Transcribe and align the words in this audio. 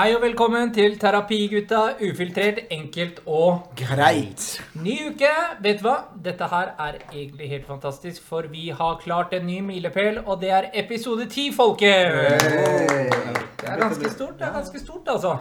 Hei 0.00 0.14
og 0.16 0.22
velkommen 0.22 0.70
til 0.72 0.94
Terapigutta 0.96 1.80
ufiltrert, 2.00 2.58
enkelt 2.72 3.18
og 3.26 3.66
Greit. 3.76 4.62
ny 4.80 4.94
uke. 5.10 5.32
Vet 5.60 5.82
du 5.82 5.84
hva? 5.84 5.96
Dette 6.24 6.46
her 6.48 6.70
er 6.86 6.96
egentlig 7.12 7.48
helt 7.50 7.66
fantastisk, 7.68 8.22
for 8.24 8.48
vi 8.48 8.70
har 8.78 8.96
klart 9.02 9.34
en 9.36 9.44
ny 9.46 9.58
milepæl, 9.60 10.22
og 10.24 10.40
det 10.40 10.54
er 10.56 10.70
episode 10.84 11.26
ti, 11.28 11.50
folket! 11.52 12.16
Det 13.60 13.68
er 13.68 13.76
ganske 13.82 14.10
stort, 14.14 14.38
det 14.38 14.48
er 14.48 14.56
ganske 14.56 14.80
stort, 14.80 15.12
altså. 15.18 15.36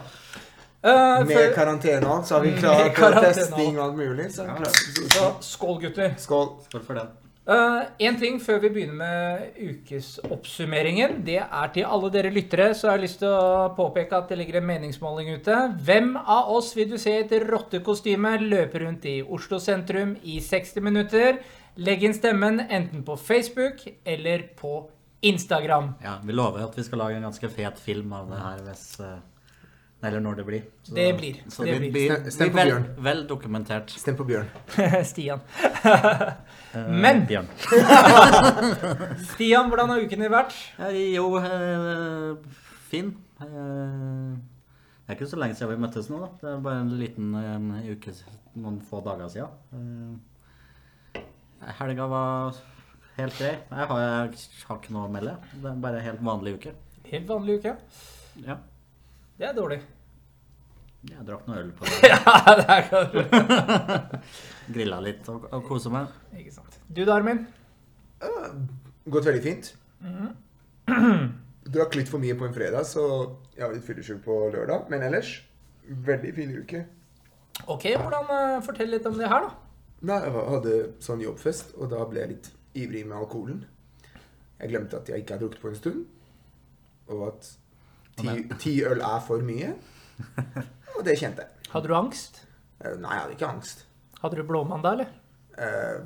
Eh, 0.83 0.91
Med 0.91 1.35
for, 1.37 1.55
karantene 1.55 2.11
òg, 2.17 2.27
så 2.27 2.35
har 2.35 2.41
vi 2.43 2.51
Med 2.51 2.59
klart 2.59 2.93
karantene 2.99 3.33
testing 3.33 3.79
og 3.79 3.85
alt 3.85 3.97
mulig. 3.97 4.27
Så 4.35 4.43
klart. 4.43 4.75
så 5.15 5.33
skål, 5.41 5.81
gutter. 5.85 6.13
Skål. 6.17 6.47
Skål 6.67 6.85
for 6.85 6.93
den. 6.99 7.28
Eh, 7.49 7.85
en 8.05 8.17
ting 8.19 8.35
før 8.37 8.59
vi 8.61 8.69
begynner 8.75 8.97
med 8.99 9.55
ukesoppsummeringen. 9.57 11.15
Det 11.25 11.39
er 11.41 11.71
til 11.73 11.87
alle 11.89 12.11
dere 12.13 12.29
lyttere, 12.33 12.67
så 12.77 12.87
jeg 12.87 12.93
har 12.93 13.01
lyst 13.01 13.19
til 13.23 13.31
å 13.33 13.71
påpeke 13.77 14.19
at 14.19 14.29
det 14.29 14.37
ligger 14.37 14.59
en 14.59 14.67
meningsmåling 14.69 15.31
ute. 15.39 15.55
Hvem 15.87 16.11
av 16.19 16.51
oss 16.53 16.75
vil 16.77 16.91
du 16.91 16.99
se 17.01 17.15
i 17.15 17.23
et 17.23 17.33
rottekostyme 17.49 18.35
løpe 18.43 18.83
rundt 18.83 19.07
i 19.09 19.15
Oslo 19.23 19.57
sentrum 19.63 20.13
i 20.21 20.37
60 20.45 20.85
minutter? 20.85 21.41
Legg 21.81 22.05
inn 22.05 22.13
stemmen 22.13 22.61
enten 22.67 23.01
på 23.07 23.17
Facebook 23.17 23.81
eller 24.05 24.45
på 24.59 24.83
Instagram. 25.25 25.95
Ja, 26.05 26.19
vi 26.23 26.37
lover 26.37 26.67
at 26.67 26.77
vi 26.77 26.85
skal 26.85 27.01
lage 27.01 27.17
en 27.17 27.25
ganske 27.31 27.49
fet 27.49 27.81
film 27.81 28.13
av 28.13 28.29
det 28.29 28.43
her 28.43 28.61
hvis 28.67 28.85
eh, 29.01 29.17
Eller 30.01 30.21
når 30.23 30.35
det 30.39 30.43
blir. 30.47 30.61
Så, 30.87 30.93
Det 30.95 31.05
blir. 31.17 31.39
Så 31.51 31.63
Det 31.67 31.73
blir. 31.79 31.91
blir, 31.91 32.11
Stem- 32.13 32.31
stem 32.31 32.49
på 32.53 32.63
Bjørn. 32.63 32.85
vel 33.03 33.25
dokumentert. 33.27 33.89
Stem 33.99 34.15
på 34.15 34.23
Bjørn. 34.29 34.47
Stian. 35.11 35.41
Eh, 35.83 36.87
Men- 36.87 37.25
Bjørn. 37.27 37.47
Stian, 39.33 39.67
hvordan 39.69 39.89
har 39.91 39.99
uken 40.05 40.23
din 40.23 40.31
vært? 40.31 40.55
Eh, 40.79 41.15
jo, 41.15 41.25
eh, 41.37 42.37
fin. 42.89 43.11
Eh, 43.41 44.37
det 45.03 45.09
er 45.09 45.17
ikke 45.17 45.27
så 45.31 45.39
lenge 45.41 45.55
siden 45.57 45.73
vi 45.75 45.81
møttes 45.83 46.09
nå, 46.11 46.19
da. 46.23 46.29
Det 46.41 46.49
er 46.53 46.63
bare 46.63 46.81
en 46.85 46.95
liten 46.99 47.35
en 47.35 47.69
uke, 47.91 48.13
noen 48.55 48.79
få 48.85 49.03
dager 49.03 49.27
siden. 49.35 50.21
Eh, 51.15 51.21
helga 51.81 52.07
var 52.07 52.55
helt 53.17 53.35
grei. 53.39 53.55
Jeg 53.57 53.87
har, 53.91 53.99
jeg 53.99 54.39
har 54.69 54.77
ikke 54.79 54.95
noe 54.95 55.07
å 55.09 55.11
melde. 55.11 55.35
Det 55.59 55.71
er 55.73 55.79
bare 55.83 55.99
en 55.99 56.07
helt 56.07 56.23
vanlig 56.23 56.55
uke. 56.59 56.75
Helt 57.11 57.27
vanlig 57.27 57.59
uke. 57.59 57.75
Ja. 58.45 58.55
Det 59.39 59.47
er 59.47 59.53
dårlig. 59.55 59.77
Jeg 61.07 61.23
drakk 61.23 61.45
noe 61.47 61.61
øl 61.61 61.69
på 61.77 61.85
det. 61.87 62.09
ja, 62.11 62.55
det 62.59 62.65
er 62.75 62.89
godt. 62.89 63.13
Grilla 64.75 64.97
litt 65.03 65.29
og, 65.31 65.45
og 65.55 65.61
kosa 65.69 65.91
meg. 65.93 66.09
Ikke 66.35 66.51
sant. 66.57 66.75
Du, 66.91 67.05
Darmin? 67.07 67.45
Gått 68.19 69.29
veldig 69.29 69.43
fint. 69.45 69.69
Drakk 71.69 71.95
litt 71.95 72.11
for 72.11 72.19
mye 72.19 72.35
på 72.35 72.49
en 72.49 72.55
fredag, 72.55 72.83
så 72.89 73.05
jeg 73.55 73.63
var 73.63 73.77
litt 73.77 73.87
fyllesyk 73.87 74.19
på 74.25 74.37
lørdag. 74.51 74.89
Men 74.91 75.05
ellers 75.07 75.31
veldig 75.87 76.33
fin 76.35 76.51
uke. 76.59 76.83
Ok, 77.71 77.87
hvordan 77.95 78.27
uh, 78.27 78.59
Fortell 78.65 78.91
litt 78.91 79.07
om 79.07 79.15
det 79.19 79.29
her, 79.31 79.47
da. 79.47 79.55
Nei, 80.09 80.19
jeg 80.25 80.35
hadde 80.51 80.75
sånn 81.03 81.23
jobbfest, 81.23 81.73
og 81.79 81.91
da 81.95 82.03
ble 82.11 82.25
jeg 82.25 82.33
litt 82.33 82.51
ivrig 82.79 83.05
med 83.07 83.17
alkoholen. 83.21 83.63
Jeg 84.59 84.73
glemte 84.73 84.99
at 84.99 85.09
jeg 85.11 85.23
ikke 85.23 85.37
har 85.37 85.41
drukket 85.45 85.63
på 85.63 85.71
en 85.71 85.79
stund, 85.79 86.05
og 87.11 87.25
at 87.31 87.49
ti, 88.19 88.57
ti 88.61 88.75
øl 88.87 89.01
er 89.05 89.23
for 89.25 89.45
mye. 89.45 89.73
Og 90.97 91.05
det 91.07 91.15
kjente 91.19 91.45
jeg. 91.45 91.69
Hadde 91.71 91.91
du 91.91 91.95
angst? 91.95 92.43
Eh, 92.81 92.95
Nei, 92.99 93.13
jeg 93.15 93.23
hadde 93.23 93.37
ikke 93.37 93.49
angst. 93.53 93.85
Hadde 94.19 94.39
du 94.39 94.43
blåmandag, 94.47 94.99
eller? 94.99 95.15
Uh, 95.59 96.03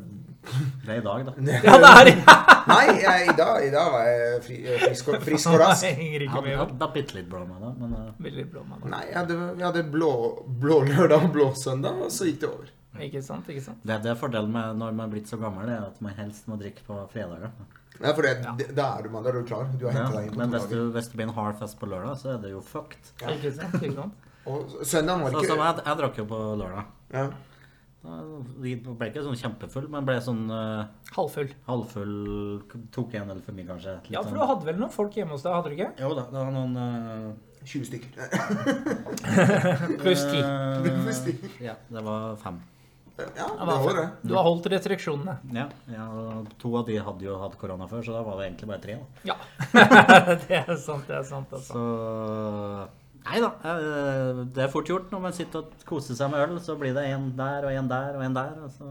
Det 0.84 0.92
er 0.96 1.00
i 1.00 1.04
dag, 1.06 1.26
da. 1.28 1.34
Ja, 1.68 1.78
det 1.82 1.90
er! 1.94 2.12
Nei, 2.74 2.84
jeg, 3.04 3.26
i, 3.28 3.36
dag, 3.38 3.66
i 3.66 3.72
dag 3.74 3.90
var 3.92 4.06
jeg 4.08 4.38
fri, 4.46 4.58
eh, 4.64 4.80
frisk, 4.86 5.10
og, 5.12 5.24
frisk 5.24 5.50
og 5.52 5.60
rask. 5.62 5.86
Jeg 5.88 6.22
Jeg 6.24 6.58
hadde, 6.60 6.90
bitte 6.94 7.18
litt 7.18 7.28
blåmandag, 7.32 7.76
men 7.80 7.98
uh... 7.98 8.46
Blåmandag. 8.54 8.88
Nei, 8.92 9.04
jeg 9.10 9.18
hadde, 9.18 9.38
jeg 9.60 9.68
hadde 9.68 9.84
blå, 9.92 10.14
blå 10.64 10.80
lørdag 10.88 11.28
og 11.28 11.36
blå 11.36 11.50
søndag, 11.60 12.00
og 12.06 12.14
så 12.14 12.30
gikk 12.30 12.42
det 12.44 12.50
over. 12.50 12.72
Ikke 13.04 13.24
sant? 13.26 13.48
ikke 13.50 13.64
sant? 13.66 13.82
det, 13.82 13.98
det 14.04 14.12
er 14.12 14.18
fordelen 14.20 14.52
med 14.54 14.78
når 14.78 14.94
man 14.94 15.08
er 15.08 15.14
blitt 15.16 15.32
så 15.32 15.40
gammel, 15.42 15.66
det 15.66 15.76
er 15.80 15.88
at 15.88 16.02
man 16.06 16.14
helst 16.18 16.46
må 16.50 16.60
drikke 16.62 16.86
på 16.86 17.00
fredager. 17.14 17.50
Nei, 18.02 18.12
for 18.18 18.22
det, 18.26 18.34
det, 18.60 18.68
da 18.76 18.88
er 18.98 19.04
du 19.06 19.10
mann, 19.14 19.24
da 19.24 19.30
er 19.30 19.38
du 19.40 19.46
klar. 19.48 19.68
Du 19.80 19.86
har 19.88 19.94
Ja, 19.96 20.08
deg 20.12 20.26
inn 20.28 20.34
på 20.34 20.40
men 20.42 20.50
hvis, 20.56 20.66
du, 20.72 20.78
hvis 20.96 21.08
det 21.12 21.16
blir 21.20 21.28
en 21.30 21.36
hard 21.38 21.60
fest 21.62 21.78
på 21.80 21.88
lørdag, 21.92 22.18
så 22.20 22.34
er 22.34 22.42
det 22.44 22.52
jo 22.56 22.62
fucked. 22.66 23.14
Ja. 23.22 23.30
Ikke 23.38 23.52
sant? 23.56 23.76
ikke 23.82 23.96
sant? 24.02 24.14
Og 24.50 24.74
søndag 24.84 25.20
må 25.22 25.30
Så, 25.32 25.40
det 25.40 25.50
ikke 25.50 25.60
jeg, 25.64 25.84
jeg 25.86 25.98
drakk 26.02 26.18
jo 26.24 26.26
på 26.34 26.40
lørdag. 26.60 26.86
ja. 27.14 27.28
Da 28.04 28.18
ble 28.60 29.08
ikke 29.08 29.22
sånn 29.24 29.38
kjempefull, 29.40 29.86
men 29.88 30.04
ble 30.04 30.18
sånn 30.20 30.42
uh, 30.52 30.90
Halvfull. 31.16 31.54
halvfull 31.70 32.18
Tok 32.92 33.14
en 33.16 33.30
eller 33.32 33.40
for 33.46 33.56
mye, 33.56 33.64
kanskje. 33.70 33.94
Litt 34.02 34.10
Ja, 34.12 34.20
for 34.20 34.34
sånn- 34.34 34.42
du 34.42 34.50
hadde 34.50 34.68
vel 34.68 34.82
noen 34.82 34.92
folk 34.92 35.16
hjemme 35.16 35.32
hos 35.38 35.46
deg, 35.46 35.54
hadde 35.56 35.72
du 35.72 35.78
ikke? 35.78 35.88
Jo 36.04 36.10
da, 36.18 36.26
det 36.28 36.42
var 36.42 36.52
noen 36.52 36.76
uh, 36.76 37.64
20 37.64 37.88
stykker. 37.88 38.12
Pluss 40.04 40.26
ti. 40.28 40.42
eh, 40.44 40.84
Pluss 41.06 41.24
10. 41.30 41.48
ja, 41.64 41.78
det 41.96 42.04
var 42.04 42.36
fem. 42.44 42.60
Ja, 43.18 43.46
det 43.60 43.76
var 43.86 43.98
det. 44.00 44.06
Du 44.26 44.34
har 44.34 44.44
holdt 44.48 44.66
restriksjonene. 44.74 45.36
Ja, 45.54 45.68
ja, 45.94 46.06
to 46.62 46.72
av 46.80 46.88
de 46.88 46.96
hadde 46.98 47.28
jo 47.28 47.36
hatt 47.38 47.58
korona 47.62 47.86
før, 47.92 48.02
så 48.08 48.16
da 48.16 48.24
var 48.26 48.40
det 48.40 48.48
egentlig 48.48 48.70
bare 48.72 48.82
tre. 48.82 48.96
da. 48.98 49.34
Ja. 49.34 49.36
det 50.48 50.58
er 50.64 50.76
sant, 50.82 51.06
det 51.08 51.20
er 51.20 51.28
sant. 51.28 51.54
Altså. 51.54 51.78
Så 51.78 52.90
Nei 53.24 53.40
da. 53.40 53.52
eh, 53.72 54.42
Det 54.56 54.66
er 54.66 54.72
fort 54.74 54.90
gjort 54.90 55.14
når 55.14 55.22
man 55.28 55.36
sitter 55.38 55.62
og 55.62 55.86
koser 55.88 56.18
seg 56.18 56.34
med 56.34 56.42
øl. 56.44 56.58
Så 56.60 56.76
blir 56.80 56.96
det 56.98 57.06
en 57.14 57.30
der 57.38 57.70
og 57.70 57.72
en 57.78 57.88
der 57.92 58.18
og 58.18 58.26
en 58.26 58.36
der. 58.36 58.58
Og 58.66 58.74
så 58.80 58.90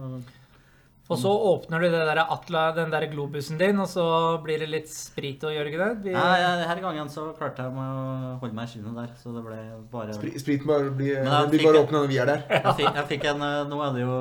Og 1.12 1.18
så 1.20 1.30
åpner 1.52 1.80
du 1.84 1.86
det 1.92 2.02
der 2.08 2.20
Atla, 2.24 2.62
den 2.76 2.90
der 2.94 3.06
globusen 3.12 3.58
din, 3.60 3.78
og 3.82 3.88
så 3.92 4.04
blir 4.44 4.58
det 4.64 4.68
litt 4.72 4.88
sprit 4.92 5.44
og 5.44 5.52
gjør 5.54 5.68
det 5.68 5.72
ikke 5.74 5.82
det? 5.84 6.04
Vi- 6.06 6.14
Nei, 6.16 6.38
ja, 6.40 6.50
denne 6.62 6.80
gangen 6.84 7.08
så 7.12 7.26
klarte 7.38 7.66
jeg 7.66 7.72
med 7.76 8.00
å 8.02 8.38
holde 8.40 8.54
meg 8.56 8.68
i 8.68 8.72
skinnet 8.72 8.96
der. 9.02 9.12
Så 9.22 9.34
det 9.36 9.44
ble 9.46 9.58
bare 9.92 10.16
Spri- 10.16 10.34
Spriten 10.40 10.66
bare 10.72 10.90
blir, 10.90 11.20
jeg 11.20 11.50
blir 11.52 11.66
bare 11.68 11.84
åpna 11.84 12.00
når 12.02 12.08
vi 12.14 12.18
er 12.24 12.32
der. 12.32 12.42
Jeg 12.62 12.74
fikk, 12.80 12.94
jeg 12.94 13.06
fikk 13.14 13.24
en 13.34 13.42
eh, 13.42 13.60
Nå 13.68 13.78
er 13.86 13.92
det 13.96 14.02
jo 14.06 14.16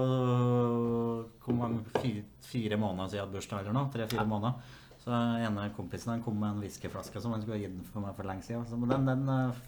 hvor 1.42 1.56
mange, 1.58 1.82
fire, 2.02 2.24
fire 2.46 2.78
måneder 2.78 3.10
siden 3.10 3.18
jeg 3.18 3.26
hadde 3.26 3.36
bursdag 3.40 3.60
eller 3.64 3.76
noe. 3.78 3.90
Tre-fire 3.94 4.26
måneder. 4.30 4.78
Så 5.02 5.10
ene 5.42 5.70
kompisen 5.76 6.12
han 6.14 6.22
kom 6.24 6.36
med 6.40 6.52
en 6.54 6.62
whiskyflaske 6.62 7.22
som 7.24 7.34
han 7.34 7.42
skulle 7.42 7.58
ha 7.58 7.64
gitt 7.64 7.88
for 7.94 8.04
meg 8.06 8.14
for 8.18 8.28
lenge 8.30 8.46
siden. 8.46 8.66
Så, 8.70 8.78
den, 8.92 9.08
den 9.10 9.24
eh, 9.34 9.62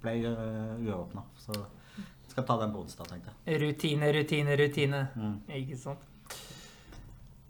ble 0.00 0.14
uh, 0.32 0.78
uåpna. 0.88 1.24
Så 1.42 1.52
jeg 1.52 2.32
skal 2.32 2.46
ta 2.48 2.56
den 2.62 2.72
på 2.72 2.80
onsdag, 2.84 3.10
tenkte 3.10 3.34
jeg. 3.34 3.60
Rutine, 3.60 4.08
rutine, 4.16 4.56
rutine. 4.56 5.00
Mm. 5.18 5.34
Ikke 5.60 5.76
sant? 5.82 6.06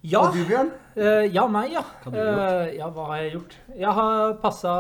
Ja, 0.01 0.23
Og 0.25 0.37
du, 0.37 0.45
Bjørn? 0.49 0.71
Uh, 0.97 1.27
ja, 1.29 1.43
meg, 1.51 1.75
ja. 1.75 1.83
Hva? 2.05 2.13
Eh, 2.17 2.71
ja, 2.79 2.87
hva 2.89 3.09
har 3.11 3.19
jeg 3.21 3.35
gjort? 3.35 3.57
Jeg 3.77 3.97
har 3.99 4.39
passa 4.41 4.73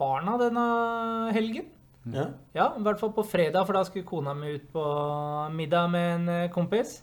barna 0.00 0.34
denne 0.40 0.64
helgen. 1.36 1.68
Ja. 2.10 2.24
Ja, 2.56 2.66
i 2.74 2.82
hvert 2.82 2.98
fall 2.98 3.12
på 3.14 3.22
fredag, 3.28 3.62
for 3.68 3.76
da 3.76 3.84
skulle 3.86 4.08
kona 4.08 4.34
mi 4.34 4.56
ut 4.56 4.66
på 4.72 4.82
middag 5.54 5.92
med 5.92 6.10
en 6.16 6.28
eh, 6.34 6.50
kompis. 6.50 6.98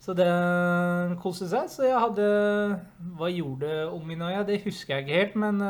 Så 0.00 0.12
det 0.16 0.28
koste 1.20 1.48
seg. 1.48 1.68
Så 1.72 1.84
jeg 1.84 1.96
hadde 2.00 2.28
Hva 3.16 3.28
gjorde 3.32 3.72
ungen 3.92 4.24
og 4.24 4.32
jeg? 4.32 4.46
Det 4.48 4.62
husker 4.64 4.96
jeg 4.96 5.06
ikke 5.06 5.18
helt, 5.18 5.40
men 5.42 5.60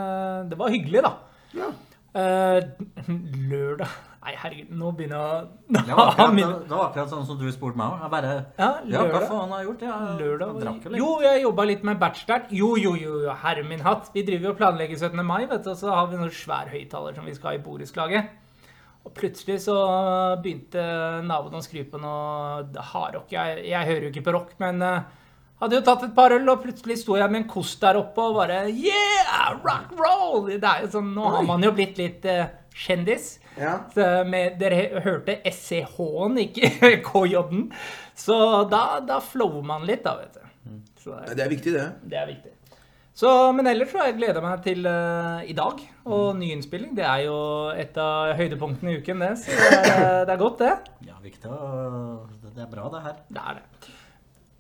det 0.51 0.59
var 0.59 0.75
hyggelig, 0.75 1.07
da. 1.07 1.15
ja. 1.59 1.71
Uh, 2.11 2.59
lørdag 3.51 4.10
Nei, 4.21 4.35
herregud, 4.37 4.73
nå 4.77 4.91
begynner 4.93 5.21
jeg 5.71 5.87
Det 5.89 5.95
var 5.97 6.03
å 6.03 6.11
akkurat, 6.11 6.35
det 6.69 6.75
var 6.75 6.83
akkurat 6.91 7.13
sånn 7.15 7.23
som 7.25 7.39
du 7.41 7.47
spurte 7.55 7.81
meg 7.81 7.95
òg. 7.95 8.03
Jeg 8.05 8.13
bare 8.13 8.33
Ja, 8.59 8.69
Ja, 8.93 9.05
hva 9.09 9.23
faen 9.25 9.55
har 9.55 9.63
jeg 9.63 9.69
gjort? 9.71 9.85
Jeg, 9.87 10.17
Lørdag 10.19 10.51
jeg 10.51 10.65
drakk 10.67 10.85
jo 10.85 10.93
litt. 10.93 11.01
Jo, 11.01 11.15
jeg 11.25 11.45
jobba 11.47 11.67
litt 11.71 11.87
med 11.89 12.03
bachelor. 12.03 12.45
Jo, 12.53 12.75
jo, 12.77 12.93
jo, 13.01 13.15
jo, 13.25 13.39
herre 13.47 13.65
min 13.65 13.81
hatt. 13.87 14.11
Vi 14.13 14.27
driver 14.29 14.51
jo 14.51 14.53
og 14.53 14.61
planlegger 14.61 15.01
17. 15.01 15.25
mai, 15.25 15.47
vet 15.49 15.65
du, 15.65 15.71
og 15.73 15.81
så 15.81 15.95
har 15.95 16.11
vi 16.11 16.21
noen 16.21 16.35
svær 16.37 16.69
høyttaler 16.75 17.17
som 17.17 17.31
vi 17.31 17.39
skal 17.39 17.55
ha 17.55 17.57
i 17.57 17.65
borettslaget. 17.65 18.37
Og 19.09 19.15
plutselig 19.17 19.63
så 19.65 19.79
begynte 20.45 20.83
naboen 21.25 21.57
å 21.57 21.65
skru 21.65 21.81
på 21.89 22.01
noe 22.03 22.85
hardrock. 22.93 23.33
Jeg, 23.33 23.65
jeg 23.71 23.89
hører 23.89 24.07
jo 24.07 24.13
ikke 24.13 24.27
på 24.27 24.35
rock, 24.37 24.53
men 24.61 24.85
eh, 24.85 25.01
hadde 25.63 25.79
jo 25.79 25.85
tatt 25.87 26.05
et 26.05 26.15
par 26.17 26.37
øl, 26.37 26.45
og 26.53 26.61
plutselig 26.61 26.99
sto 27.01 27.17
jeg 27.17 27.33
med 27.33 27.47
en 27.47 27.49
kost 27.49 27.81
der 27.81 27.97
oppe 28.01 28.21
og 28.21 28.37
bare 28.37 28.67
Yeah! 28.69 29.57
Rock 29.65 29.97
roll! 29.97 30.51
Det 30.53 30.61
er 30.61 30.85
jo 30.85 30.93
sånn, 30.99 31.15
Nå 31.17 31.33
har 31.39 31.49
man 31.49 31.65
jo 31.65 31.73
blitt 31.77 31.97
litt 32.01 32.29
uh, 32.29 32.51
kjendis. 32.77 33.39
Ja. 33.61 33.75
Så 33.95 34.07
med, 34.29 34.57
dere 34.61 35.01
hørte 35.05 35.37
SCH-en, 35.51 36.39
ikke 36.47 36.71
KJ-en. 37.09 37.67
Så 38.19 38.37
da, 38.73 38.85
da 39.07 39.21
flower 39.25 39.63
man 39.67 39.85
litt, 39.89 40.03
da, 40.07 40.17
vet 40.23 40.39
du. 40.41 40.47
Så 41.01 41.15
det, 41.27 41.37
Det 41.39 41.45
er 41.47 41.53
viktig, 41.53 41.73
det. 41.77 41.87
det 42.13 42.19
er 42.21 42.27
viktig. 42.33 42.55
Så, 43.21 43.29
men 43.53 43.67
ellers 43.69 43.91
så 43.93 43.99
har 44.01 44.07
jeg 44.09 44.17
gleda 44.21 44.41
meg 44.41 44.61
til 44.65 44.87
uh, 44.89 45.41
i 45.45 45.53
dag 45.57 45.81
og 46.09 46.29
nyinnspilling. 46.39 46.93
Det 46.97 47.05
er 47.05 47.25
jo 47.27 47.35
et 47.77 47.97
av 48.01 48.31
høydepunktene 48.39 48.95
i 48.95 49.01
uken, 49.03 49.21
det. 49.25 49.33
Så 49.43 49.57
det 49.57 49.81
er, 49.81 50.15
det 50.29 50.35
er 50.37 50.41
godt, 50.41 50.63
det. 50.63 50.71
Ja, 51.09 51.19
viktig 51.21 51.51
å 51.53 51.59
det, 52.31 52.55
det 52.57 52.65
er 52.65 52.71
bra, 52.71 52.87
det 52.95 53.03
her. 53.05 53.19
Det 53.29 53.43
er 53.51 53.59
det. 53.59 53.91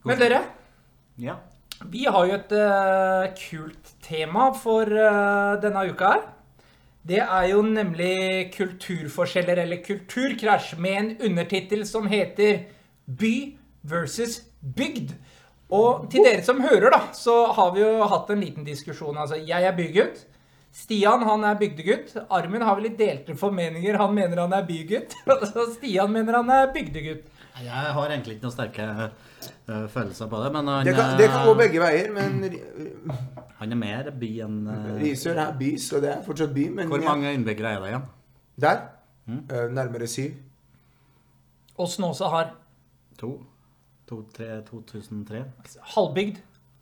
Men 0.09 0.21
dere, 0.21 0.43
Ja. 1.21 1.39
vi 1.95 2.05
har 2.09 2.27
jo 2.29 2.37
et 2.37 2.53
uh, 2.57 3.31
kult 3.39 3.95
tema 4.05 4.51
for 4.57 4.89
uh, 4.93 5.57
denne 5.63 5.87
uka 5.93 6.13
her. 6.17 6.29
Det 7.07 7.21
er 7.23 7.47
jo 7.49 7.63
nemlig 7.65 8.51
kulturforskjeller 8.53 9.63
eller 9.63 9.81
kulturkrasj 9.85 10.75
med 10.77 10.99
en 10.99 11.11
undertittel 11.31 11.87
som 11.89 12.09
heter 12.11 12.67
By 13.07 13.57
versus 13.83 14.43
bygd. 14.61 15.15
Og 15.71 16.11
til 16.11 16.27
dere 16.27 16.43
som 16.45 16.61
hører, 16.61 16.91
da, 16.93 17.01
så 17.17 17.47
har 17.57 17.73
vi 17.75 17.81
jo 17.85 18.09
hatt 18.11 18.31
en 18.35 18.43
liten 18.43 18.67
diskusjon. 18.67 19.17
Altså, 19.17 19.39
jeg 19.39 19.65
er 19.65 19.77
bygutt. 19.77 20.27
Stian 20.75 21.25
han 21.27 21.45
er 21.47 21.59
bygdegutt. 21.59 22.13
Armin 22.31 22.63
har 22.63 22.77
vel 22.79 22.91
litt 22.91 22.99
delte 22.99 23.35
formeninger. 23.39 23.99
Han 23.99 24.15
mener 24.15 24.45
han 24.45 24.55
er 24.55 24.67
bygutt. 24.67 25.17
Stian 25.77 26.13
mener 26.15 26.39
han 26.43 26.53
er 26.55 26.71
bygdegutt. 26.75 27.25
Jeg 27.65 27.93
har 27.97 28.13
egentlig 28.15 28.37
ikke 28.37 28.47
noen 28.47 28.55
sterke 28.55 28.87
uh, 28.91 29.89
følelser 29.93 30.29
på 30.31 30.39
det, 30.45 30.53
men 30.55 30.71
han, 30.71 30.87
Det 30.87 30.95
kan, 30.97 31.19
det 31.19 31.29
kan 31.33 31.45
gå 31.47 31.53
øh, 31.53 31.59
begge 31.59 31.83
veier, 31.83 32.13
men 32.15 32.45
uh, 32.47 33.19
han 33.61 33.73
er 33.77 33.81
mer 33.81 34.11
by 34.21 34.31
enn 34.47 34.63
uh, 34.69 34.89
Risør 35.01 35.43
er 35.45 35.53
by, 35.59 35.75
så 35.81 36.01
det 36.03 36.11
er 36.15 36.23
fortsatt 36.27 36.55
by. 36.57 36.69
Men 36.81 36.89
Hvor 36.93 37.05
mange 37.05 37.35
innbyggere 37.37 37.77
er 37.77 37.85
det 37.85 37.93
igjen? 37.93 38.09
der 38.61 38.81
Mm. 39.31 39.45
eh, 39.51 39.71
nærmere 39.71 40.07
syv. 40.07 40.31
Og 41.79 41.89
Snåsa 41.89 42.29
har 42.29 42.55
To? 43.19 43.43
To, 44.09 44.23
tre, 44.37 44.63
2003? 44.67 45.45
halvbygd. 45.95 46.41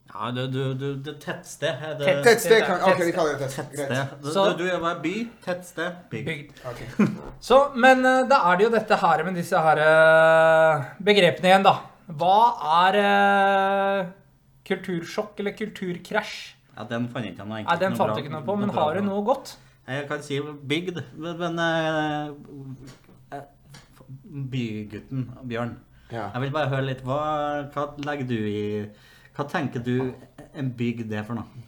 Ja, 0.09 0.31
du, 0.33 0.41
du, 0.49 0.61
du 0.75 0.87
det 1.05 1.15
tettsted 1.21 1.83
er 1.85 1.99
det 2.01 2.13
Tettsted 2.25 2.63
kan 2.65 2.81
Ok, 2.89 3.03
vi 3.05 3.13
kaller 3.13 3.35
det 3.37 3.49
tettsted. 3.53 3.75
Greit. 3.77 3.91
Tettsted. 3.93 4.33
Så- 4.33 4.47
du, 4.57 4.65
du 4.65 4.71
er 4.73 5.01
by, 5.05 5.13
tettsted, 5.45 5.99
bygd. 6.11 6.27
Bygd. 6.31 6.63
Ok. 6.71 6.81
Så, 7.49 7.59
men 7.77 8.01
eh, 8.09 8.23
da 8.31 8.39
er 8.51 8.57
det 8.59 8.65
jo 8.69 8.71
dette 8.73 8.99
her 9.03 9.23
med 9.27 9.37
disse 9.37 9.61
her 9.67 9.83
eh, 9.85 10.87
begrepene 11.11 11.51
igjen, 11.53 11.67
da. 11.69 11.75
Hva 12.09 12.39
er 12.89 12.99
eh, 13.03 14.07
kultursjokk 14.71 15.43
eller 15.45 15.53
kulturkrasj? 15.59 16.37
Ja, 16.79 16.87
den 16.89 17.09
fant 17.13 17.27
jeg 17.27 17.35
ikke 17.35 17.45
noe 17.45 17.61
Nei, 17.67 17.77
den 17.83 17.93
noe 17.93 17.99
fant 18.01 18.15
bra- 18.15 18.23
ikke 18.23 18.33
noe 18.33 18.47
på, 18.49 18.57
men 18.63 18.73
bra 18.73 18.87
har 18.89 18.99
du 19.01 19.05
noe 19.11 19.25
godt? 19.27 19.57
Jeg 19.89 20.09
kan 20.09 20.21
si 20.25 20.39
bygd, 20.73 21.03
men, 21.21 21.37
men 21.41 21.61
eh, 21.65 23.37
eh, 23.37 23.45
Bygutten, 24.57 25.29
Bjørn. 25.49 25.77
Ja. 26.13 26.31
Jeg 26.33 26.47
vil 26.47 26.53
bare 26.55 26.71
høre 26.73 26.87
litt, 26.89 27.05
hva, 27.05 27.21
hva 27.75 27.87
legger 28.09 28.29
du 28.31 28.37
i 28.49 28.63
Hva 29.39 29.45
tenker 29.47 29.81
du 29.87 30.13
en 30.59 30.71
bygd 30.75 31.13
er 31.15 31.23
for 31.25 31.39
noe? 31.39 31.65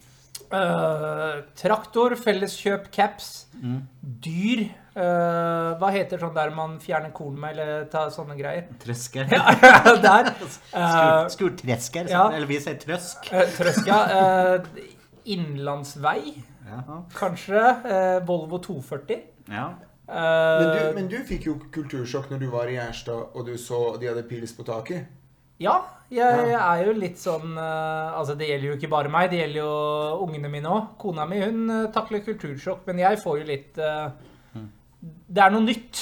Uh, 0.51 1.41
traktor, 1.55 2.15
felleskjøp, 2.19 2.89
caps, 2.91 3.45
Mm. 3.61 3.81
dyr 4.01 4.61
uh, 4.97 5.77
Hva 5.79 5.89
heter 5.93 6.17
sånn 6.19 6.33
der 6.35 6.49
man 6.55 6.73
fjerner 6.81 7.11
korn 7.15 7.35
med, 7.39 7.53
eller 7.53 7.85
tar 7.93 8.09
sånne 8.11 8.35
greier? 8.35 8.65
Trøsker? 8.81 9.29
der. 10.07 10.31
Skur, 10.41 10.57
Uh, 10.73 11.27
skurtresker, 11.31 12.09
ja. 12.11 12.25
eller 12.33 12.49
vi 12.49 12.57
sier 12.63 12.75
trøsk. 12.81 13.29
Trøska. 13.57 13.99
eh, 14.17 14.83
innlandsvei, 15.35 16.33
Ja. 16.67 16.81
kanskje. 17.15 17.61
eh, 17.85 18.19
Volvo 18.27 18.59
240. 18.59 19.21
ja. 19.49 19.69
Eh, 20.11 20.15
Men, 20.59 20.67
du, 20.75 20.95
men 20.95 21.07
du 21.07 21.17
fikk 21.23 21.45
jo 21.47 21.53
kultursjokk 21.71 22.31
når 22.33 22.39
du 22.39 22.49
var 22.51 22.67
i 22.67 22.73
Gjerstad 22.75 23.29
og 23.35 23.45
du 23.47 23.53
så 23.57 23.97
de 24.01 24.07
hadde 24.09 24.23
pils 24.27 24.51
på 24.57 24.65
taket. 24.67 25.05
Ja, 25.61 25.75
jeg 26.11 26.47
jeg 26.49 26.59
er 26.59 26.87
jo 26.87 26.93
litt 26.97 27.19
sånn 27.21 27.53
eh, 27.55 28.15
Altså, 28.17 28.35
det 28.35 28.49
gjelder 28.49 28.71
jo 28.71 28.77
ikke 28.79 28.91
bare 28.91 29.11
meg, 29.13 29.29
det 29.31 29.43
gjelder 29.43 29.61
jo 29.61 30.25
ungene 30.25 30.49
mine 30.51 30.71
òg. 30.71 30.95
Kona 30.99 31.27
mi 31.29 31.39
hun 31.39 31.69
eh, 31.69 31.91
takler 31.95 32.23
kultursjokk, 32.25 32.83
men 32.89 32.99
jeg 33.03 33.19
får 33.21 33.37
jo 33.39 33.45
litt 33.47 33.79
uh, 33.79 34.09
Det 35.01 35.45
er 35.45 35.53
noe 35.53 35.63
nytt. 35.63 36.01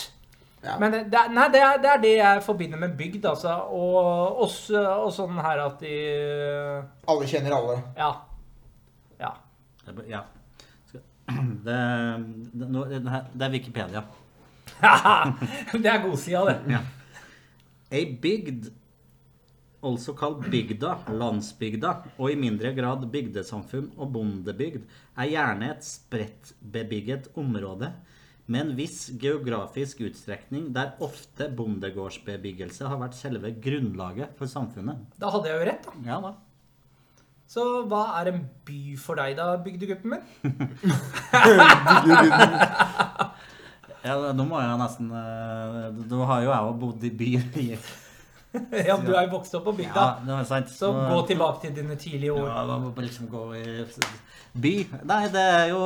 Ja. 0.64 0.76
Men 0.82 0.92
det, 0.92 1.04
det, 1.12 1.22
nei, 1.32 1.46
det, 1.54 1.62
er, 1.64 1.78
det 1.84 1.92
er 1.92 2.02
det 2.04 2.16
jeg 2.18 2.42
forbinder 2.44 2.82
med 2.82 2.98
bygd, 3.00 3.28
altså. 3.30 3.54
Og, 3.76 4.42
og, 4.44 4.58
og 5.06 5.14
sånn 5.16 5.38
her 5.40 5.62
at 5.68 5.84
de 5.84 5.94
Alle 7.10 7.30
kjenner 7.30 7.56
alle. 7.60 7.78
Ja. 8.00 8.10
Ja. 9.22 9.36
Ja. 10.10 10.26
Det, 11.30 11.76
det, 12.58 12.98
det, 13.00 13.44
er 13.46 13.52
Wikipedia. 13.54 14.02
det 15.84 15.92
er 15.92 16.00
godsida, 16.02 16.42
det. 16.48 16.74
Ja. 16.74 16.80
Ei 17.94 18.08
bygd, 18.22 18.72
altså 19.86 20.14
kalt 20.18 20.42
bygda, 20.52 20.96
landsbygda, 21.16 21.92
og 22.18 22.32
i 22.32 22.36
mindre 22.40 22.74
grad 22.76 23.06
bygdesamfunn 23.12 23.92
og 23.98 24.14
bondebygd, 24.16 24.84
er 25.20 25.32
gjerne 25.32 25.66
et 25.74 25.84
spredtbebygget 25.88 27.30
område 27.40 27.90
med 28.50 28.60
en 28.64 28.76
viss 28.78 29.12
geografisk 29.22 30.00
utstrekning 30.08 30.72
der 30.74 30.96
ofte 31.06 31.50
bondegårdsbebyggelse 31.54 32.88
har 32.90 32.98
vært 33.02 33.16
selve 33.18 33.50
grunnlaget 33.62 34.30
for 34.40 34.48
samfunnet. 34.50 34.98
Da 35.22 35.28
hadde 35.34 35.48
jeg 35.52 35.58
jo 35.60 35.68
rett, 35.70 35.84
da. 35.86 35.92
Ja 36.10 36.18
da. 36.24 36.32
Så 37.50 37.64
hva 37.90 38.04
er 38.20 38.26
en 38.30 38.42
by 38.66 38.96
for 39.02 39.16
deg, 39.18 39.32
da, 39.40 39.46
bygdegutten 39.66 40.10
min? 40.14 40.24
Ja, 44.00 44.16
nå 44.32 44.44
må 44.48 44.56
jeg 44.62 44.78
nesten 44.80 45.10
eh, 45.12 45.92
Nå 46.08 46.24
har 46.30 46.40
jo 46.46 46.54
jeg 46.54 46.64
jo 46.70 46.76
bodd 46.80 47.02
i 47.04 47.10
by. 47.20 47.30
ja, 48.90 48.96
du 48.98 49.12
er 49.14 49.28
jo 49.28 49.32
vokst 49.36 49.54
opp 49.60 49.68
på 49.68 49.76
Ja, 49.78 49.78
bygda. 49.78 50.06
det 50.26 50.48
sant. 50.50 50.72
Så 50.74 50.90
gå 50.94 51.22
tilbake 51.30 51.68
til 51.68 51.76
dine 51.76 51.96
tidlige 51.96 52.34
år. 52.34 52.48
Ja, 52.50 52.66
man 52.66 52.88
må 52.88 52.94
liksom 53.06 53.30
gå 53.30 53.44
i 53.54 53.86
by. 54.58 54.76
Nei, 55.06 55.24
det 55.34 55.46
er 55.54 55.66
jo 55.70 55.82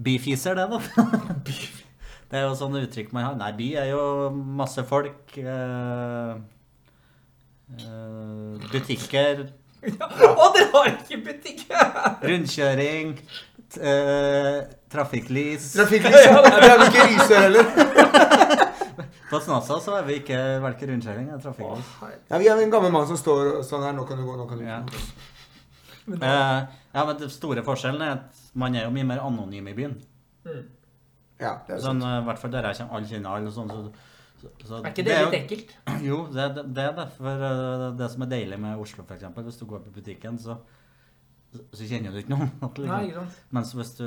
byfiser, 0.00 0.54
det, 0.54 0.68
da. 0.70 0.80
Det 2.30 2.38
er 2.38 2.44
jo 2.46 2.54
sånne 2.54 2.84
uttrykk 2.86 3.08
man 3.10 3.24
har. 3.26 3.34
Nei, 3.40 3.50
by 3.58 3.68
er 3.82 3.88
jo 3.90 4.02
masse 4.30 4.84
folk. 4.86 5.32
Eh, 5.34 6.34
eh, 7.74 8.68
butikker, 8.70 9.48
Ja. 9.80 10.06
Og 10.36 10.52
dere 10.54 10.68
har 10.74 10.90
ikke 10.92 11.18
butikk! 11.24 11.62
rundkjøring, 12.28 13.14
eh, 13.80 14.58
trafikklys. 14.92 15.72
Trafikklys, 15.74 16.26
ja. 16.28 16.38
Det 16.44 16.52
er 16.54 16.66
vel 16.68 16.86
ikke 16.86 17.06
Risør 17.10 17.46
heller. 17.48 18.66
På 19.30 19.38
Snåsa 19.40 19.76
så 19.82 19.94
er 20.00 20.06
vi 20.08 20.16
ikke 20.20 20.36
verken 20.64 20.90
rundkjøring 20.90 21.28
er 21.30 21.42
trafikklys. 21.42 21.90
Ja, 22.30 22.38
vi 22.42 22.48
har 22.50 22.58
en 22.58 22.72
gammel 22.72 22.90
mann 22.94 23.06
som 23.06 23.18
står 23.20 23.60
sånn 23.66 23.84
her. 23.86 23.94
Nå 23.94 24.02
kan 24.08 24.18
du 24.18 24.24
gå, 24.26 24.34
nå 24.40 24.46
kan 24.50 24.58
du 24.58 24.64
Ja. 24.66 24.80
gå. 24.82 25.02
Men 26.10 26.22
uh, 26.24 26.64
ja, 26.94 27.04
men 27.06 27.18
den 27.20 27.30
store 27.30 27.62
forskjellen 27.62 28.02
er 28.02 28.12
at 28.16 28.38
man 28.58 28.74
er 28.74 28.88
jo 28.88 28.90
mye 28.94 29.06
mer 29.06 29.20
anonym 29.22 29.68
i 29.70 29.74
byen. 29.76 29.94
Ja, 31.40 31.52
det 31.66 31.76
er 31.76 31.78
Sånn, 31.78 32.00
sant. 32.00 32.02
Sånn, 32.02 32.06
I 32.18 32.24
hvert 32.26 32.40
fall 32.42 32.54
der 32.56 32.66
jeg 32.70 32.80
kommer, 32.80 32.96
alle 32.98 33.10
kjenner 33.12 33.36
alle. 33.36 33.52
Sånn, 33.54 33.70
så, 33.70 34.10
så, 34.40 34.50
så, 34.66 34.80
Er 34.80 34.90
ikke 34.90 35.04
det 35.06 35.14
det 35.14 35.22
litt 35.28 35.38
ekkelt? 35.38 35.74
Jo, 36.04 36.18
det, 36.34 36.48
det, 36.56 36.64
det 36.76 36.88
er 36.88 36.96
det. 37.00 37.06
For 37.20 37.46
eh, 37.50 37.86
det 38.00 38.10
som 38.16 38.26
er 38.26 38.32
deilig 38.34 38.58
med 38.66 38.82
Oslo, 38.82 39.06
eksempel, 39.14 39.46
hvis 39.46 39.60
du 39.60 39.66
går 39.70 39.84
på 39.86 39.94
butikken, 40.00 40.40
så, 40.42 40.58
så 41.54 41.86
kjenner 41.86 42.10
du 42.16 42.20
ikke 42.24 42.34
noen. 42.34 42.50
liksom. 42.64 42.90
Nei, 42.90 43.02
ikke 43.12 43.22
sant? 43.22 43.38
Mens 43.54 43.72
hvis 43.78 43.94
du 44.00 44.06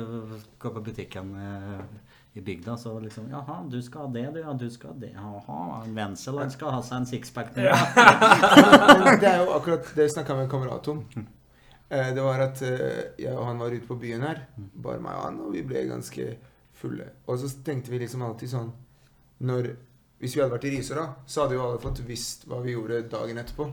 går 0.66 0.76
på 0.76 0.84
butikken 0.90 1.32
eh, 1.40 2.12
i 2.34 2.40
bygda, 2.42 2.76
så 2.76 2.92
liksom 2.98 3.28
Jaha, 3.30 3.60
du 3.70 3.76
skal 3.82 4.00
ha 4.08 4.08
det, 4.14 4.24
du. 4.34 4.40
Ja, 4.42 4.52
du 4.58 4.66
skal 4.70 4.90
ha 4.90 4.96
det. 4.98 5.12
Jaha, 5.14 5.84
Wenzel 5.94 6.38
han 6.42 6.50
skal 6.50 6.72
ha 6.74 6.80
seg 6.82 6.96
en 6.98 7.06
sixpack 7.06 7.52
nå. 7.54 7.62
Men 7.62 9.18
det 9.22 9.28
er 9.30 9.44
jo 9.44 9.52
akkurat 9.54 9.86
det 9.94 10.08
jeg 10.08 10.14
snakka 10.16 10.34
med 10.34 10.48
en 10.48 10.50
kamerat 10.50 10.88
om. 10.90 11.04
Eh, 11.88 12.10
Det 12.16 12.24
var 12.26 12.42
at 12.48 12.62
eh, 12.66 13.12
jeg 13.22 13.36
og 13.36 13.46
han 13.46 13.62
var 13.62 13.70
ute 13.76 13.86
på 13.86 13.98
byen 14.02 14.26
her. 14.26 14.40
Bare 14.58 14.98
meg 15.04 15.14
og 15.14 15.24
han, 15.28 15.38
og 15.46 15.54
vi 15.54 15.62
ble 15.62 15.84
ganske 15.92 16.26
fulle. 16.74 17.06
Og 17.30 17.38
så 17.38 17.52
tenkte 17.64 17.92
vi 17.94 18.00
liksom 18.02 18.24
alltid 18.26 18.50
sånn 18.50 18.72
når, 19.46 19.70
Hvis 20.18 20.34
vi 20.34 20.40
hadde 20.42 20.54
vært 20.56 20.66
i 20.66 20.72
Risøra, 20.74 21.04
så 21.26 21.44
hadde 21.44 21.54
jo 21.58 21.62
alle 21.68 21.78
fått 21.82 22.02
visst 22.08 22.46
hva 22.50 22.58
vi 22.64 22.74
gjorde 22.74 23.04
dagen 23.12 23.38
etterpå. 23.44 23.68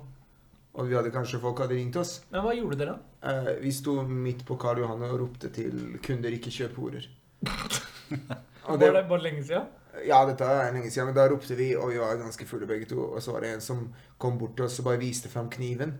Og 0.77 0.87
vi 0.87 0.95
hadde 0.95 1.09
kanskje 1.11 1.41
folk 1.41 1.59
hadde 1.65 1.75
ringt 1.79 1.97
oss. 1.99 2.19
Men 2.31 2.45
hva 2.45 2.53
gjorde 2.55 2.77
dere, 2.79 2.93
da? 2.93 3.33
Eh, 3.33 3.51
vi 3.65 3.73
sto 3.73 3.97
midt 4.05 4.45
på 4.47 4.55
Karl 4.61 4.83
Johan 4.85 5.01
og 5.09 5.17
ropte 5.25 5.49
til 5.57 5.97
kunder 6.05 6.31
ikke 6.37 6.53
kjøp 6.53 6.77
horer. 6.77 7.09
Og 8.67 8.79
Var 8.79 8.91
det 8.93 9.07
bare 9.09 9.21
lenge 9.21 9.43
siden? 9.43 9.67
ja, 10.07 10.25
dette 10.25 10.41
er 10.45 10.71
lenge 10.73 10.89
siden, 10.91 11.07
men 11.07 11.15
da 11.15 11.27
ropte 11.27 11.55
vi, 11.57 11.75
og 11.75 11.89
vi 11.91 11.97
var 11.99 12.15
ganske 12.15 12.45
fulle 12.47 12.67
begge 12.67 12.85
to. 12.89 12.99
Og 13.15 13.21
så 13.21 13.31
var 13.33 13.41
det 13.41 13.53
en 13.55 13.61
som 13.61 13.93
kom 14.19 14.37
bort 14.37 14.55
til 14.55 14.65
oss 14.65 14.79
og 14.79 14.85
bare 14.85 14.99
viste 15.01 15.29
fram 15.29 15.49
kniven. 15.49 15.97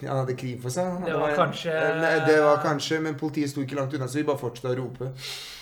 Han 0.00 0.08
hadde 0.24 0.34
kniv 0.34 0.62
for 0.62 0.70
seg. 0.74 1.04
Det 1.04 1.14
var 1.14 1.34
kanskje- 1.36 2.00
Nei, 2.00 2.26
Det 2.26 2.40
var 2.42 2.56
kanskje, 2.64 3.00
men 3.02 3.14
politiet 3.14 3.50
sto 3.50 3.60
ikke 3.60 3.76
langt 3.76 3.94
unna, 3.94 4.06
så 4.08 4.14
vi 4.18 4.22
bare 4.24 4.38
fortsatte 4.38 4.74
å 4.74 4.78
rope. 4.78 5.12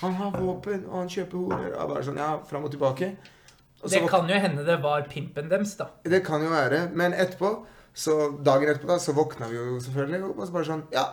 Han 0.01 0.13
har 0.13 0.31
våpen, 0.31 0.85
og 0.87 0.93
han 0.99 1.07
kjøper 1.09 1.37
horer. 1.37 1.75
Og 1.77 1.89
bare 1.89 2.03
sånn, 2.03 2.17
ja, 2.17 2.37
fram 2.39 2.63
og 2.63 2.71
tilbake. 2.71 3.15
Og 3.83 3.89
så 3.89 3.99
Det 4.01 4.09
kan 4.09 4.27
jo 4.27 4.33
hende 4.33 4.65
det 4.65 4.81
var 4.81 5.01
pimpen 5.03 5.49
deres, 5.49 5.75
da. 5.77 5.85
det 6.03 6.23
kan 6.25 6.41
jo 6.41 6.49
være, 6.49 6.89
men 6.95 7.13
etterpå, 7.13 7.65
så 7.93 8.43
dagen 8.43 8.69
etterpå 8.69 8.87
da, 8.87 8.97
så 8.97 9.13
våkna 9.13 9.47
vi 9.49 9.55
jo 9.57 9.79
selvfølgelig, 9.79 10.23
og 10.39 10.47
så 10.47 10.51
bare 10.53 10.65
sånn, 10.65 10.83
ja, 10.91 11.05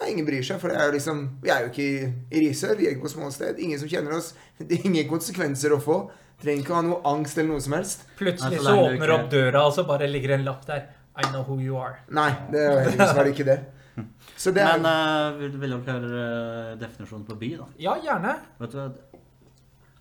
ja, 0.00 0.08
ingen 0.10 0.26
bryr 0.28 0.44
seg, 0.44 0.60
for 0.60 0.72
det 0.72 0.76
er 0.80 0.90
jo 0.90 0.96
liksom, 0.98 1.22
vi 1.42 1.50
er 1.52 1.64
jo 1.64 1.70
ikke 1.72 1.84
i, 1.86 2.10
i 2.36 2.42
Risør, 2.46 2.74
vi 2.76 2.86
er 2.88 2.96
ikke 2.96 3.06
på 3.06 3.14
småsted, 3.14 3.58
ingen 3.64 3.80
som 3.80 3.88
kjenner 3.88 4.18
oss, 4.18 4.34
det 4.58 4.80
er 4.80 4.88
ingen 4.90 5.08
konsekvenser 5.10 5.72
å 5.76 5.80
få, 5.82 6.00
trenger 6.42 6.64
ikke 6.64 6.74
å 6.74 6.80
ha 6.80 6.84
noe 6.84 7.00
angst 7.14 7.38
eller 7.38 7.54
noe 7.54 7.64
som 7.64 7.78
helst. 7.78 8.04
Plutselig 8.18 8.60
så 8.64 8.76
åpner 8.76 9.14
opp 9.14 9.30
døra, 9.32 9.64
og 9.64 9.72
så 9.76 9.86
bare 9.88 10.08
ligger 10.10 10.36
en 10.36 10.44
lapp 10.48 10.66
der. 10.68 10.84
I 11.16 11.24
know 11.30 11.40
who 11.46 11.56
you 11.64 11.78
are. 11.80 12.02
Nei, 12.12 12.28
det 12.52 12.60
er 12.60 12.82
heldigvis 12.84 13.14
var 13.16 13.24
det 13.24 13.32
ikke 13.32 13.48
det. 13.48 13.56
Så 14.36 14.52
det 14.52 14.60
er, 14.60 14.76
Men 14.76 14.84
uh, 15.32 15.38
vil, 15.40 15.54
vil 15.56 15.72
dere 15.72 15.94
høre 15.96 16.24
eh, 16.26 16.72
definisjonen 16.76 17.22
på 17.24 17.38
by, 17.40 17.48
da? 17.56 17.68
Ja, 17.80 17.94
gjerne. 18.04 18.34
Vet 18.60 18.74
du 18.74 18.76
hva? 18.76 18.90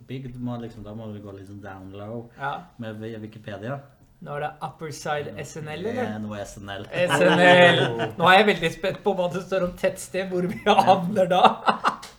Bygd 0.09 0.35
må 0.43 0.57
liksom, 0.59 0.83
da 0.83 0.91
må 0.93 1.07
vi 1.13 1.21
gå 1.23 1.31
litt 1.33 1.47
sånn 1.47 1.61
down 1.63 1.93
low 1.95 2.25
Ja. 2.35 2.51
med 2.83 2.99
Wikipedia. 3.23 3.79
Nå 4.25 4.33
er 4.39 4.41
det 4.41 4.51
Upper 4.65 4.89
Side 4.95 5.33
SNL, 5.45 5.83
Det 5.85 5.91
eller? 5.91 6.07
er 6.15 6.21
noe 6.23 6.39
SNL. 6.49 6.85
SNL. 6.89 7.81
Nå 8.17 8.25
er 8.31 8.39
jeg 8.39 8.47
veldig 8.47 8.71
spent 8.73 9.03
på 9.05 9.13
hva 9.19 9.27
det 9.35 9.43
står 9.45 9.67
om 9.67 9.75
tettsted, 9.77 10.31
hvor 10.31 10.47
vi 10.49 10.57
havner 10.65 11.29
da. 11.29 11.41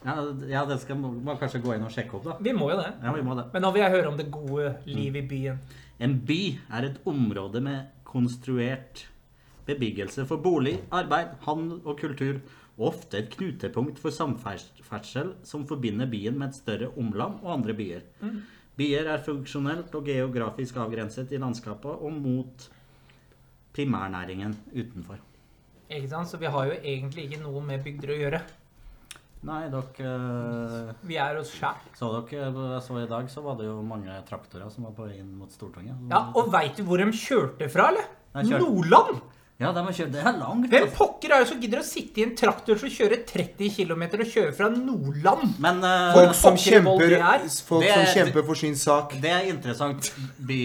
Ja, 0.06 0.14
ja 0.52 0.62
det 0.68 0.76
skal 0.84 1.00
må 1.02 1.34
kanskje 1.40 1.58
gå 1.64 1.74
inn 1.74 1.82
og 1.88 1.90
sjekke 1.90 2.20
opp, 2.20 2.28
da. 2.28 2.36
Vi 2.46 2.52
må 2.54 2.70
jo 2.70 2.78
det. 2.78 2.92
Ja, 3.02 3.14
vi 3.16 3.24
må 3.26 3.34
det. 3.38 3.48
Men 3.56 3.66
nå 3.66 3.72
vil 3.74 3.82
jeg 3.82 3.94
høre 3.96 4.12
om 4.12 4.20
det 4.20 4.28
gode 4.30 4.70
liv 4.86 5.18
i 5.18 5.24
byen. 5.26 5.58
En 5.98 6.14
by 6.28 6.40
er 6.78 6.90
et 6.92 7.00
område 7.10 7.62
med 7.64 7.90
konstruert 8.06 9.06
bebyggelse 9.66 10.28
for 10.30 10.38
bolig, 10.38 10.76
arbeid, 10.94 11.34
handel 11.48 11.80
og 11.82 11.98
kultur, 11.98 12.38
ofte 12.78 13.18
et 13.18 13.30
knutepunkt 13.32 13.98
for 13.98 14.14
samferdsel 14.14 15.32
som 15.48 15.64
forbinder 15.66 16.06
byen 16.12 16.36
med 16.38 16.52
et 16.52 16.58
større 16.60 16.90
omland 17.00 17.40
og 17.42 17.54
andre 17.56 17.74
byer. 17.74 18.04
Byer 18.76 19.08
er 19.08 19.22
funksjonelt 19.24 19.94
og 19.96 20.08
geografisk 20.10 20.76
avgrenset 20.82 21.32
i 21.32 21.40
landskapet 21.40 22.02
og 22.04 22.12
mot 22.12 22.66
primærnæringen 23.76 24.52
utenfor. 24.74 25.20
Ikke 25.88 26.10
sant? 26.10 26.28
Så 26.28 26.40
vi 26.40 26.50
har 26.50 26.68
jo 26.68 26.76
egentlig 26.82 27.28
ikke 27.28 27.42
noe 27.44 27.62
med 27.64 27.84
bygder 27.84 28.12
å 28.12 28.18
gjøre. 28.20 28.40
Nei, 29.46 29.60
dere 29.70 30.10
eh, 30.10 30.92
Vi 31.06 31.18
er 31.22 31.38
oss 31.38 31.52
sjæl. 31.54 31.78
Så 31.96 32.08
dere 32.16 32.48
jeg 32.48 32.82
så 32.82 32.98
i 32.98 33.08
dag, 33.08 33.28
så 33.30 33.44
var 33.44 33.58
det 33.60 33.68
jo 33.68 33.78
mange 33.86 34.16
traktorer 34.28 34.68
som 34.72 34.88
var 34.88 34.96
på 34.96 35.06
vei 35.06 35.20
inn 35.20 35.32
mot 35.38 35.52
Stortinget. 35.52 36.08
Ja, 36.10 36.24
og 36.34 36.50
veit 36.52 36.78
du 36.78 36.84
hvor 36.88 37.00
de 37.00 37.06
kjørte 37.14 37.68
fra, 37.72 37.90
eller? 37.92 38.08
Nei, 38.34 38.46
kjørte. 38.48 38.64
Nordland! 38.64 39.22
Ja, 39.56 39.70
de 39.72 39.80
har 39.86 39.94
kjørt 39.96 40.10
Det 40.12 40.20
er 40.20 40.36
langt. 40.36 40.66
Hvem 40.68 40.82
altså. 40.84 40.96
pokker 40.98 41.32
er 41.32 41.40
det 41.40 41.48
som 41.48 41.60
gidder 41.62 41.80
å 41.80 41.86
sitte 41.88 42.20
i 42.20 42.24
en 42.26 42.34
traktor 42.36 42.76
som 42.76 42.90
kjører 42.92 43.22
30 43.24 43.70
km 43.72 44.02
og 44.10 44.24
kjører 44.28 44.52
fra 44.58 44.68
Nordland? 44.68 45.54
Men 45.64 45.80
uh, 45.80 46.12
Folk 46.12 46.34
som 46.36 46.58
kjemper, 46.60 47.06
det 47.14 47.20
er. 47.22 47.46
folk 47.64 47.86
Det 47.86 47.92
som 47.94 48.02
er- 48.04 48.14
kjemper 48.18 48.44
for 48.50 48.54
sin 48.60 48.76
sak. 48.76 49.16
det 49.22 49.32
er 49.32 49.48
interessant, 49.54 50.10
by, 50.36 50.60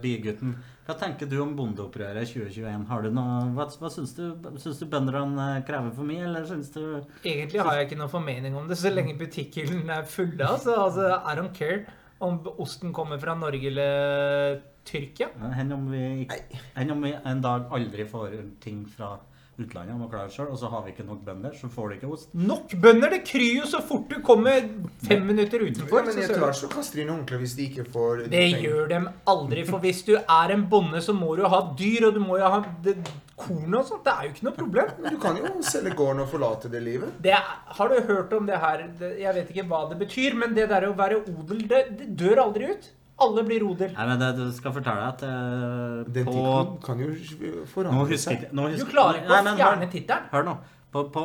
bygutten. 0.00 0.54
Hva 0.82 0.96
tenker 0.98 1.28
du 1.30 1.36
om 1.44 1.52
bondeopprøret 1.54 2.26
2021? 2.26 2.88
Har 2.88 3.04
du 3.04 3.12
noe, 3.14 3.44
hva 3.54 3.68
hva 3.70 3.90
syns 3.92 4.16
du? 4.16 4.24
Syns 4.58 4.80
du 4.80 4.88
bøndene 4.90 5.44
eh, 5.58 5.62
krever 5.68 5.92
for 5.94 6.08
mye, 6.08 6.24
eller 6.26 6.48
syns 6.48 6.72
du 6.74 6.80
Egentlig 7.22 7.60
har 7.62 7.76
jeg 7.78 7.86
ikke 7.86 8.00
noen 8.00 8.10
formening 8.10 8.56
om 8.58 8.66
det, 8.66 8.80
så 8.80 8.90
lenge 8.90 9.14
butikkhyllene 9.20 10.00
er 10.00 10.08
fulle. 10.10 10.42
Altså, 10.42 10.74
altså, 10.74 11.20
I 11.22 11.36
don't 11.38 11.54
care 11.54 11.84
om 12.22 12.40
osten 12.58 12.90
kommer 12.96 13.18
fra 13.22 13.36
Norge 13.38 13.70
eller 13.70 14.58
Tyrkia. 14.84 15.28
Enn 15.58 15.72
om 15.72 15.90
vi, 15.90 16.26
ikke- 16.26 16.62
enn 16.76 16.90
om 16.90 17.02
vi 17.02 17.12
en 17.24 17.40
dag 17.44 17.68
aldri 17.70 18.04
får 18.08 18.38
ting 18.60 18.84
fra 18.86 19.18
utlandet 19.60 19.94
og 19.94 20.06
å 20.06 20.10
klare 20.10 20.30
sjøl, 20.32 20.48
og 20.50 20.56
så 20.58 20.68
har 20.72 20.82
vi 20.86 20.92
ikke 20.94 21.04
nok 21.06 21.20
bønder, 21.26 21.52
så 21.54 21.68
får 21.70 21.88
du 21.90 21.94
ikke 21.98 22.10
ost? 22.14 22.30
Nok 22.34 22.72
bønder! 22.80 23.10
Det 23.12 23.18
kryr 23.28 23.58
jo 23.60 23.66
så 23.68 23.82
fort 23.84 24.08
du 24.08 24.16
kommer 24.24 24.64
fem 25.06 25.26
minutter 25.28 25.60
utenfor. 25.60 26.00
Ja, 26.00 26.06
men 26.08 26.22
etter 26.24 26.40
hvert 26.40 26.56
så 26.56 26.70
kaster 26.72 26.96
de 26.96 27.02
inn 27.04 27.12
ordentlig 27.12 27.38
hvis 27.42 27.54
de 27.58 27.66
ikke 27.68 27.84
får 27.92 28.24
Det 28.32 28.62
gjør 28.64 28.88
dem 28.88 29.08
aldri, 29.28 29.64
for 29.68 29.78
hvis 29.84 30.00
du 30.08 30.14
er 30.16 30.54
en 30.56 30.64
bonde, 30.72 31.02
så 31.04 31.12
må 31.14 31.36
du 31.36 31.44
ha 31.52 31.60
dyr, 31.78 32.08
og 32.08 32.14
du 32.16 32.20
må 32.24 32.38
jo 32.40 32.48
ha 32.48 32.62
det, 32.82 32.96
korn 33.36 33.74
og 33.74 33.84
sånt. 33.86 34.02
Det 34.08 34.12
er 34.16 34.24
jo 34.24 34.32
ikke 34.32 34.48
noe 34.48 34.56
problem. 34.56 34.90
Men 35.02 35.12
du 35.12 35.20
kan 35.20 35.36
jo 35.36 35.52
selge 35.68 35.94
gården 36.00 36.24
og 36.24 36.28
forlate 36.32 36.70
det 36.72 36.82
livet. 36.82 37.12
Det 37.22 37.32
er, 37.36 37.52
har 37.76 37.88
du 37.92 38.00
hørt 38.08 38.32
om 38.32 38.46
det 38.48 38.58
her? 38.58 38.88
Jeg 39.20 39.34
vet 39.36 39.52
ikke 39.54 39.68
hva 39.68 39.84
det 39.92 40.00
betyr, 40.00 40.34
men 40.34 40.54
det 40.56 40.68
der 40.72 40.88
å 40.88 40.96
være 40.96 41.20
odel, 41.28 41.62
det, 41.68 41.84
det 42.00 42.10
dør 42.16 42.42
aldri 42.48 42.72
ut. 42.72 42.90
Alle 43.22 43.44
blir 43.46 43.64
odel. 43.66 43.92
Nei, 43.94 44.06
men 44.10 44.20
det, 44.20 44.30
du 44.38 44.44
skal 44.56 44.74
fortelle 44.74 45.06
deg 45.06 45.08
at 45.12 45.24
uh, 45.28 46.12
Den 46.16 46.26
på 46.28 46.34
tittelen 46.34 46.76
kan 46.86 47.02
jo 47.02 47.12
Nå 47.12 47.64
forandre 47.70 48.04
husker 48.10 48.26
seg. 48.36 48.46
jeg 48.52 48.68
ikke 48.72 48.82
Du 48.82 48.90
klarer 48.90 49.20
ikke 49.22 49.30
Nei, 49.32 49.40
å 49.40 49.46
men 49.48 49.60
fjerne 49.60 49.90
tittelen. 49.92 50.28
Hør 50.32 50.46
nå. 50.48 50.56
På, 50.92 51.04
på, 51.14 51.24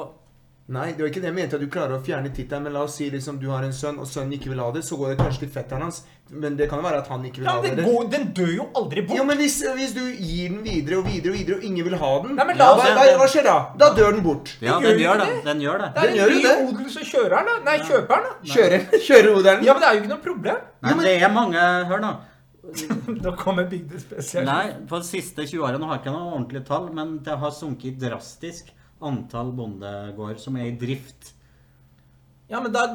Nei, 0.68 0.90
det 0.92 1.00
var 1.00 1.08
ikke 1.08 1.22
det 1.24 1.30
jeg 1.30 1.36
mente. 1.38 1.56
At 1.56 1.62
du 1.64 1.70
klarer 1.72 1.96
å 1.96 2.04
fjerne 2.04 2.28
tittelen. 2.36 2.66
Men 2.68 2.74
la 2.76 2.82
oss 2.84 2.98
si 3.00 3.06
liksom 3.14 3.38
du 3.40 3.46
har 3.48 3.64
en 3.64 3.72
sønn, 3.72 4.00
og 4.04 4.08
sønnen 4.12 4.34
ikke 4.36 4.50
vil 4.52 4.60
ha 4.60 4.66
det. 4.76 4.82
Så 4.84 4.98
går 5.00 5.14
det 5.14 5.18
kanskje 5.22 5.46
til 5.46 5.52
fetteren 5.54 5.86
hans. 5.86 6.02
Men 6.28 6.58
det 6.60 6.68
kan 6.68 6.82
jo 6.82 6.86
være 6.90 7.00
at 7.06 7.08
han 7.08 7.24
ikke 7.24 7.40
vil 7.40 7.48
Ja, 7.48 7.54
ha 7.56 7.62
det. 7.64 7.72
Ja, 7.78 7.86
går, 7.88 8.10
den 8.12 8.26
dør 8.36 8.52
jo 8.52 8.66
aldri 8.76 9.04
bort. 9.08 9.16
Jo, 9.16 9.24
men 9.30 9.40
hvis, 9.40 9.56
hvis 9.78 9.94
du 9.96 10.02
gir 10.04 10.50
den 10.52 10.60
videre 10.66 10.98
og 11.00 11.08
videre 11.08 11.32
og 11.32 11.38
videre, 11.40 11.56
og 11.62 11.64
ingen 11.70 11.88
vil 11.88 11.96
ha 12.02 12.12
den, 12.26 12.36
Nei, 12.36 12.48
men 12.50 12.60
la 12.60 12.68
oss- 12.74 12.84
hva, 12.84 12.92
hva, 13.00 13.16
hva 13.22 13.28
skjer 13.32 13.48
da? 13.48 13.56
Da 13.80 13.90
dør 13.96 14.12
den 14.18 14.24
bort. 14.26 14.52
ja, 14.60 14.76
gjør 14.84 14.92
den 14.92 15.04
gjør 15.06 15.22
det. 15.24 15.28
det. 15.32 15.44
Den 15.48 15.64
gjør 15.64 15.78
det. 15.86 15.90
Det 15.96 16.04
er 16.04 16.12
Den 16.12 16.20
en 16.28 16.44
ny 16.44 16.68
odel 16.68 16.90
som 16.98 17.08
kjører 17.14 17.48
den. 17.52 17.64
Nei, 17.70 17.78
kjøperen, 17.88 18.28
da. 18.28 18.54
Kjører, 18.54 18.88
kjører 19.08 19.32
odelen. 19.40 19.64
Ja, 19.70 19.74
men 19.78 19.82
det 19.86 19.88
er 19.88 19.94
jo 19.96 20.02
ikke 20.04 20.14
noe 20.18 20.24
problem. 20.28 20.66
Nei, 20.84 20.98
det 21.08 21.16
er 21.24 21.32
mange 21.40 21.68
Hør 21.94 22.04
nå. 22.04 22.16
Da 23.24 23.32
kommer 23.40 23.70
bygdespesialen. 23.72 24.50
Nei, 24.52 24.88
på 24.90 25.00
de 25.00 25.08
siste 25.08 25.46
20 25.48 25.64
årene, 25.64 25.88
har 25.88 25.96
jeg 26.02 26.04
ikke 26.04 26.12
noe 26.18 26.34
ordentlig 26.36 26.66
tall, 26.68 26.90
men 26.92 27.22
det 27.24 27.38
har 27.40 27.54
sunket 27.56 27.96
drastisk 28.04 28.74
antall 29.06 29.52
bondegårder 29.56 30.40
som 30.42 30.58
er 30.58 30.72
i 30.72 30.78
drift. 30.80 31.34
Ja, 32.48 32.62
men 32.64 32.74
da 32.74 32.88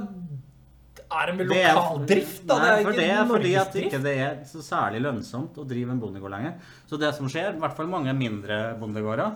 er 1.13 1.29
det 1.29 1.37
vel 1.39 1.51
lokaldrift, 1.53 2.43
da. 2.49 2.59
Nei, 2.59 2.69
det 2.73 2.85
for 2.85 2.93
ikke 2.93 3.01
det 3.01 3.09
er 3.13 3.27
fordi 3.31 3.55
at 3.61 3.81
ikke 3.83 4.03
det 4.07 4.15
er 4.25 4.37
så 4.49 4.63
særlig 4.65 5.03
lønnsomt 5.05 5.59
å 5.61 5.67
drive 5.69 5.95
en 5.95 6.01
bondegård 6.03 6.33
lenger. 6.35 6.55
Så 6.89 6.99
det 7.01 7.13
som 7.17 7.29
skjer, 7.31 7.57
i 7.57 7.63
hvert 7.63 7.77
fall 7.77 7.91
mange 7.93 8.15
mindre 8.17 8.63
bondegårder, 8.81 9.35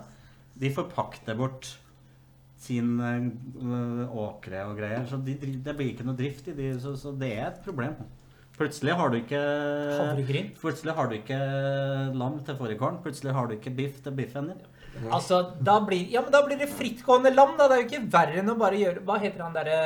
de 0.56 0.70
forpakter 0.72 1.36
bort 1.36 1.74
sin 2.66 2.96
øh, 2.96 4.06
åkre 4.08 4.62
og 4.70 4.78
greier. 4.80 5.04
Så 5.08 5.20
de, 5.22 5.36
det 5.36 5.74
blir 5.76 5.92
ikke 5.92 6.06
noe 6.08 6.16
drift 6.18 6.48
i 6.48 6.56
de, 6.56 6.70
så, 6.80 6.94
så 6.98 7.12
det 7.12 7.34
er 7.36 7.50
et 7.50 7.60
problem. 7.66 7.98
Plutselig 8.56 8.94
har 8.96 9.12
du 9.12 9.18
ikke 9.18 9.40
Havregryn. 9.98 10.46
Plutselig 10.56 10.94
har 10.96 11.10
du 11.10 11.18
ikke 11.18 11.38
lam 12.16 12.38
til 12.46 12.56
fårikålen. 12.56 13.02
Plutselig 13.04 13.34
har 13.36 13.50
du 13.50 13.58
ikke 13.58 13.74
biff 13.76 14.00
til 14.04 14.16
biffender. 14.16 14.62
Altså, 15.12 15.38
da 15.62 15.76
blir, 15.86 16.06
ja, 16.10 16.20
men 16.24 16.32
da 16.32 16.40
blir 16.46 16.58
det 16.58 16.66
frittgående 16.72 17.30
lam, 17.34 17.52
da. 17.58 17.66
Det 17.70 17.76
er 17.76 17.82
jo 17.82 17.86
ikke 17.88 18.00
verre 18.12 18.40
enn 18.40 18.48
å 18.50 18.56
bare 18.58 18.78
gjøre 18.80 19.02
Hva 19.06 19.18
heter 19.22 19.42
han 19.44 19.52
derre 19.54 19.76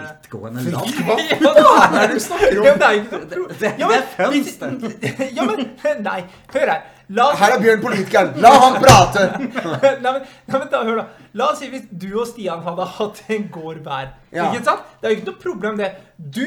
Frittgående 0.00 0.64
lam. 0.70 0.94
Hva 1.40 1.52
faen 1.58 1.96
er 2.00 2.06
det 2.10 2.16
du 2.18 2.24
snakker 2.24 2.56
Ja, 2.56 2.64
men 2.64 2.80
det 2.80 2.88
er 2.88 2.96
jo 2.96 3.02
ikke 3.04 3.20
noe 3.20 3.28
pro- 3.34 3.48
Det, 3.60 3.72
det 3.78 3.98
er 3.98 4.08
føns, 4.16 4.56
det. 4.60 5.30
Ja, 5.38 5.46
men 5.50 6.02
Nei, 6.04 6.18
hør 6.54 6.72
her. 6.74 6.82
La 7.10 7.24
Her 7.34 7.56
er 7.56 7.62
Bjørn 7.64 7.80
politikeren. 7.82 8.34
La 8.42 8.50
han 8.62 8.76
prate! 8.82 9.24
nei, 9.40 9.78
men, 9.82 10.04
nei, 10.04 10.58
men 10.58 10.68
da, 10.70 10.82
hør 10.86 11.00
da. 11.00 11.06
La 11.40 11.48
oss 11.50 11.58
si 11.62 11.70
hvis 11.72 11.88
du 11.90 12.06
og 12.20 12.28
Stian 12.30 12.62
hadde 12.66 12.86
hatt 12.98 13.22
en 13.34 13.48
gård 13.50 13.80
hver. 13.86 14.12
Ja. 14.30 14.46
Ikke 14.52 14.62
sant? 14.68 14.84
Det 15.00 15.08
er 15.08 15.14
jo 15.16 15.18
ikke 15.20 15.30
noe 15.32 15.40
problem, 15.42 15.80
det. 15.80 15.88
Du 16.18 16.44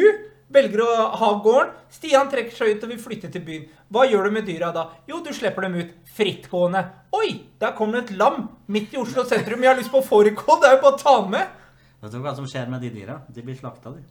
velger 0.54 0.84
å 0.86 0.90
ha 1.20 1.30
gården. 1.44 1.72
Stian 1.94 2.30
trekker 2.32 2.56
seg 2.56 2.76
ut 2.78 2.84
og 2.88 2.94
vil 2.94 3.02
flytte 3.02 3.32
til 3.34 3.42
byen. 3.46 3.68
Hva 3.94 4.06
gjør 4.10 4.30
du 4.30 4.32
med 4.38 4.46
dyra 4.50 4.72
da? 4.76 4.88
Jo, 5.10 5.20
du 5.26 5.32
slipper 5.34 5.62
dem 5.68 5.76
ut 5.82 5.92
frittgående. 6.16 6.86
Oi, 7.14 7.34
der 7.62 7.76
kommer 7.78 8.00
det 8.02 8.12
et 8.12 8.18
lam 8.18 8.48
midt 8.68 8.94
i 8.94 8.98
Oslo 9.02 9.26
sentrum. 9.30 9.62
Jeg 9.66 9.74
har 9.74 9.80
lyst 9.82 9.92
på 9.94 10.02
fårikål. 10.06 10.62
Det 10.62 10.70
er 10.72 10.76
jo 10.78 10.82
bare 10.86 10.98
å 10.98 11.02
ta 11.04 11.16
den 11.22 11.32
med. 11.32 11.48
Vet 12.04 12.12
du 12.12 12.20
hva 12.24 12.36
som 12.36 12.46
skjer 12.50 12.70
med 12.70 12.82
de 12.84 12.90
dyra? 12.92 13.22
De 13.32 13.42
blir 13.46 13.56
slakta, 13.56 13.94
de. 13.94 14.02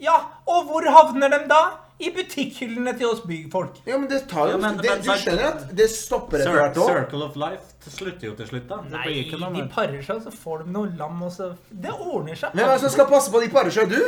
Ja, 0.00 0.14
og 0.48 0.64
hvor 0.70 0.86
havner 0.88 1.28
de 1.28 1.42
da? 1.50 1.60
I 2.00 2.08
butikkhyllene 2.16 2.94
til 2.96 3.10
oss 3.10 3.18
byfolk. 3.28 3.82
Ja, 3.84 3.98
men 4.00 4.08
det 4.08 4.22
tar 4.30 4.46
jo 4.48 4.54
Ja, 4.54 4.56
men- 4.62 4.78
det, 4.80 4.88
men- 4.88 5.02
Du 5.04 5.10
skjønner 5.20 5.44
at 5.50 5.76
det 5.76 5.90
stopper 5.90 6.38
etter 6.40 6.54
hvert 6.56 6.78
òg. 6.80 6.86
Circle 6.88 7.22
of 7.26 7.36
life 7.36 7.74
det 7.84 7.92
slutter 7.92 8.24
jo 8.26 8.34
til 8.34 8.46
slutt, 8.46 8.66
da. 8.68 8.76
Det 8.80 8.90
Nei, 8.92 9.04
ikke 9.24 9.38
noe 9.38 9.52
de 9.52 9.68
parer 9.68 10.00
seg, 10.02 10.22
så 10.24 10.32
får 10.32 10.64
de 10.64 10.72
noe 10.72 10.88
lam, 10.96 11.22
og 11.22 11.30
så 11.30 11.50
Det 11.70 11.90
ordner 11.92 12.34
seg. 12.34 12.52
Hvem 12.52 12.64
er 12.64 12.72
det 12.72 12.80
som 12.80 12.88
skal 12.96 13.06
passe 13.06 13.30
på 13.30 13.40
de 13.44 13.48
parer 13.52 13.70
seg? 13.70 13.88
Du? 13.90 14.00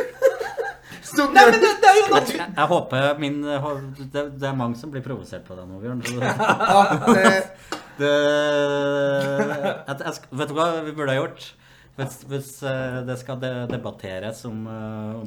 Nei, 1.19 1.45
men 1.51 1.59
det, 1.61 1.71
det 1.83 1.89
er 1.91 1.99
jo 2.01 2.07
natur... 2.15 2.37
Jeg, 2.39 2.55
jeg 2.57 2.69
håper 2.73 3.19
min 3.23 3.41
det, 3.45 4.23
det 4.41 4.49
er 4.49 4.57
mange 4.57 4.79
som 4.81 4.91
blir 4.95 5.03
provosert 5.05 5.45
på 5.49 5.57
det 5.59 5.67
nå, 5.69 5.81
Bjørn. 5.83 6.03
Det, 7.99 8.09
det, 8.09 8.13
det, 9.49 9.59
jeg, 9.87 9.97
jeg, 10.07 10.13
vet 10.41 10.49
du 10.49 10.55
hva 10.57 10.67
vi 10.87 10.95
burde 10.97 11.13
ha 11.13 11.19
gjort? 11.21 11.45
Hvis, 11.99 12.15
hvis 12.31 12.51
eh, 12.65 13.03
det 13.05 13.19
skal 13.21 13.37
debatteres 13.69 14.41
om 14.49 14.63
uh, 14.65 15.21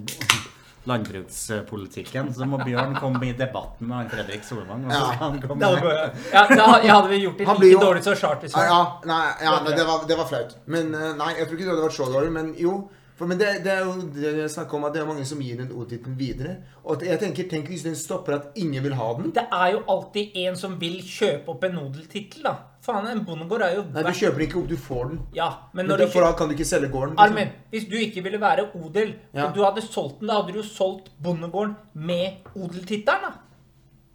landbrukspolitikken, 0.89 2.31
så 2.33 2.47
må 2.49 2.57
Bjørn 2.65 2.95
komme 2.97 3.21
i 3.29 3.33
debatten 3.37 3.87
med 3.89 3.95
han 3.99 4.09
Fredrik 4.09 4.43
Solvang. 4.47 4.85
Og 4.87 4.91
så 4.91 4.97
Ja. 4.97 5.05
skal 5.13 5.23
han 5.27 5.39
Det 5.39 5.47
komme 5.49 5.65
hadde, 5.65 5.93
ja, 6.33 6.47
det 6.49 6.89
hadde, 6.89 7.09
vi 7.09 7.19
gjort 7.23 7.37
det 7.37 7.47
like 7.47 7.71
jo- 7.71 7.79
dårlig 7.85 8.03
som 8.03 8.15
Charter-Svein. 8.15 8.65
ja, 8.65 8.73
ja, 8.73 9.01
nei, 9.05 9.23
ja, 9.45 9.55
nei, 9.61 9.75
det, 9.77 9.85
var, 9.87 10.05
det 10.07 10.17
var 10.17 10.25
flaut. 10.29 10.57
Men 10.65 10.93
eh, 10.93 11.13
nei, 11.21 11.31
jeg 11.37 11.47
tror 11.47 11.55
ikke 11.59 11.65
det 11.69 11.73
hadde 11.75 11.87
vært 11.87 11.99
så 12.01 12.11
dårlig. 12.11 12.31
Men 12.31 12.53
jo. 12.57 12.89
For, 13.15 13.25
men 13.31 13.39
det, 13.39 13.47
det 13.63 13.71
er 13.71 13.85
jo 13.85 13.93
det 14.11 14.31
jeg 14.41 14.49
snakker 14.51 14.75
om, 14.75 14.83
at 14.89 14.93
det 14.93 14.99
er 15.01 15.05
mange 15.07 15.23
som 15.25 15.39
gir 15.39 15.55
den 15.61 15.69
O-tittelen 15.71 16.17
videre. 16.19 16.57
Og 16.83 16.97
at 16.97 17.05
jeg 17.07 17.19
tenker, 17.21 17.45
tenk 17.47 17.69
hvis 17.71 17.85
den 17.85 17.95
stopper 17.95 18.33
at 18.35 18.57
ingen 18.59 18.83
vil 18.83 18.93
ha 18.99 19.05
den. 19.15 19.29
Det 19.37 19.45
er 19.55 19.69
jo 19.71 19.83
alltid 19.93 20.35
en 20.41 20.57
som 20.59 20.73
vil 20.81 20.97
kjøpe 20.99 21.53
opp 21.53 21.63
en 21.63 21.77
odeltittel, 21.85 22.43
da. 22.43 22.51
Faen, 22.83 23.07
en 23.09 23.21
bondegård 23.25 23.63
er 23.65 23.77
jo 23.77 23.85
Nei, 23.93 24.03
du 24.03 24.11
kjøper 24.19 24.43
ikke 24.45 24.59
opp, 24.59 24.67
du 24.69 24.75
får 24.77 25.07
den. 25.13 25.21
Ja, 25.33 25.47
men 25.73 25.85
Men 25.85 25.87
når 25.93 25.97
du 25.97 26.03
derfor 26.03 26.19
kjøper 26.25 26.37
kan 26.41 26.51
du 26.51 26.53
ikke 26.57 26.67
selge 26.69 26.89
gården. 26.91 27.15
liksom. 27.15 27.23
Armin, 27.37 27.53
hvis 27.71 27.87
du 27.89 27.95
ikke 27.97 28.23
ville 28.27 28.41
være 28.41 28.67
odel, 28.75 29.15
Ja. 29.33 29.47
og 29.47 29.55
du 29.55 29.63
hadde 29.63 29.81
solgt 29.87 30.19
den, 30.19 30.27
da 30.27 30.41
hadde 30.41 30.51
du 30.53 30.59
jo 30.59 30.67
solgt 30.67 31.09
bondegården 31.23 31.75
med 31.95 32.51
odeltittelen, 32.55 33.31
da. 33.31 33.31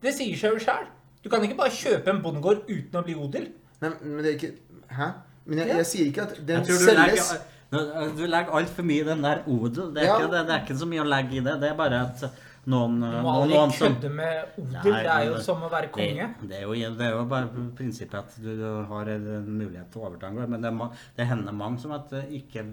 Det 0.03 0.15
sier 0.15 0.37
seg 0.37 0.53
jo 0.53 0.59
sjæl. 0.59 0.87
Du 1.25 1.29
kan 1.33 1.43
ikke 1.43 1.57
bare 1.57 1.71
kjøpe 1.73 2.09
en 2.13 2.23
bondegård 2.23 2.63
uten 2.69 3.01
å 3.01 3.03
bli 3.05 3.15
odel. 3.17 3.49
Nei, 3.81 3.91
men 4.05 4.23
det 4.25 4.35
er 4.35 4.37
ikke 4.39 4.53
Hæ? 4.91 5.09
Men 5.47 5.59
jeg, 5.59 5.69
jeg 5.77 5.87
sier 5.87 6.07
ikke 6.13 6.23
at 6.23 6.39
den 6.47 6.65
selges. 6.65 7.33
Nå, 7.71 7.81
du 8.19 8.23
legger 8.27 8.55
altfor 8.59 8.83
mye 8.87 9.03
i 9.05 9.09
den 9.09 9.21
der 9.23 9.43
odel. 9.47 9.93
Det 9.95 10.03
er, 10.03 10.07
Ja. 10.09 10.17
ikke, 10.19 10.31
det, 10.33 10.47
det 10.49 10.55
er 10.57 10.63
ikke 10.65 10.79
så 10.81 10.89
mye 10.91 11.03
å 11.05 11.09
legge 11.09 11.37
i 11.39 11.41
det. 11.47 11.57
Det 11.63 11.69
er 11.71 11.77
bare 11.79 12.01
at 12.09 12.25
noen, 12.67 12.97
Du 13.01 13.07
må 13.23 13.35
noen, 13.47 13.53
aldri 13.55 13.79
kødde 13.79 14.11
med 14.11 14.57
odel. 14.59 14.73
Nei, 14.73 15.03
det 15.03 15.13
er 15.15 15.25
jo 15.29 15.35
det- 15.37 15.45
som 15.47 15.63
å 15.63 15.71
være 15.71 15.91
konge. 15.95 16.27
Det, 16.41 16.49
det, 16.51 16.57
er 16.59 16.63
jo, 16.67 16.73
det 16.99 17.07
er 17.07 17.11
jo 17.15 17.25
bare 17.31 17.49
prinsippet 17.79 18.15
at 18.19 18.35
du 18.43 18.85
har 18.91 19.09
en 19.15 19.29
mulighet 19.47 19.91
til 19.93 20.01
å 20.03 20.07
overta 20.11 20.27
en 20.29 20.37
gård. 20.41 20.49
Men 20.49 20.61
det, 20.67 20.73
må, 20.75 20.91
det 21.17 21.27
hender 21.31 21.53
mange 21.53 21.79
som 21.81 21.93
at 21.93 22.13
eh, 22.13 22.27
ikke, 22.43 22.67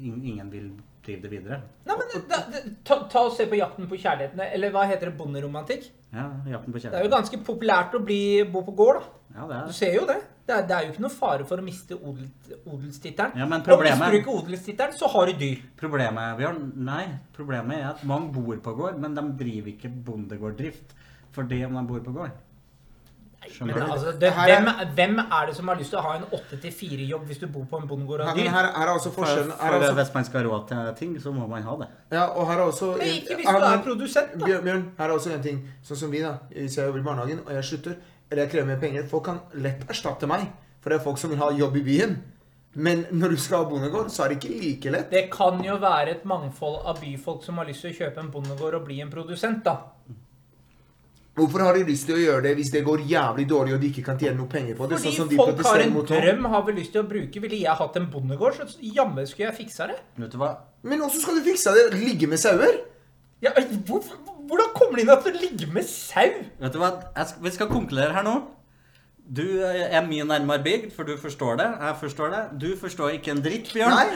ingen 0.00 0.50
vil 0.50 0.70
drive 1.04 1.22
det 1.22 1.30
videre. 1.32 1.60
Nei, 1.88 1.96
men 2.00 2.26
det, 2.28 2.74
ta, 2.84 3.02
ta 3.12 3.22
og 3.28 3.32
Se 3.36 3.46
på 3.46 3.56
'Jakten 3.60 3.88
på 3.88 3.96
kjærligheten', 4.00 4.40
eller 4.52 4.70
hva 4.70 4.86
heter 4.88 5.10
det? 5.10 5.16
Bonderomantikk? 5.18 5.90
Ja, 6.12 6.26
jakten 6.48 6.72
på 6.72 6.80
Det 6.80 6.92
er 6.94 7.04
jo 7.04 7.10
ganske 7.12 7.38
populært 7.44 7.92
å 7.94 8.00
bli, 8.04 8.42
bo 8.44 8.62
på 8.62 8.74
gård, 8.76 9.00
da. 9.00 9.06
Ja, 9.36 9.46
det 9.46 9.56
Du 9.64 9.68
er. 9.68 9.72
ser 9.72 9.94
jo 9.94 10.06
det. 10.06 10.18
Det 10.50 10.56
er, 10.58 10.66
det 10.66 10.74
er 10.76 10.86
jo 10.88 10.92
ikke 10.94 11.02
noe 11.04 11.12
fare 11.14 11.44
for 11.46 11.62
å 11.62 11.62
miste 11.62 11.94
odel, 11.94 12.26
odelstittelen. 12.66 13.36
Ja, 13.38 13.46
men 13.46 13.60
Og 13.60 13.66
hvis 13.66 13.70
problemet- 13.76 14.10
du 14.10 14.18
bruker 14.18 14.42
odelstittelen, 14.42 14.96
så 14.98 15.08
har 15.12 15.26
du 15.30 15.32
dyr. 15.44 15.58
Problemet, 15.78 16.36
Bjørn, 16.40 16.60
nei, 16.90 17.04
problemet 17.36 17.78
er 17.78 17.88
at 17.94 18.04
mange 18.04 18.32
bor 18.34 18.56
på 18.64 18.74
gård, 18.80 18.98
men 18.98 19.14
de 19.14 19.22
driver 19.44 19.70
ikke 19.76 19.90
bondegårddrift 20.04 20.96
fordi 21.32 21.64
om 21.64 21.74
de 21.78 21.86
bor 21.92 22.00
på 22.00 22.12
gård. 22.16 22.30
Skjønner 23.50 23.74
Men 23.78 23.86
du? 23.86 23.92
altså, 23.92 24.10
det, 24.20 24.28
er- 24.28 24.60
hvem, 24.60 24.66
hvem 24.94 25.18
er 25.22 25.46
det 25.46 25.54
som 25.56 25.68
har 25.70 25.76
lyst 25.78 25.90
til 25.94 25.98
å 25.98 26.02
ha 26.04 26.16
en 26.18 26.26
8-4-jobb 26.36 27.22
hvis 27.30 27.38
du 27.40 27.46
bor 27.48 27.64
på 27.70 27.78
en 27.80 27.86
bondegård 27.88 28.20
og 28.20 28.28
av 28.28 28.36
dyr? 28.36 28.50
her, 28.52 28.66
her 28.76 28.82
er 28.90 28.92
også 28.92 29.10
For, 29.14 29.24
forskjellen 29.24 29.52
er 29.54 29.56
for 29.56 29.76
også, 29.78 29.94
hvis 29.96 30.12
man 30.14 30.24
skal 30.28 30.40
ha 30.42 30.48
råd 30.50 30.66
til 30.68 30.92
ting, 30.98 31.14
så 31.22 31.32
må 31.32 31.46
man 31.48 31.62
ha 31.62 31.76
det. 31.80 31.88
Ja, 32.12 32.26
og 32.36 32.46
her 32.50 32.58
er 32.58 32.66
også 32.66 32.90
Men 32.98 33.06
ikke 33.14 33.36
hvis 33.38 33.48
her- 33.48 33.58
du 33.60 33.64
er 33.70 33.82
produsent, 33.86 34.34
da. 34.38 34.46
Bjørn, 34.66 34.84
her 34.98 35.04
er 35.08 35.14
også 35.16 35.32
en 35.34 35.42
ting. 35.42 35.62
Sånn 35.82 35.96
som 35.96 36.10
vi, 36.10 36.20
da. 36.20 36.34
Hvis 36.52 36.76
jeg 36.76 36.84
jobber 36.90 37.00
i 37.00 37.02
barnehagen, 37.08 37.40
og 37.46 37.52
jeg 37.56 37.64
slutter, 37.64 37.94
eller 38.30 38.44
jeg 38.44 38.52
krever 38.54 38.68
mer 38.70 38.80
penger 38.82 39.08
Folk 39.10 39.24
kan 39.26 39.40
lett 39.58 39.82
erstatte 39.90 40.28
meg, 40.30 40.46
for 40.80 40.92
det 40.92 41.00
er 41.00 41.04
folk 41.04 41.18
som 41.20 41.32
vil 41.32 41.42
ha 41.42 41.50
jobb 41.52 41.76
i 41.80 41.86
byen. 41.86 42.14
Men 42.78 43.02
når 43.10 43.34
du 43.34 43.40
skal 43.42 43.64
ha 43.64 43.68
bondegård, 43.70 44.12
så 44.14 44.24
er 44.24 44.32
det 44.32 44.38
ikke 44.38 44.60
like 44.62 44.90
lett. 44.94 45.10
Det 45.10 45.24
kan 45.32 45.58
jo 45.64 45.74
være 45.82 46.14
et 46.14 46.26
mangfold 46.28 46.84
av 46.86 47.00
byfolk 47.02 47.42
som 47.42 47.58
har 47.58 47.66
lyst 47.66 47.82
til 47.82 47.90
å 47.90 47.96
kjøpe 48.04 48.22
en 48.22 48.30
bondegård 48.30 48.76
og 48.78 48.84
bli 48.86 49.00
en 49.02 49.10
produsent, 49.10 49.64
da. 49.66 49.74
Hvorfor 51.40 51.62
har 51.64 51.76
de 51.78 51.82
lyst 51.88 52.06
til 52.08 52.16
å 52.18 52.20
gjøre 52.20 52.42
det 52.48 52.52
hvis 52.58 52.70
det 52.74 52.82
går 52.84 53.02
jævlig 53.08 53.46
dårlig 53.48 53.74
og 53.76 53.82
de 53.82 53.90
ikke 53.90 54.04
kan 54.06 54.18
tjene 54.20 54.36
noe 54.38 54.50
penger 54.50 54.78
på 54.78 54.86
det? 54.90 54.98
Fordi 54.98 55.10
sånn 55.10 55.16
som 55.16 55.30
de 55.30 55.38
folk 55.40 55.62
har 55.66 55.84
en 55.84 55.92
mot 55.94 56.10
drøm, 56.10 56.48
har 56.54 56.64
vel 56.66 56.78
lyst 56.78 56.94
til 56.94 57.02
å 57.02 57.10
bruke. 57.10 57.42
Ville 57.42 57.60
jeg 57.62 57.78
hatt 57.80 57.98
en 57.98 58.08
bondegård, 58.12 58.58
så 58.58 58.90
jammen 58.98 59.28
skulle 59.30 59.48
jeg 59.48 59.58
fiksa 59.62 59.88
det. 59.90 59.98
Vet 60.20 60.34
du 60.34 60.38
hva? 60.42 60.52
Men 60.86 61.02
også 61.06 61.22
skal 61.24 61.38
du 61.38 61.46
fikse 61.46 61.74
det? 61.74 61.86
Ligge 61.98 62.30
med 62.30 62.42
sauer? 62.42 62.80
Ja, 63.40 63.54
hvorfor, 63.88 64.18
hvordan 64.50 64.72
kommer 64.76 64.98
det 64.98 65.04
inn 65.04 65.12
at 65.14 65.26
du 65.26 65.36
ligger 65.36 65.74
med 65.74 65.86
sau? 65.88 66.40
Vet 66.60 66.74
du 66.74 66.80
hva? 66.82 66.90
Jeg 67.16 67.30
skal, 67.30 67.44
vi 67.46 67.52
skal 67.54 67.70
konkludere 67.70 68.16
her 68.16 68.26
nå. 68.26 68.38
Du 69.30 69.44
er 69.62 70.02
mye 70.08 70.24
nærmere 70.26 70.62
bygd, 70.64 70.88
for 70.96 71.06
du 71.06 71.14
forstår 71.20 71.60
det. 71.60 71.68
Jeg 71.78 71.98
forstår 72.00 72.32
det. 72.34 72.40
Du 72.64 72.70
forstår 72.80 73.14
ikke 73.14 73.30
en 73.36 73.42
dritt, 73.44 73.70
Bjørn. 73.70 73.94
Nei. 73.94 74.08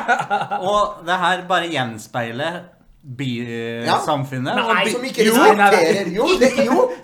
Og 0.72 1.02
det 1.04 1.18
her 1.20 1.42
bare 1.50 1.68
gjenspeiler 1.68 2.62
bysamfunnet. 3.06 4.56
Nei, 4.56 4.84
by- 4.84 4.90
Som 4.92 5.04
ikke 5.04 5.24
Jo, 5.26 5.34
jo, 5.34 5.54
det, 5.54 6.12
Jo, 6.14 6.26
det, 6.40 6.50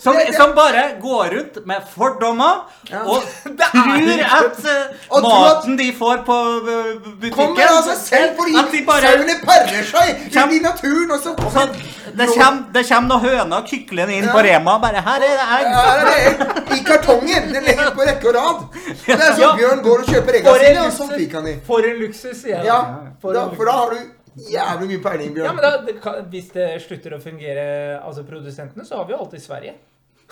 som, 0.02 0.14
det, 0.16 0.34
som 0.34 0.54
bare 0.56 0.82
går 1.00 1.24
rundt 1.36 1.66
med 1.66 1.82
fordommer 1.94 2.64
Ja. 2.90 3.02
og 3.06 3.22
tror 3.44 4.22
at 4.26 4.66
Og 5.10 5.18
at- 5.18 5.22
maten 5.22 5.76
de 5.78 5.92
får 5.98 6.24
på 6.26 6.38
eh, 6.68 6.98
butikken 7.20 7.36
Kommer 7.36 7.82
seg 7.86 7.98
selv 8.02 8.36
fordi 8.40 8.56
At 8.58 8.72
de 8.72 8.80
bare 8.86 9.00
sauene 9.12 9.36
parer 9.44 9.84
seg 9.92 10.42
inn 10.42 10.56
i 10.58 10.62
naturen, 10.64 11.10
og 11.10 11.20
så 11.22 11.36
så 11.52 11.66
det 12.12 12.26
kommer, 12.28 12.64
det 12.74 12.82
noen 12.90 13.20
høner 13.22 13.56
og 13.62 13.68
kykler 13.70 14.10
inn 14.10 14.24
Ja. 14.26 14.32
på 14.34 14.42
Rema. 14.44 14.78
Bare 14.82 15.00
'Her 15.00 15.22
er 15.22 16.00
det 16.04 16.16
egg'. 16.18 16.74
I 16.76 16.82
kartongen! 16.84 17.52
Det 17.54 17.62
ligger 17.68 17.90
på 17.94 18.02
rekke 18.08 18.28
og 18.28 18.34
rad. 18.34 18.58
Det 19.06 19.14
er 19.14 19.32
sånn 19.32 19.40
Ja. 19.40 19.52
Bjørn 19.56 19.82
går 19.82 19.98
og 20.02 20.06
kjøper 20.06 20.34
egga 20.40 20.54
sine, 20.58 20.82
og 21.06 21.14
fikk 21.18 21.32
han 21.34 21.44
de. 21.44 21.54
For 21.66 21.78
en 21.78 21.96
luksus, 22.02 22.42
sier 22.42 22.56
jeg. 22.58 22.66
Ja, 22.66 22.80
for 23.22 23.32
da 23.32 23.72
har 23.72 23.90
du 23.90 24.00
jævlig 24.36 24.88
mye 24.92 25.02
peiling, 25.04 25.38
Ja, 25.42 25.52
men 25.52 25.64
da, 25.64 25.72
det 25.86 25.98
kan, 26.02 26.24
Hvis 26.32 26.52
det 26.54 26.68
slutter 26.84 27.16
å 27.16 27.22
fungere, 27.22 27.64
altså 28.02 28.24
produsentene, 28.28 28.86
så 28.88 29.00
har 29.00 29.08
vi 29.08 29.16
jo 29.16 29.22
alltid 29.24 29.42
Sverige. 29.44 29.74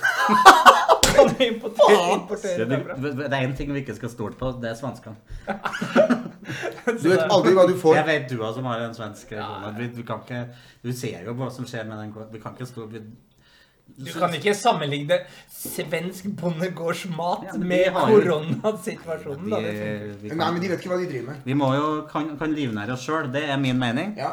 kan 1.14 1.30
vi 1.38 1.47
importere, 1.47 1.97
Det, 1.97 2.14
importere 2.14 2.66
derfra? 2.71 2.97
det 3.19 3.26
er 3.26 3.42
én 3.45 3.57
ting 3.57 3.73
vi 3.75 3.83
ikke 3.83 3.97
skal 3.99 4.12
stole 4.12 4.38
på, 4.38 4.52
det 4.62 4.71
er 4.71 4.78
svenskene. 4.78 5.16
Du 6.86 7.08
vet 7.10 7.26
aldri 7.26 7.52
hva 7.56 7.67
du 7.69 7.75
får. 7.78 7.99
Jeg 8.00 8.06
vet 8.08 8.30
du 8.30 8.39
som 8.54 8.69
har 8.71 8.84
en 8.86 8.95
svensk 8.97 9.34
kone. 9.34 9.75
Vi, 9.78 9.91
du, 9.99 10.02
kan 10.06 10.23
ikke, 10.25 10.45
du 10.84 10.93
ser 10.97 11.26
jo 11.26 11.34
hva 11.39 11.50
som 11.52 11.69
skjer 11.69 11.89
med 11.89 12.00
den. 12.00 12.15
Vi 12.32 12.41
kan 12.43 12.56
ikke 12.56 12.69
stå 12.71 12.86
vi, 12.91 13.02
Du 13.99 14.11
kan 14.15 14.35
ikke 14.37 14.55
sammenligne 14.55 15.19
svensk 15.50 16.29
bondegårdsmat 16.41 17.49
Ja, 17.50 17.57
med 17.59 17.91
koronasituasjonen. 17.95 19.50
det 19.50 19.63
vi, 19.65 19.73
funker. 19.81 20.15
vi, 20.23 20.35
Nei, 20.37 20.50
men 20.53 20.61
de 20.63 20.69
vet 20.73 20.81
ikke 20.85 20.93
hva 20.95 21.00
de 21.03 21.09
driver 21.11 21.26
med. 21.33 21.41
vi 21.45 21.55
må 21.55 21.73
jo 21.75 21.89
kan, 22.11 22.31
kan 22.41 22.55
livnære 22.55 22.93
oss 22.97 23.05
sjøl. 23.09 23.31
Det 23.33 23.43
er 23.49 23.57
min 23.61 23.79
mening. 23.79 24.15
Ja. 24.19 24.33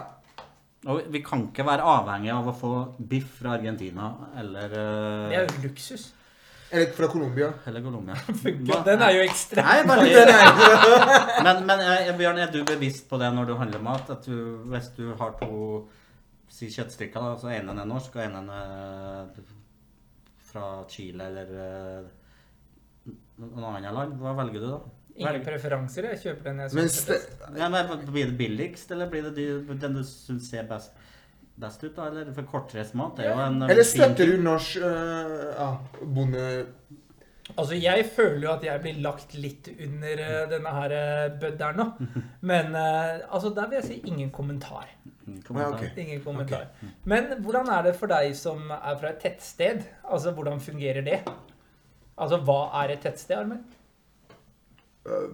Og 0.87 1.01
vi 1.11 1.19
kan 1.25 1.47
ikke 1.49 1.65
være 1.67 1.83
avhengig 1.83 2.31
av 2.31 2.47
å 2.47 2.53
få 2.55 2.73
biff 3.09 3.39
fra 3.41 3.55
Argentina 3.57 4.11
eller, 4.39 4.69
Det 4.69 5.33
eh, 5.33 5.41
er 5.41 5.47
jo 5.49 5.65
luksus. 5.67 6.13
Eller 6.71 6.91
fra 6.91 7.07
Colombia. 7.07 7.49
eller 7.65 7.81
Colombia. 7.81 8.15
Den 8.87 9.01
er 9.01 9.11
jo 9.15 9.21
ekstrem. 9.23 9.65
Nei, 9.65 9.83
bare, 9.87 11.43
men, 11.47 11.61
men 11.67 11.83
eh, 11.85 12.11
Bjørn, 12.19 12.39
er 12.43 12.51
du 12.51 12.61
bevisst 12.67 13.07
på 13.09 13.19
det 13.19 13.29
når 13.35 13.45
du 13.51 13.55
handler 13.59 13.83
mat? 13.83 14.09
At 14.11 14.25
du, 14.27 14.59
hvis 14.71 14.89
du 14.97 15.13
har 15.19 15.31
to 15.41 15.87
si 16.57 16.69
kjøttstykka, 16.73 17.21
da, 17.21 17.37
så 17.37 17.51
en 17.53 17.73
er 17.73 17.89
norsk 17.89 18.15
og 18.17 18.23
en 18.23 18.51
er 18.53 19.41
fra 20.47 20.67
Chile 20.89 21.27
eller 21.29 21.51
noen 23.37 23.59
noe 23.61 23.75
annet 23.77 23.93
land, 23.93 24.15
hva 24.21 24.33
velger 24.39 24.63
du 24.63 24.69
da? 24.71 24.79
Ingen 25.17 25.43
preferanser. 25.45 26.07
Jeg 26.11 26.21
kjøper 26.21 26.49
den 26.51 26.63
jeg 26.63 26.73
syns 26.73 26.97
er 27.09 27.13
best. 27.17 27.45
Ja, 27.57 27.69
men 27.73 27.93
Blir 28.05 28.31
det 28.31 28.37
billigst, 28.37 28.91
eller 28.93 29.09
blir 29.09 29.29
det 29.29 29.45
den 29.81 29.97
du 29.97 30.03
syns 30.05 30.49
ser 30.51 30.67
best, 30.69 30.93
best 31.57 31.83
ut? 31.83 31.95
da? 31.95 32.09
Eller 32.11 32.29
for 32.35 32.49
kortreist 32.51 32.97
mat? 32.97 33.17
Det 33.17 33.25
er 33.25 33.33
jo 33.33 33.45
en 33.47 33.65
eh, 33.65 33.73
eller 33.73 33.87
støtter 33.87 34.29
du 34.29 34.37
norsk 34.45 34.77
uh, 34.83 35.47
ja, 35.57 35.71
bonde... 36.03 36.45
Altså, 37.55 37.75
Jeg 37.79 38.05
føler 38.15 38.43
jo 38.43 38.51
at 38.53 38.63
jeg 38.67 38.81
blir 38.83 39.01
lagt 39.05 39.33
litt 39.39 39.69
under 39.71 40.23
eh, 40.25 40.43
denne 40.51 40.73
her 40.77 40.95
uh, 40.97 41.39
bødderen 41.39 41.79
nå. 41.79 41.87
Men 42.51 42.75
eh, 42.75 43.23
altså, 43.29 43.53
der 43.55 43.69
vil 43.69 43.79
jeg 43.79 43.87
si 43.87 43.99
ingen 44.11 44.31
kommentar. 44.35 44.89
kommentar. 45.47 45.79
Okay. 45.79 46.03
Ingen 46.03 46.23
kommentar. 46.25 46.67
Men 47.05 47.37
hvordan 47.39 47.71
er 47.71 47.87
det 47.87 47.95
for 47.99 48.11
deg 48.11 48.35
som 48.35 48.71
er 48.71 48.99
fra 48.99 49.13
et 49.13 49.21
tettsted? 49.23 49.85
Altså, 50.03 50.35
Hvordan 50.35 50.59
fungerer 50.59 51.05
det? 51.07 51.21
Altså, 52.17 52.41
Hva 52.43 52.83
er 52.83 52.97
et 52.97 53.05
tettsted, 53.05 53.37
Armen? 53.39 53.63
Uh, 55.07 55.31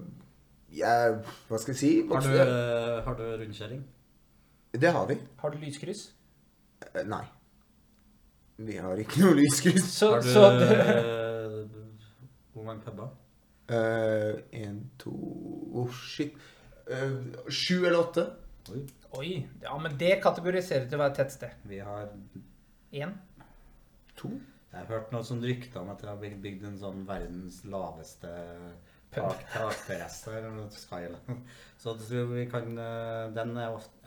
jeg, 0.73 1.17
hva 1.49 1.59
skal 1.61 1.73
jeg 1.75 1.79
si? 1.79 1.91
Har 2.09 2.23
du, 2.25 2.33
eh, 2.33 3.03
har 3.05 3.17
du 3.17 3.23
rundkjøring? 3.37 3.83
Det 4.73 4.91
har 4.91 5.05
vi. 5.05 5.17
Har 5.37 5.53
du 5.53 5.57
lyskryss? 5.61 6.07
Uh, 6.81 7.03
Nei. 7.05 7.25
Vi 8.57 8.77
har 8.81 8.97
ikke 9.01 9.21
noe 9.21 9.35
lyskryss. 9.37 9.85
Så, 9.93 10.09
Har 10.15 10.21
du 10.21 10.29
så 10.33 10.47
det, 10.57 10.71
eh, 10.73 11.22
Hvor 12.53 12.65
mange 12.67 12.85
puber? 12.85 13.11
Uh, 13.71 14.41
en, 14.51 14.81
to 14.99 15.13
Oh, 15.73 15.89
shit. 15.89 16.35
Eh, 16.85 17.13
sju 17.49 17.85
eller 17.85 17.99
åtte? 17.99 18.25
Oi. 18.71 18.81
Oi. 19.17 19.29
Ja, 19.63 19.73
men 19.81 19.95
det 19.97 20.19
kategoriserer 20.23 20.85
til 20.85 20.99
å 20.99 21.03
være 21.03 21.13
et 21.15 21.21
tettsted. 21.23 21.55
Vi 21.69 21.79
har 21.83 22.11
Én. 22.93 23.15
To? 24.19 24.29
Jeg 24.73 24.77
har 24.77 24.89
hørt 24.89 25.13
noe 25.13 25.25
sånn 25.25 25.41
rykte 25.45 25.81
om 25.81 25.89
at 25.93 26.01
det 26.01 26.09
har 26.11 26.21
bygd 26.21 26.67
en 26.69 26.77
sånn 26.81 27.03
verdens 27.09 27.59
laveste 27.69 28.29
tak, 29.13 29.43
takterrasse 29.53 30.33
eller 30.33 30.53
noe 30.53 30.69
skyline. 30.73 31.39
Så 31.81 31.95
vi 32.29 32.45
kan 32.49 32.77
eh, 32.77 33.27
Den 33.35 33.57
er 33.57 33.75
ofte 33.75 34.01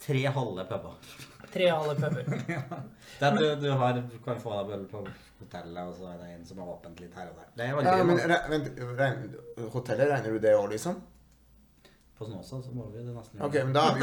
Tre 0.00 0.22
halve 0.32 0.64
puber. 0.64 1.10
Tre 1.52 1.68
halve 1.70 1.94
puber. 1.98 2.26
ja. 2.54 3.30
du, 3.36 3.44
du, 3.62 3.70
har, 3.80 4.00
du 4.12 4.18
kan 4.24 4.40
få 4.40 4.52
deg 4.56 4.68
bøller 4.72 4.88
på 4.90 5.04
hotellet, 5.40 5.80
og 5.84 5.94
så 5.98 6.10
er 6.12 6.18
det 6.20 6.28
en 6.34 6.44
som 6.46 6.60
har 6.62 6.74
åpent 6.74 7.00
litt 7.02 7.16
her 7.18 7.30
og 7.32 7.40
der. 7.40 7.48
Det 7.56 7.66
er 7.66 7.78
veldig 7.78 7.94
Ja, 7.96 8.04
men 8.10 8.20
re, 8.32 8.38
vent, 8.52 8.84
regn, 9.00 9.24
hotellet, 9.74 10.12
regner 10.12 10.36
du 10.36 10.44
det 10.44 10.54
òg, 10.58 10.68
liksom? 10.74 11.00
På 12.20 12.28
Snåsa 12.28 12.60
så 12.60 12.74
må 12.76 12.86
vi 12.92 13.00
det 13.00 13.14
nesten 13.16 13.40
Ok, 13.40 13.54
men 13.64 13.72
da 13.72 13.86
er 13.88 13.96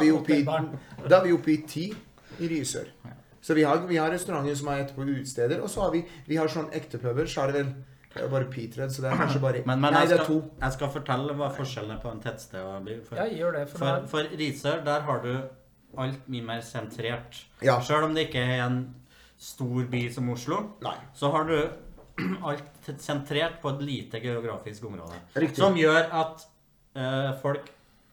vi 0.00 0.12
oppe 0.14 0.38
i, 0.38 0.44
da 1.12 1.20
ti 1.68 1.90
i 2.38 2.48
Risør. 2.48 2.88
Så 3.40 3.54
vi 3.54 3.62
har, 3.62 3.84
vi 3.86 3.96
har 3.96 4.10
restauranter 4.10 4.56
som 4.58 4.70
er 4.72 4.82
etterpå 4.82 5.04
utesteder, 5.06 5.60
og 5.62 5.70
så 5.70 5.84
har 5.86 5.92
vi, 5.94 6.02
vi 6.26 6.36
har 6.40 6.50
sånn 6.50 6.72
ekte 6.74 6.98
puber, 6.98 7.28
så 7.28 7.44
er 7.44 7.52
det 7.52 7.62
vel 7.62 7.70
det 8.08 8.24
er 8.24 8.30
bare 8.32 8.48
Petred, 8.50 8.90
så 8.90 9.02
det 9.04 9.10
er 9.12 9.18
kanskje 9.20 9.40
bare 9.40 9.60
Men, 9.66 9.80
men 9.80 9.92
Nei, 9.92 10.06
skal, 10.06 10.16
det 10.16 10.22
er 10.24 10.26
to. 10.26 10.38
jeg 10.62 10.74
skal 10.74 10.90
fortelle 10.90 11.34
hva 11.38 11.50
forskjellen 11.54 11.92
er 11.94 12.00
på 12.02 12.10
en 12.10 12.22
tettsted 12.24 12.64
og 12.64 12.72
en 12.78 12.86
by. 12.88 12.96
For, 13.04 13.20
Ja, 13.20 13.26
gjør 13.30 13.58
det. 13.58 13.64
For, 13.70 13.82
for, 13.84 14.06
for 14.14 14.30
Risør, 14.40 14.80
der 14.86 15.04
har 15.06 15.20
du 15.22 15.32
alt 15.96 16.28
mye 16.28 16.44
mer 16.44 16.60
sentrert. 16.64 17.44
Ja. 17.64 17.78
Selv 17.84 18.08
om 18.08 18.14
det 18.16 18.28
ikke 18.28 18.42
er 18.44 18.64
en 18.66 18.82
stor 19.38 19.86
by 19.90 20.02
som 20.12 20.28
Oslo, 20.34 20.60
Nei. 20.84 20.96
så 21.14 21.30
har 21.32 21.48
du 21.48 21.56
alt 22.48 22.92
sentrert 22.98 23.60
på 23.62 23.72
et 23.74 23.82
lite 23.86 24.20
geografisk 24.22 24.84
område. 24.90 25.20
Riktig. 25.36 25.62
Som 25.62 25.78
gjør 25.78 26.10
at 26.20 26.44
uh, 26.98 27.32
folk 27.42 27.70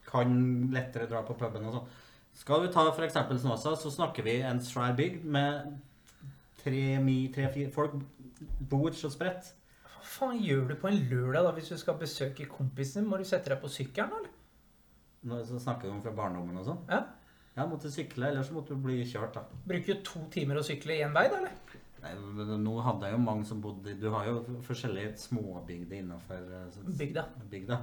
kan 0.07 0.35
lettere 0.73 1.09
dra 1.09 1.23
på 1.25 1.35
puben 1.37 1.65
og 1.65 1.79
sånn. 1.79 1.93
Skal 2.35 2.65
vi 2.65 2.71
ta 2.73 2.83
f.eks. 2.91 3.17
Snåsa, 3.41 3.75
så 3.79 3.91
snakker 3.91 4.25
vi 4.25 4.39
en 4.43 4.59
svær 4.63 4.95
bygd 4.95 5.23
med 5.31 5.75
tre, 6.59 6.99
mi, 7.03 7.19
tre, 7.35 7.47
fire 7.53 7.71
Folk 7.71 7.95
bor 8.69 8.91
så 8.95 9.09
spredt. 9.13 9.53
Hva 9.85 10.01
faen 10.03 10.41
gjør 10.43 10.65
du 10.69 10.75
på 10.79 10.89
en 10.91 10.99
lørdag 11.09 11.47
da 11.47 11.53
hvis 11.55 11.71
du 11.71 11.77
skal 11.79 11.97
besøke 11.99 12.47
kompisen 12.51 13.01
din? 13.01 13.09
Må 13.09 13.21
du 13.21 13.27
sette 13.27 13.53
deg 13.53 13.61
på 13.63 13.71
sykkelen, 13.71 14.11
eller? 14.19 14.33
Nå 15.25 15.39
snakker 15.47 15.87
vi 15.87 15.95
om 15.95 16.03
fra 16.03 16.13
barndommen 16.13 16.59
og 16.59 16.67
sånn. 16.67 16.83
Ja. 16.91 17.05
Ja, 17.55 17.65
måtte 17.71 17.87
sykle, 17.93 18.29
ellers 18.33 18.49
så 18.49 18.53
måtte 18.57 18.75
du 18.75 18.81
bli 18.83 18.97
kjørt, 19.07 19.35
da. 19.37 19.45
Bruker 19.67 19.93
jo 19.93 20.01
to 20.03 20.25
timer 20.33 20.59
å 20.59 20.63
sykle 20.65 20.97
én 21.05 21.13
vei, 21.15 21.27
da, 21.31 21.37
eller? 21.39 21.53
Nei, 22.05 22.11
Nå 22.61 22.73
hadde 22.85 23.07
jeg 23.07 23.15
jo 23.15 23.21
mange 23.23 23.45
som 23.49 23.61
bodde 23.63 23.95
Du 23.97 24.03
har 24.13 24.27
jo 24.27 24.35
forskjellige 24.67 25.15
småbygder 25.17 26.03
innafor 26.03 26.43
Bygda. 26.99 27.23
Bygda. 27.49 27.79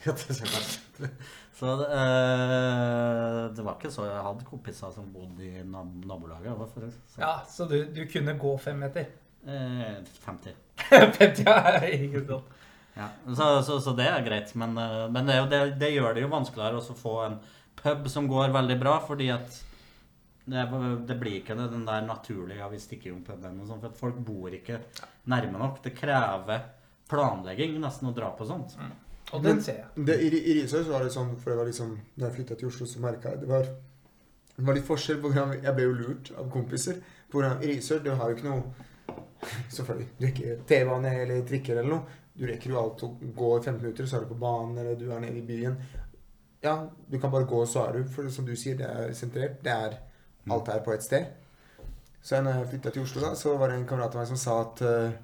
Si 0.00 0.46
det. 0.46 1.10
Så 1.58 1.74
det, 1.82 1.88
eh, 1.92 3.40
det 3.56 3.64
var 3.66 3.76
ikke 3.76 3.90
så 3.92 4.06
Jeg 4.08 4.22
hadde 4.24 4.46
kompiser 4.48 4.94
som 4.94 5.10
bodde 5.12 5.44
i 5.44 5.60
nab 5.68 5.92
nabolaget. 6.08 6.56
For, 6.72 6.88
Så, 7.10 7.20
Ja, 7.20 7.34
så 7.44 7.66
du, 7.68 7.76
du 7.92 8.06
kunne 8.08 8.38
gå 8.40 8.54
fem 8.60 8.80
meter? 8.80 9.10
eh, 9.46 10.00
50. 10.24 10.54
50, 10.88 11.42
ja, 11.46 11.76
ikke 11.90 12.24
sant. 12.30 12.56
Ja. 12.96 13.10
Så, 13.28 13.50
så, 13.66 13.76
så 13.84 13.92
det 13.96 14.06
er 14.08 14.24
greit. 14.24 14.54
Men, 14.56 14.72
eh, 14.80 15.04
men 15.12 15.26
det, 15.28 15.36
det, 15.52 15.60
det 15.80 15.92
gjør 15.98 16.14
det 16.16 16.24
jo 16.24 16.32
vanskeligere 16.32 16.80
å 16.80 16.96
få 16.96 17.18
en 17.26 17.38
pub 17.82 18.08
som 18.10 18.28
går 18.30 18.54
veldig 18.54 18.76
bra, 18.80 18.98
fordi 19.06 19.30
at 19.34 19.62
det, 20.46 20.62
det 21.08 21.16
blir 21.18 21.40
ikke 21.40 21.56
det, 21.58 21.70
den 21.72 21.86
der 21.88 22.04
naturlige 22.06 22.60
ja, 22.60 22.68
vi 22.70 22.78
stikker 22.78 23.14
om 23.14 23.24
puben 23.26 23.58
og 23.60 23.66
sånn, 23.66 23.80
for 23.82 23.90
at 23.90 23.98
folk 23.98 24.18
bor 24.28 24.54
ikke 24.54 24.78
nærme 25.32 25.58
nok. 25.58 25.80
Det 25.82 25.94
krever 25.96 26.68
planlegging 27.10 27.80
nesten 27.82 28.10
å 28.10 28.14
dra 28.14 28.30
på 28.36 28.46
sånt. 28.46 28.76
Og 29.34 29.42
den 29.42 29.58
ser 29.62 29.80
jeg. 29.80 30.06
Det, 30.06 30.16
I 30.22 30.30
I 30.38 30.54
Risør 30.60 30.84
så 30.86 30.94
var 30.94 31.06
det 31.06 31.14
sånn, 31.14 31.32
for 31.40 31.50
det 31.50 31.58
var 31.58 31.70
liksom, 31.70 31.96
når 32.14 32.28
jeg 32.28 32.36
flytta 32.38 32.58
til 32.60 32.70
Oslo, 32.70 32.86
så 32.86 33.02
merka 33.02 33.34
jeg 33.34 33.42
det 33.42 33.50
var, 33.50 33.66
det 34.56 34.66
var 34.68 34.78
litt 34.78 34.86
forskjell 34.86 35.18
på 35.20 35.32
hvordan 35.32 35.56
Jeg 35.58 35.74
ble 35.76 35.88
jo 35.88 35.96
lurt 35.98 36.30
av 36.38 36.46
kompiser. 36.52 37.00
På 37.28 37.40
hvordan 37.40 37.64
I 37.66 37.72
Risør 37.72 38.04
du 38.04 38.12
har 38.14 38.30
jo 38.30 38.38
ikke 38.38 38.50
noe 38.52 38.86
Selvfølgelig. 39.70 40.06
Du 40.18 40.24
rekker 40.24 40.62
T-bane 40.66 41.10
eller 41.22 41.42
trikker 41.46 41.78
eller 41.78 41.92
noe. 41.92 42.14
Du 42.36 42.44
rekker 42.48 42.72
jo 42.72 42.78
alt 42.80 43.02
å 43.06 43.10
gå 43.20 43.50
i 43.56 43.60
15 43.62 43.76
minutter, 43.82 44.08
så 44.08 44.18
er 44.18 44.24
du 44.24 44.32
på 44.32 44.40
banen, 44.40 44.78
eller 44.80 44.96
du 44.98 45.06
er 45.08 45.20
nede 45.22 45.38
i 45.40 45.44
byen. 45.46 45.76
Ja, 46.66 46.74
du 47.10 47.16
kan 47.22 47.30
bare 47.32 47.46
gå, 47.48 47.60
og 47.62 47.68
så 47.70 47.84
er 47.86 47.98
du. 48.00 48.08
For 48.12 48.28
som 48.32 48.46
du 48.48 48.52
sier, 48.58 48.76
det 48.80 48.86
er 48.90 49.12
sentrert. 49.14 49.60
Det 49.64 49.72
er 49.72 49.96
Alt 50.50 50.68
er 50.70 50.82
på 50.86 50.92
ett 50.94 51.02
sted. 51.02 51.24
Så 52.22 52.38
når 52.42 52.60
jeg 52.60 52.68
flytta 52.72 52.90
til 52.94 53.02
Oslo, 53.02 53.20
da, 53.22 53.32
så 53.38 53.56
var 53.58 53.70
det 53.72 53.78
en 53.80 53.86
kamerat 53.86 54.14
av 54.14 54.20
meg 54.20 54.28
som 54.30 54.38
sa 54.38 54.52
at 54.62 54.82
uh, 54.86 55.14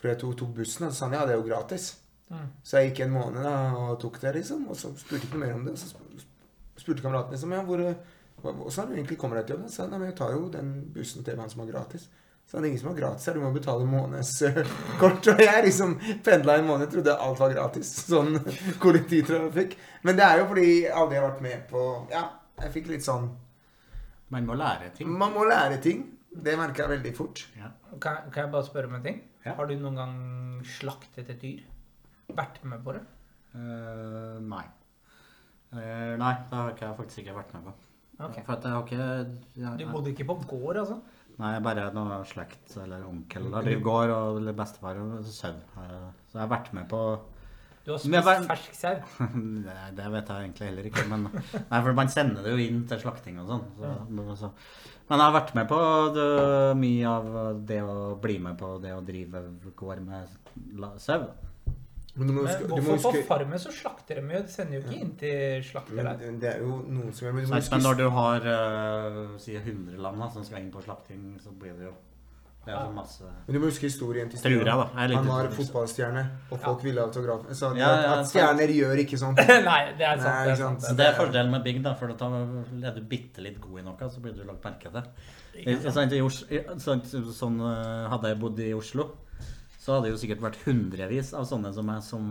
For 0.00 0.10
jeg 0.10 0.18
tok, 0.20 0.34
tok 0.40 0.50
bussen, 0.56 0.84
og 0.86 0.92
så 0.92 0.98
sa 0.98 1.06
han 1.08 1.16
ja, 1.16 1.22
det 1.28 1.32
er 1.36 1.40
jo 1.40 1.46
gratis. 1.48 1.86
Mm. 2.28 2.50
Så 2.64 2.76
jeg 2.80 2.90
gikk 2.90 3.00
en 3.06 3.14
måned 3.14 3.44
da, 3.44 3.54
og 3.76 3.94
tok 4.02 4.18
det, 4.20 4.34
liksom. 4.38 4.66
Og 4.72 4.76
så 4.76 4.90
spurte 5.00 5.24
ikke 5.24 5.38
noe 5.38 5.46
mer 5.46 5.54
om 5.56 5.64
det. 5.64 5.72
Og 5.76 5.80
så 5.84 6.84
spurte 6.84 7.04
kameraten 7.04 7.36
liksom, 7.36 7.52
ja, 7.56 7.62
hvor, 7.68 7.84
hva- 7.84 8.54
hvordan 8.58 8.78
har 8.82 8.90
du 8.90 8.94
egentlig 8.98 9.18
kommet 9.20 9.40
deg 9.40 9.46
til 9.48 9.56
jobb? 9.56 9.64
Så 9.68 9.76
sa 9.78 9.86
han, 9.86 9.96
ja, 9.96 10.00
men 10.02 10.10
jeg 10.12 10.18
tar 10.20 10.32
jo 10.36 10.48
den 10.52 10.74
bussen 10.96 11.24
til 11.24 11.40
meg 11.40 11.52
som 11.52 11.64
er 11.64 11.72
gratis. 11.72 12.08
Så 12.44 12.58
det 12.60 12.66
er 12.68 12.70
ingen 12.70 12.80
som 12.82 12.90
har 12.92 12.98
gratis 12.98 13.26
her, 13.26 13.36
du 13.38 13.42
må 13.42 13.50
betale 13.54 13.86
månedskort. 13.88 15.28
Og 15.32 15.40
jeg 15.42 15.64
liksom 15.64 15.94
pendla 16.26 16.58
en 16.60 16.68
måned, 16.68 16.90
trodde 16.92 17.16
alt 17.26 17.40
var 17.40 17.54
gratis. 17.56 17.92
Sånn 18.04 18.36
kollektivtrafikk. 18.84 19.78
Men 20.06 20.18
det 20.20 20.26
er 20.26 20.42
jo 20.42 20.48
fordi 20.52 20.68
alle 20.90 21.18
har 21.18 21.28
vært 21.30 21.44
med 21.46 21.64
på 21.70 21.84
Ja, 22.12 22.26
jeg 22.62 22.74
fikk 22.76 22.92
litt 22.92 23.06
sånn 23.06 23.30
Man 24.34 24.46
må 24.46 24.58
lære 24.58 24.92
ting. 24.94 25.10
Man 25.10 25.34
må 25.34 25.46
lære 25.48 25.80
ting. 25.82 26.04
Det 26.34 26.56
merker 26.58 26.84
jeg 26.84 26.96
veldig 26.96 27.14
fort. 27.16 27.44
Ja. 27.58 27.70
Kan, 28.02 28.28
kan 28.34 28.46
jeg 28.46 28.52
bare 28.52 28.66
spørre 28.66 28.90
om 28.90 28.96
en 28.98 29.04
ting? 29.04 29.22
Ja. 29.44 29.54
Har 29.58 29.68
du 29.70 29.74
noen 29.78 29.98
gang 29.98 30.14
slaktet 30.66 31.30
et 31.30 31.42
dyr? 31.42 31.62
Vært 32.34 32.62
med 32.66 32.82
på 32.84 32.94
det? 32.96 33.02
Uh, 33.54 34.40
nei. 34.42 34.64
Uh, 35.74 36.14
nei, 36.18 36.32
det 36.50 36.58
har 36.58 36.72
jeg 36.74 36.96
faktisk 36.98 37.22
ikke 37.22 37.36
vært 37.38 37.52
med 37.54 37.68
på. 37.68 37.74
Ok. 38.24 38.38
For 38.46 38.54
at 38.56 38.66
jeg 38.66 38.74
har 38.74 38.84
ikke 38.86 39.04
jeg, 39.04 39.78
Du 39.78 39.92
bodde 39.92 40.14
ikke 40.14 40.26
på 40.30 40.38
gård, 40.48 40.80
altså? 40.82 40.98
Nei, 41.42 41.52
bare 41.64 41.88
noe 41.96 42.20
slekt 42.30 42.76
eller 42.78 43.02
onkel 43.08 43.48
der 43.50 43.64
driver 43.66 43.82
gård, 43.88 44.10
og, 44.14 44.36
eller 44.38 44.54
bestefar 44.54 45.00
og 45.02 45.24
sau. 45.26 45.54
Så 45.74 46.36
jeg 46.36 46.42
har 46.44 46.50
vært 46.52 46.68
med 46.76 46.86
på 46.92 47.00
Du 47.84 47.90
har 47.92 47.98
spist 48.00 48.24
hva- 48.28 48.36
fersk 48.48 48.76
sau? 48.78 48.94
Nei, 49.66 49.90
Det 49.98 50.06
vet 50.14 50.30
jeg 50.30 50.44
egentlig 50.46 50.68
heller 50.70 50.86
ikke, 50.92 51.06
men 51.10 51.26
Nei, 51.32 51.80
for 51.82 51.92
man 51.98 52.08
sender 52.14 52.46
det 52.46 52.54
jo 52.54 52.62
inn 52.68 52.84
til 52.88 53.02
slakting 53.02 53.40
og 53.42 53.50
sånn. 53.50 53.64
Så, 53.80 53.90
men, 54.08 54.30
så. 54.38 54.52
men 55.08 55.18
jeg 55.18 55.26
har 55.26 55.34
vært 55.40 55.54
med 55.58 55.68
på 55.74 55.80
det, 56.14 56.28
mye 56.80 57.16
av 57.16 57.28
det 57.66 57.80
å 57.82 57.96
bli 58.22 58.38
med 58.46 58.56
på 58.62 58.76
det 58.84 58.94
å 58.94 59.02
drive 59.04 59.42
gård 59.82 60.04
med 60.06 60.38
sau. 61.02 61.26
Men 62.14 62.30
du 62.30 62.32
må 62.36 62.44
Men 62.46 62.70
må 62.70 62.94
hvorfor 62.94 63.16
på 63.16 63.26
Farmen 63.26 63.58
så 63.58 63.72
slakter 63.74 64.20
de 64.20 64.36
jo? 64.36 64.40
De 64.46 64.52
sender 64.52 64.78
jo 64.78 64.82
ikke 64.84 64.98
inn 65.02 65.12
til 65.18 65.62
slakter 65.66 65.98
der. 65.98 66.18
men 66.22 66.40
Det 66.42 66.50
er 66.52 66.60
jo 66.62 66.80
noen 66.86 67.12
som 67.12 67.26
men 67.34 67.42
du 67.42 67.50
må 67.50 67.58
huske 67.58 67.74
Men 67.74 67.86
når 67.88 68.00
du 68.00 68.08
har 68.14 68.48
uh, 68.48 69.38
sier 69.42 69.62
100 69.64 70.02
land 70.04 70.22
da, 70.22 70.28
som 70.34 70.44
skal 70.46 70.62
inn 70.62 70.70
på 70.74 70.82
slakting, 70.84 71.32
så 71.42 71.54
blir 71.58 71.74
det 71.74 71.88
jo 71.88 71.94
Det 72.64 72.70
er 72.70 72.78
så 72.78 72.92
masse 72.94 73.32
Men 73.32 73.56
du 73.56 73.60
må 73.64 73.72
huske 73.72 73.88
historien 73.90 74.30
til 74.30 74.38
Stian. 74.38 74.70
Han 74.94 75.26
var 75.32 75.50
fotballstjerne, 75.58 76.22
og 76.54 76.62
folk 76.62 76.86
ville 76.86 77.02
ha 77.02 77.10
autografen. 77.10 77.58
Så 77.58 77.72
Ja, 77.80 77.90
ja, 78.04 78.14
at 78.20 78.30
stjerner 78.30 78.70
gjør 78.76 79.02
ikke 79.02 79.18
sånn. 79.20 79.34
Nei, 79.70 79.82
det 79.98 80.06
er 80.06 80.22
sant. 80.22 80.30
Nei, 80.30 80.46
det 80.46 80.54
er 80.54 80.62
sant. 80.62 80.86
sant. 80.86 80.96
Det 81.02 81.08
er 81.08 81.18
fordelen 81.18 81.50
med 81.56 81.66
Big, 81.66 81.82
da, 81.82 81.96
for 81.98 82.14
da 82.14 82.30
er 82.92 82.94
du 82.94 83.02
bitte 83.10 83.42
litt 83.42 83.58
god 83.60 83.82
i 83.82 83.84
noe, 83.90 84.12
så 84.14 84.22
blir 84.22 84.38
du 84.38 84.46
lagt 84.46 84.62
merke 84.64 84.94
til. 84.94 85.10
Sånn, 85.90 86.14
sant, 86.82 87.12
Sånn 87.34 87.60
eh, 87.62 88.08
Hadde 88.10 88.32
jeg 88.32 88.40
bodd 88.42 88.62
i 88.62 88.72
Oslo, 88.74 89.10
så 89.84 89.92
hadde 89.98 90.06
det 90.08 90.14
jo 90.14 90.20
sikkert 90.24 90.40
vært 90.46 90.58
hundrevis 90.64 91.34
av 91.36 91.44
sånne 91.50 91.70
som 91.76 91.84
meg 91.90 92.00
som 92.06 92.30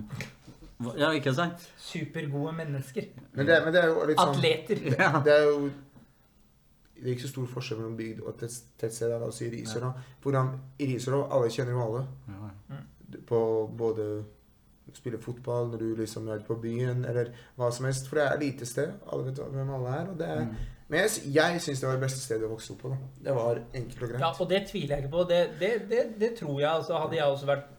Ja, 0.97 1.11
ikke 1.13 1.31
sant? 1.37 1.61
Supergode 1.79 2.51
mennesker. 2.57 3.05
Men 3.37 3.45
det, 3.47 3.59
men 3.63 3.75
det 3.75 3.83
er 3.83 3.91
jo 3.93 4.05
litt 4.09 4.17
sånn 4.19 4.33
Atleter. 4.33 4.81
Ja. 5.03 5.11
Det 5.23 5.35
er 5.37 5.43
jo 5.51 5.57
det 7.03 7.09
er 7.09 7.15
ikke 7.17 7.25
så 7.27 7.33
stor 7.33 7.47
forskjell 7.51 7.79
mellom 7.81 7.95
bygd 7.99 8.19
og 8.23 8.37
tett- 8.39 8.69
tettsted. 8.79 9.11
La 9.11 9.27
oss 9.27 9.37
si 9.41 9.49
Risør. 9.51 9.83
Ja. 9.89 9.93
Hvordan 10.23 10.53
I 10.79 10.85
Risør 10.93 11.17
alle 11.25 11.49
kjenner 11.51 11.75
jo 11.75 11.81
alle. 11.83 12.03
Ja. 12.31 12.77
På 13.27 13.39
både 13.77 14.05
spille 14.93 15.17
fotball, 15.19 15.67
når 15.73 15.81
du 15.81 15.89
liksom 15.99 16.27
er 16.31 16.43
på 16.47 16.55
byen, 16.63 17.03
eller 17.09 17.31
hva 17.57 17.69
som 17.75 17.87
helst. 17.89 18.07
For 18.07 18.19
det 18.21 18.27
er 18.29 18.39
lite 18.39 18.67
sted. 18.69 18.93
Alle 19.11 19.25
vet 19.29 19.41
hvem 19.41 19.71
alle 19.77 19.95
er. 19.99 20.09
Og 20.13 20.17
det 20.21 20.29
er, 20.29 20.45
Mm. 20.45 20.55
Men 20.89 20.99
jeg, 20.99 21.09
jeg 21.33 21.61
syns 21.63 21.79
det 21.79 21.87
var 21.87 21.95
det 21.97 22.03
beste 22.03 22.19
stedet 22.19 22.43
å 22.47 22.51
vokse 22.51 22.73
opp 22.73 22.81
på. 22.83 22.89
da. 22.89 22.97
Det 23.29 23.35
var 23.37 23.61
enkelt 23.73 24.01
og 24.03 24.09
greit. 24.09 24.19
Ja, 24.21 24.31
og 24.39 24.49
det 24.49 24.59
tviler 24.69 24.95
jeg 24.97 25.05
ikke 25.05 25.13
på. 25.15 25.23
Det, 25.29 25.39
det, 25.59 25.71
det, 25.89 26.01
det 26.19 26.31
tror 26.37 26.59
jeg. 26.59 26.69
Altså, 26.69 26.97
hadde 26.99 27.15
jeg 27.17 27.25
også 27.37 27.49
vært 27.49 27.69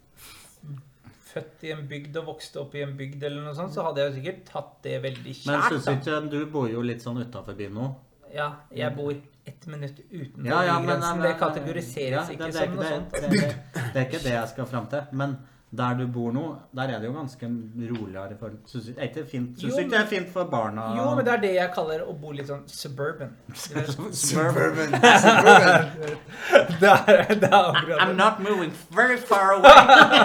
født 1.35 1.65
i 1.67 1.71
en 1.75 1.85
bygd 1.91 2.17
og 2.21 2.27
vokst 2.33 2.57
opp 2.61 2.75
i 2.79 2.83
en 2.85 2.93
bygd, 2.99 3.23
eller 3.27 3.43
noe 3.43 3.55
sånt, 3.59 3.75
så 3.75 3.83
hadde 3.89 4.05
jeg 4.05 4.17
sikkert 4.21 4.43
tatt 4.51 4.75
det 4.87 4.99
veldig 5.03 5.33
Men 5.35 5.61
kjært. 5.61 5.71
syns 5.73 5.89
da. 5.89 5.95
ikke 5.99 6.19
Du 6.31 6.41
bor 6.53 6.69
jo 6.71 6.83
litt 6.87 7.03
sånn 7.03 7.19
utafor 7.25 7.57
byen 7.59 7.75
nå. 7.75 7.89
Ja, 8.35 8.49
jeg 8.75 8.95
bor 8.97 9.13
ett 9.47 9.67
minutt 9.71 9.99
utenfor 10.11 10.47
Ja, 10.49 10.63
ja, 10.67 10.79
men- 10.79 10.87
bygrensen. 10.89 11.23
Det 11.23 11.33
kategoriseres 11.39 12.11
ja, 12.15 12.23
det- 12.25 12.35
ikke 12.39 12.47
det 12.47 12.55
som 12.55 12.75
noe 12.77 12.83
det, 12.85 12.93
sånt. 12.95 13.11
Det, 13.13 13.31
det, 13.31 13.83
det 13.93 13.97
er 14.01 14.07
ikke 14.09 14.23
det 14.25 14.33
jeg 14.35 14.49
skal 14.55 14.67
fram 14.67 14.87
til. 14.95 15.03
Men 15.13 15.37
der 15.79 15.95
du 15.99 16.07
bor 16.13 16.33
nå, 16.33 16.43
der 16.77 16.83
er 16.95 17.01
det 17.03 17.09
jo 17.09 17.13
ganske 17.13 17.49
roligere. 17.77 18.37
For, 18.39 18.51
synes, 18.67 18.89
er 18.97 19.03
ikke 19.03 19.21
det 19.21 19.29
fint? 19.31 19.59
synes 19.59 19.75
Jo, 19.75 19.79
ikke 19.81 19.91
det 19.91 20.01
er 20.01 20.07
fint 20.07 20.33
for 20.33 20.45
barna? 20.45 20.87
Jo, 20.97 21.15
men 21.15 21.27
det 21.27 21.33
er 21.33 21.41
det 21.43 21.53
jeg 21.55 21.71
kaller 21.75 22.05
å 22.07 22.15
bo 22.21 22.33
litt 22.37 22.49
sånn 22.51 22.63
suburban. 22.71 23.35
Suburban. 23.55 24.15
Suburban. 24.15 24.95
det 26.83 26.93
er, 26.93 27.35
det 27.35 27.51
er 27.51 27.71
akkurat 27.73 28.01
I'm 28.05 28.17
not 28.17 28.41
moving 28.45 28.73
very 28.91 29.17
far 29.17 29.53
away. 29.59 29.71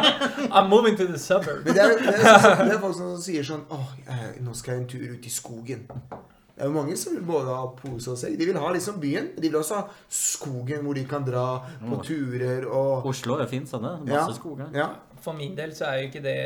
I'm 0.56 0.70
moving 0.70 0.98
to 0.98 1.08
the 1.08 1.20
suburb. 1.20 1.66
Men 1.66 1.74
det 1.76 1.84
er, 1.84 1.96
det, 2.00 2.16
er, 2.16 2.66
det 2.66 2.74
er 2.76 2.82
folk 2.84 2.98
som 2.98 3.16
sier 3.24 3.46
sånn 3.46 3.66
Åh, 3.74 3.94
jeg, 4.06 4.34
nå 4.46 4.58
skal 4.58 4.76
jeg 4.76 4.84
en 4.84 4.92
tur 4.94 5.16
ut 5.16 5.26
i 5.26 5.34
skogen. 5.34 5.88
Det 6.60 6.66
er 6.66 6.74
jo 6.74 6.76
mange 6.76 6.96
som 7.00 7.14
vil 7.16 7.24
både 7.24 7.54
ha 7.56 7.68
pose 7.72 8.12
og 8.12 8.18
sekk. 8.20 8.34
De 8.36 8.46
vil 8.50 8.58
ha 8.60 8.72
liksom 8.76 8.98
byen. 9.00 9.30
De 9.38 9.48
vil 9.48 9.56
også 9.56 9.78
ha 9.78 9.84
skogen 10.12 10.82
hvor 10.84 10.98
de 10.98 11.06
kan 11.08 11.24
dra 11.24 11.44
på 11.80 12.02
turer 12.04 12.66
og 12.68 13.08
Oslo 13.08 13.38
er 13.40 13.48
fint 13.48 13.70
sånn, 13.72 13.86
det. 13.88 14.12
Ja. 14.12 14.26
Masse 14.26 14.36
skoger. 14.36 14.68
Ja. 14.76 14.90
For 15.22 15.34
min 15.38 15.56
del 15.58 15.72
så 15.76 15.86
er 15.90 16.02
jo 16.02 16.08
ikke 16.10 16.22
det 16.24 16.38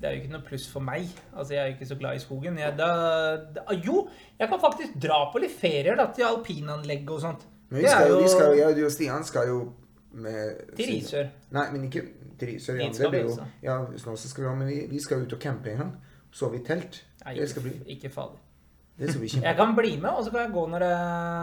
Det 0.00 0.08
er 0.08 0.16
jo 0.16 0.20
ikke 0.24 0.32
noe 0.32 0.42
pluss 0.46 0.64
for 0.70 0.82
meg. 0.82 1.06
Altså, 1.36 1.54
Jeg 1.54 1.62
er 1.62 1.66
jo 1.70 1.74
ikke 1.76 1.86
så 1.92 1.98
glad 2.00 2.16
i 2.18 2.22
skogen. 2.24 2.56
Jeg, 2.58 2.74
da, 2.78 2.88
da, 3.54 3.62
jo, 3.84 4.08
jeg 4.40 4.48
kan 4.50 4.60
faktisk 4.60 4.96
dra 5.04 5.20
på 5.32 5.38
litt 5.44 5.54
ferier 5.54 5.94
da, 6.00 6.08
til 6.16 6.26
alpinanlegg 6.26 7.10
og 7.14 7.20
sånt. 7.22 7.44
Men 7.70 7.84
vi 7.84 7.88
skal 7.88 8.08
jo, 8.10 8.16
vi 8.18 8.28
skal 8.32 8.50
jo, 8.50 8.56
jeg 8.58 8.66
og 8.72 8.80
du 8.80 8.84
og 8.88 8.90
Stian 8.92 9.24
skal 9.24 9.48
jo 9.52 9.60
med 10.12 10.74
Til 10.76 10.90
Risør. 10.90 11.30
Nei, 11.54 11.66
men 11.72 11.84
ikke 11.86 12.02
til 12.40 12.50
Risør. 12.50 12.80
Ja, 12.82 12.88
det 12.98 13.10
blir 13.14 13.28
jo, 13.30 13.36
ja, 13.62 13.78
nå 13.86 14.16
så 14.18 14.28
skal 14.28 14.42
vi, 14.44 14.48
ha, 14.50 14.56
men 14.58 14.68
vi, 14.68 14.80
vi 14.90 15.00
skal 15.00 15.22
ut 15.22 15.32
og 15.38 15.40
campe 15.40 15.70
en 15.72 15.84
gang. 15.84 15.94
Sove 16.34 16.58
i 16.58 16.64
telt. 16.66 16.98
Nei, 17.24 17.36
Det 17.38 17.46
skal 17.48 17.62
ikke, 17.62 17.78
bli 17.86 17.94
ikke 17.96 18.10
farlig. 18.12 18.42
Det 18.98 19.08
skal 19.08 19.22
bli 19.22 19.28
kjempe... 19.32 19.46
Jeg 19.46 19.56
kan 19.56 19.72
bli 19.78 19.94
med, 20.02 20.10
og 20.10 20.24
så 20.26 20.30
kan 20.34 20.42
jeg 20.48 20.52
gå 20.52 20.66
når 20.74 20.82
det 20.84 20.92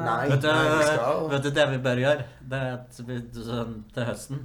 Nei. 0.05 0.19
Vet 0.29 0.43
du, 0.43 0.49
vi 0.51 0.85
skal- 0.91 1.29
vet 1.31 1.43
du 1.47 1.49
det 1.55 1.65
vi 1.71 1.79
bør 1.87 2.01
gjøre? 2.03 2.27
Det 2.51 2.59
er 2.67 2.77
sånn, 3.49 3.73
til 3.95 4.09
høsten, 4.11 4.43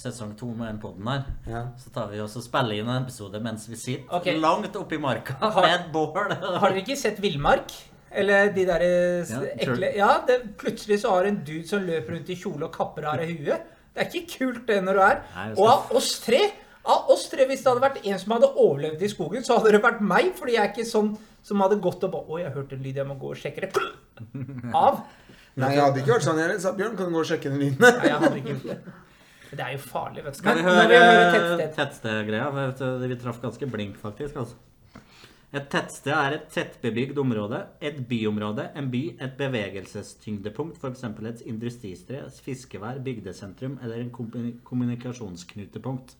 sesong 0.00 0.34
to 0.38 0.46
med 0.46 0.68
den 0.70 0.80
podden 0.82 1.08
her, 1.08 1.24
Ja. 1.46 1.62
så 1.78 1.92
tar 1.92 2.08
vi 2.10 2.18
også 2.18 2.40
og 2.40 2.46
spiller 2.46 2.78
inn 2.78 2.88
en 2.88 3.04
episode 3.04 3.40
mens 3.42 3.68
vi 3.68 3.76
sitter 3.76 4.14
okay. 4.16 4.38
langt 4.40 4.76
oppi 4.76 4.96
i 4.96 5.02
marka 5.02 5.36
Har- 5.40 5.62
med 5.62 5.74
et 5.80 5.92
bål. 5.92 6.32
Har 6.60 6.70
dere 6.70 6.82
ikke 6.82 6.96
sett 6.96 7.20
Villmark? 7.20 7.72
Eller 8.12 8.52
de 8.52 8.64
der 8.68 8.82
eh, 8.84 9.30
Ja, 9.30 9.42
ekle 9.56 9.92
Ja, 9.96 10.10
det, 10.26 10.56
plutselig 10.60 11.00
så 11.00 11.10
har 11.14 11.22
du 11.24 11.28
en 11.28 11.44
dude 11.44 11.68
som 11.68 11.80
løper 11.84 12.12
rundt 12.16 12.28
i 12.28 12.36
kjole 12.36 12.66
og 12.66 12.74
kapper 12.74 13.06
av 13.08 13.22
deg 13.22 13.38
huet. 13.38 13.62
Det 13.92 14.02
er 14.02 14.10
ikke 14.10 14.38
kult, 14.38 14.66
det, 14.68 14.82
når 14.84 14.98
du 14.98 15.00
er 15.04 15.22
Nei, 15.36 15.46
Og 15.56 15.68
av 15.68 15.96
oss 15.96 16.18
tre 16.20 16.42
av 16.84 17.10
oss 17.14 17.28
tre, 17.30 17.46
Hvis 17.46 17.62
det 17.62 17.70
hadde 17.70 17.84
vært 17.84 18.00
en 18.04 18.18
som 18.18 18.34
hadde 18.36 18.50
overlevd 18.58 19.02
i 19.06 19.10
skogen, 19.10 19.44
så 19.46 19.58
hadde 19.58 19.76
det 19.76 19.82
vært 19.84 20.00
meg. 20.02 20.32
Fordi 20.38 20.56
jeg 20.56 20.64
er 20.64 20.72
ikke 20.72 20.88
sånn 20.88 21.12
som 21.46 21.62
hadde 21.62 21.80
gått 21.82 22.02
og 22.06 22.14
bare 22.14 22.26
Oi, 22.36 22.40
jeg 22.42 22.54
hørte 22.56 22.74
en 22.78 22.82
lyd, 22.82 22.98
jeg 22.98 23.08
må 23.08 23.18
gå 23.20 23.30
og 23.34 23.38
sjekke 23.38 23.68
det. 23.68 23.84
Av. 24.84 25.02
Nei, 25.60 25.74
jeg 25.76 25.84
hadde 25.84 26.02
ikke 26.02 26.14
vært 26.16 26.26
sånn. 26.26 26.40
Jeg 26.42 26.60
sa 26.64 26.72
Bjørn, 26.76 26.96
kan 26.98 27.10
du 27.10 27.16
gå 27.16 27.22
og 27.22 27.28
sjekke 27.28 27.52
den 27.52 27.60
lyden? 27.62 27.80
Nei, 27.84 28.08
jeg 28.08 28.18
hadde 28.24 28.40
ikke 28.40 28.54
gjort 28.56 28.68
det. 28.72 28.98
Det 29.52 29.60
er 29.60 29.74
jo 29.74 29.80
farlig, 29.84 30.24
vet 30.24 30.34
du. 30.34 30.38
Skal 30.40 30.58
vi 30.58 30.64
høre 30.64 30.88
tettsted 30.88 31.72
tettstedgreia? 31.76 32.50
Tettsted 32.72 33.08
Vi 33.10 33.16
traff 33.20 33.40
ganske 33.42 33.68
blink, 33.68 33.98
faktisk. 34.00 34.36
altså. 34.40 34.56
Et 35.52 35.66
tettsted 35.68 36.14
er 36.16 36.38
et 36.38 36.46
tettbebygd 36.48 37.18
område, 37.20 37.58
et 37.84 37.98
byområde, 38.08 38.70
en 38.78 38.86
by, 38.90 39.02
et 39.20 39.34
bevegelsestyngdepunkt, 39.36 40.78
f.eks. 40.80 41.04
et 41.04 41.42
industristed, 41.44 42.30
fiskevær, 42.40 43.02
bygdesentrum 43.04 43.74
eller 43.82 44.00
en 44.00 44.10
kommunikasjonsknutepunkt. 44.64 46.16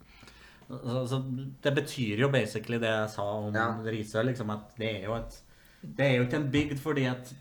Så, 0.68 1.06
så 1.08 1.22
det 1.64 1.72
betyr 1.74 2.20
jo 2.20 2.28
basically 2.32 2.78
det 2.80 2.92
jeg 2.92 3.08
sa 3.14 3.24
om 3.38 3.56
Ja. 3.56 3.70
Risør, 3.84 4.28
liksom 4.28 4.52
at 4.52 4.76
det 4.78 4.90
er 4.98 5.08
jo 5.08 5.16
et 5.16 5.40
Det 5.82 6.04
er 6.06 6.12
jo 6.16 6.22
ikke 6.28 6.36
en 6.36 6.50
bygd 6.52 6.78
fordi 6.78 7.04
at 7.10 7.32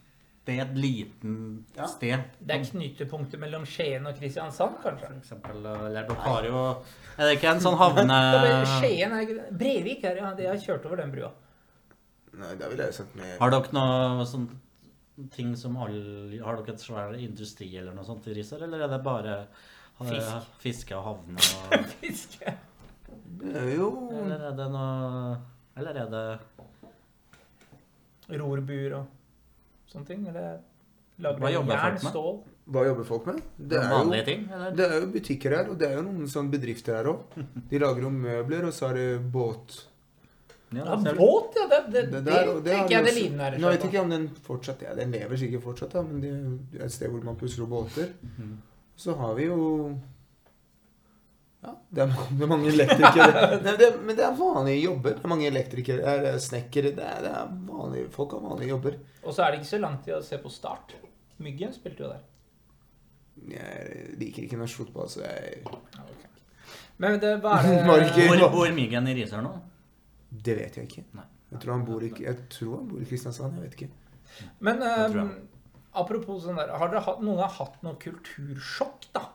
det 0.45 0.55
et 0.63 0.71
liten 0.77 1.33
Ja. 1.77 1.85
sted. 1.87 2.23
Det 2.39 2.55
er 2.55 2.63
knytepunktet 2.65 3.39
mellom 3.39 3.65
Skien 3.69 4.05
og 4.09 4.15
Kristiansand, 4.17 4.79
kanskje? 4.81 5.07
For 5.07 5.19
eksempel, 5.19 5.59
eller 5.65 6.07
dere 6.07 6.15
har 6.25 6.43
jo 6.47 6.63
Er 7.17 7.27
det 7.29 7.35
ikke 7.37 7.51
en 7.51 7.61
sånn 7.61 7.77
havne... 7.77 8.17
Skien 8.79 9.13
er 9.13 9.21
ikke 9.27 9.37
det. 9.37 9.45
Brevik 9.61 10.03
er 10.09 10.17
ja, 10.23 10.31
de 10.37 10.47
har 10.49 10.57
kjørt 10.63 10.85
over 10.89 10.97
den 11.03 11.11
brua. 11.13 11.29
Nei, 12.41 12.55
det 12.55 12.69
ville 12.71 12.87
jeg 12.87 12.93
sett 12.95 13.13
med 13.19 13.37
Har 13.41 13.51
dere 13.53 13.73
noe 13.75 14.25
sånn 14.25 14.47
ting 15.35 15.51
som 15.59 15.75
alle 15.83 16.39
Har 16.41 16.57
dere 16.61 16.73
et 16.73 16.81
svær 16.81 17.13
industri 17.19 17.67
eller 17.77 17.93
noe 17.93 18.07
sånt 18.07 18.25
i 18.31 18.33
Risør, 18.33 18.63
eller 18.65 18.85
er 18.87 18.93
det 18.95 19.01
bare 19.05 19.33
eh, 19.41 20.07
Fisk. 20.07 20.47
fiske 20.63 20.95
og 20.97 21.03
havne 21.09 21.37
og 21.77 21.85
Fiske. 21.99 22.53
Er 23.51 23.69
jo 23.75 23.91
Eller 24.23 24.47
er 24.49 24.55
det 24.57 24.69
noe 24.73 25.35
Eller 25.77 26.01
er 26.05 26.09
det 26.15 26.25
Rorbuer 28.39 28.93
og 29.01 29.05
sånne 29.91 30.07
ting. 30.07 30.25
Eller 30.31 30.59
lager 31.21 31.39
Hva 31.43 31.51
jobber 31.53 31.75
jern, 31.75 31.83
folk 31.99 32.03
med? 32.03 32.11
stål. 32.15 32.39
Hva 32.71 32.83
jobber 32.87 33.03
folk 33.09 33.25
med? 33.29 33.39
Det 33.57 33.77
er 33.77 33.89
vanlige 33.91 34.21
jo, 34.21 34.25
ting? 34.31 34.43
Eller? 34.55 34.75
det 34.79 34.85
er 34.87 34.99
jo 35.01 35.07
butikker 35.13 35.55
her, 35.57 35.69
og 35.73 35.77
det 35.81 35.87
er 35.91 35.95
jo 35.99 36.03
noen 36.07 36.27
sånne 36.31 36.51
bedrifter 36.55 36.95
her 36.97 37.09
òg. 37.11 37.39
De 37.71 37.79
lager 37.83 38.01
jo 38.07 38.11
møbler, 38.15 38.67
og 38.69 38.73
så 38.77 38.89
er 38.91 38.99
det 39.01 39.07
båt. 39.33 39.79
Ja, 40.71 40.85
Ja, 40.87 40.95
ser 41.03 41.17
du. 41.17 41.19
båt, 41.19 41.57
ja. 41.59 41.65
Det, 41.67 41.79
det, 41.91 42.01
det, 42.13 42.19
der- 42.29 42.47
og 42.53 42.61
det 42.63 42.71
har 42.77 42.85
tenker 42.87 42.95
jeg 42.95 43.03
det 43.03 43.11
også- 43.11 43.21
ligner. 43.23 43.57
Nå 43.59 43.71
vet 43.73 43.81
jeg 43.83 43.91
ikke 43.91 44.01
om 44.05 44.09
den 44.13 44.29
fortsatt 44.45 44.81
ja, 44.85 44.93
Den 44.95 45.11
lever 45.11 45.35
sikkert 45.41 45.63
fortsatt, 45.65 45.91
da, 45.97 46.01
men 46.01 46.21
det 46.21 46.79
er 46.79 46.85
et 46.85 46.91
sted 46.95 47.09
hvor 47.11 47.23
man 47.27 47.35
pusser 47.35 47.63
opp 47.65 47.69
båter. 47.75 48.13
Mhm. 48.23 48.53
Så 48.95 49.15
har 49.17 49.33
vi 49.35 49.49
jo 49.49 49.97
Ja, 51.61 51.75
det 51.93 52.03
er, 52.03 52.13
det 52.33 52.45
er 52.45 52.49
mange 52.49 52.71
elektrikere. 52.71 53.45
Nei, 53.61 53.75
det, 53.77 53.89
men 54.01 54.17
det 54.17 54.25
er 54.25 54.37
vanlige 54.37 54.81
jobber. 54.87 55.15
Det 55.17 55.27
er 55.27 55.33
mange 55.33 55.47
elektrikere, 55.49 56.15
er 56.15 56.23
det 56.25 56.33
snekkere 56.41 56.93
det 56.97 57.05
er, 57.05 57.21
det 57.25 57.33
er 57.37 57.51
vanlige, 57.67 58.09
Folk 58.15 58.35
har 58.37 58.43
vanlige 58.45 58.73
jobber. 58.73 58.97
Og 59.21 59.35
så 59.35 59.45
er 59.45 59.53
det 59.53 59.61
ikke 59.61 59.71
så 59.75 59.81
langt 59.83 60.05
til 60.07 60.17
å 60.17 60.23
se 60.25 60.39
på 60.41 60.51
Start. 60.53 60.95
Myggen 61.41 61.73
spilte 61.75 62.05
jo 62.05 62.11
der. 62.13 62.23
Jeg 63.51 64.07
liker 64.21 64.45
ikke 64.45 64.59
norsk 64.59 64.83
fotball, 64.83 65.09
så 65.09 65.23
jeg 65.25 65.61
Ja. 65.65 66.07
Men 67.01 67.17
det, 67.21 67.37
hva 67.41 67.55
er 67.57 67.65
det 67.65 67.77
Var 67.89 68.03
Hvor 68.37 68.51
bor 68.53 68.73
Myggen 68.75 69.07
i 69.09 69.15
Risør 69.17 69.41
nå? 69.45 69.55
Det 70.31 70.53
vet 70.57 70.77
jeg 70.77 70.89
ikke. 70.89 71.05
Nei. 71.17 71.25
Jeg 71.51 71.63
tror 71.63 71.73
han 71.73 71.85
bor 71.87 72.03
i, 72.05 72.11
jeg 72.23 72.43
tror 72.53 72.75
han 72.77 72.87
bor 72.87 73.01
i 73.01 73.07
Kristiansand. 73.09 73.57
Jeg 73.57 73.65
vet 73.65 73.79
ikke. 73.79 73.89
Men 74.63 74.83
eh, 74.85 75.17
apropos 75.99 76.45
sånn 76.45 76.59
der, 76.61 76.71
har 76.77 76.91
dere 76.93 77.01
hatt, 77.03 77.23
noen 77.25 77.41
har 77.41 77.51
hatt 77.57 77.81
noe 77.83 77.97
kultursjokk, 77.99 79.09
da? 79.17 79.25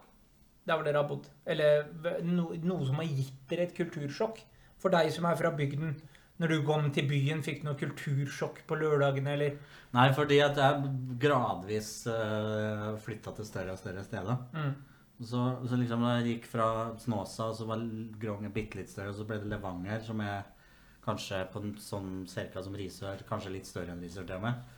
Der 0.66 0.74
hvor 0.74 0.86
dere 0.86 1.02
har 1.02 1.08
bodd? 1.08 1.28
Eller 1.46 1.86
no, 2.26 2.50
noe 2.66 2.86
som 2.86 2.98
har 3.00 3.06
gitt 3.06 3.38
dere 3.50 3.68
et 3.68 3.76
kultursjokk? 3.76 4.42
For 4.82 4.92
deg 4.92 5.12
som 5.14 5.28
er 5.28 5.38
fra 5.38 5.52
bygden, 5.56 5.94
når 6.42 6.52
du 6.52 6.56
kom 6.66 6.90
til 6.92 7.06
byen, 7.08 7.40
fikk 7.44 7.62
du 7.62 7.70
noe 7.70 7.78
kultursjokk 7.80 8.60
på 8.68 8.76
lørdagene, 8.76 9.36
eller? 9.38 9.54
Nei, 9.96 10.10
fordi 10.16 10.40
at 10.44 10.58
jeg 10.60 10.90
gradvis 11.22 11.92
uh, 12.10 12.92
flytta 13.00 13.32
til 13.38 13.48
større 13.48 13.72
og 13.76 13.80
større 13.80 14.04
steder. 14.04 14.42
Mm. 14.52 14.74
Så, 15.16 15.40
så 15.64 15.78
liksom 15.80 16.04
da 16.04 16.18
jeg 16.18 16.34
gikk 16.34 16.50
fra 16.50 16.68
Snåsa, 17.00 17.48
så 17.56 17.64
var 17.68 17.80
Grong 18.20 18.44
bitte 18.52 18.82
litt 18.82 18.92
større, 18.92 19.14
og 19.14 19.16
så 19.16 19.24
ble 19.28 19.40
det 19.40 19.48
Levanger, 19.54 20.02
som 20.04 20.20
er 20.20 20.44
kanskje 21.06 21.40
på 21.52 21.62
en 21.62 21.76
sånn 21.80 22.10
cirka 22.28 22.60
som 22.64 22.76
Risør, 22.76 23.22
kanskje 23.28 23.54
litt 23.54 23.68
større 23.68 23.94
enn 23.94 24.02
Risør 24.04 24.26
til 24.28 24.36
og 24.36 24.44
med. 24.44 24.72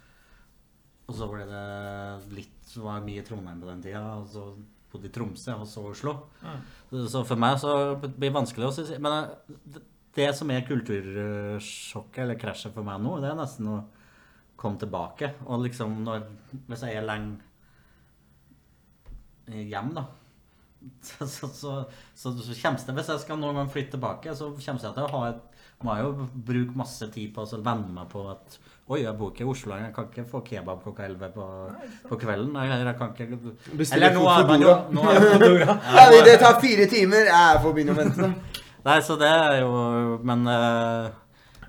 Og 1.08 1.16
så 1.16 1.26
ble 1.32 1.46
det 1.48 1.66
litt 2.36 2.74
var 2.84 3.02
mye 3.02 3.24
Trondheim 3.26 3.62
på 3.64 3.70
den 3.72 3.82
tida, 3.82 4.04
og 4.20 4.28
så 4.30 4.50
bodde 4.92 5.08
i 5.08 5.12
Tromsø, 5.12 5.54
og 5.60 5.68
så 5.68 5.84
Oslo. 5.90 6.14
Mm. 6.42 7.06
Så- 7.12 7.24
for 7.28 7.36
meg 7.36 7.58
så 7.60 7.72
blir 8.00 8.30
det 8.30 8.34
vanskelig 8.36 8.68
å 8.68 8.72
si 8.72 8.98
Men 8.98 9.12
eh, 9.24 9.80
det- 10.14 10.34
som 10.34 10.50
er 10.50 10.62
kultursjokket, 10.66 12.18
eller 12.24 12.34
krasjet 12.34 12.72
for 12.74 12.82
meg 12.82 13.00
nå, 13.00 13.20
det 13.20 13.30
er 13.30 13.36
nesten 13.38 13.68
å 13.68 13.84
komme 14.56 14.78
tilbake. 14.78 15.34
Og 15.46 15.62
liksom 15.62 16.02
når 16.04 16.24
Hvis 16.68 16.80
jeg 16.82 16.96
er 16.96 17.06
lenge 17.06 17.38
hjem, 19.46 19.94
da 19.94 20.06
så, 21.02 21.26
så, 21.26 21.48
så, 21.48 21.72
så, 22.14 22.32
så 22.38 22.54
kommer 22.62 22.78
det, 22.86 22.94
Hvis 22.94 23.08
jeg 23.08 23.20
skal 23.20 23.38
noen 23.38 23.56
gang 23.58 23.70
flytte 23.70 23.96
tilbake, 23.96 24.34
så 24.34 24.52
kommer 24.54 24.80
jeg 24.84 24.94
til 24.94 25.06
å 25.06 25.12
ha 25.16 25.28
et 25.32 25.44
må 25.84 25.94
jeg 25.94 26.06
jo 26.08 26.26
bruke 26.48 26.78
masse 26.78 27.06
tid 27.14 27.30
på 27.34 27.44
å 27.44 27.58
venne 27.62 27.92
meg 27.94 28.08
på 28.10 28.24
at 28.32 28.56
Oi, 28.88 29.02
jeg 29.02 29.12
bor 29.18 29.32
ikke 29.34 29.44
i 29.44 29.48
Oslo, 29.52 29.76
jeg 29.76 29.92
kan 29.92 30.06
ikke 30.08 30.22
få 30.30 30.40
kebab 30.46 30.78
klokka 30.80 31.04
11 31.04 31.32
på, 31.34 31.46
på 32.08 32.16
kvelden. 32.22 32.54
Jeg, 32.56 32.86
jeg 32.86 32.94
kan 32.96 33.10
ikke 33.12 33.76
Bestiller 33.76 34.14
nå 34.14 34.22
fot 34.24 34.38
er 34.40 34.46
man 34.48 34.64
jo 34.64 34.72
nå 34.96 35.04
er 35.12 35.26
Fodora. 35.26 35.74
Ja, 35.98 36.06
det- 36.24 36.38
tar 36.40 36.56
fire 36.62 36.86
timer. 36.88 37.28
Jeg 37.28 37.60
får 37.64 37.74
begynne 37.76 37.92
å 37.92 37.98
vente. 37.98 38.30
Nei, 38.86 38.96
så 39.04 39.18
det 39.20 39.28
er 39.28 39.58
jo 39.60 39.72
Men 40.24 40.46
uh, 40.48 41.10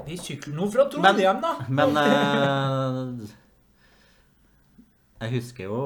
Vi 0.07 0.15
sykler 0.21 0.55
nå 0.55 0.69
fra 0.71 0.85
Trondheim, 0.93 1.43
da! 1.43 1.51
Men 1.67 1.99
uh, 1.99 3.27
Jeg 5.19 5.35
husker 5.35 5.67
jo 5.67 5.83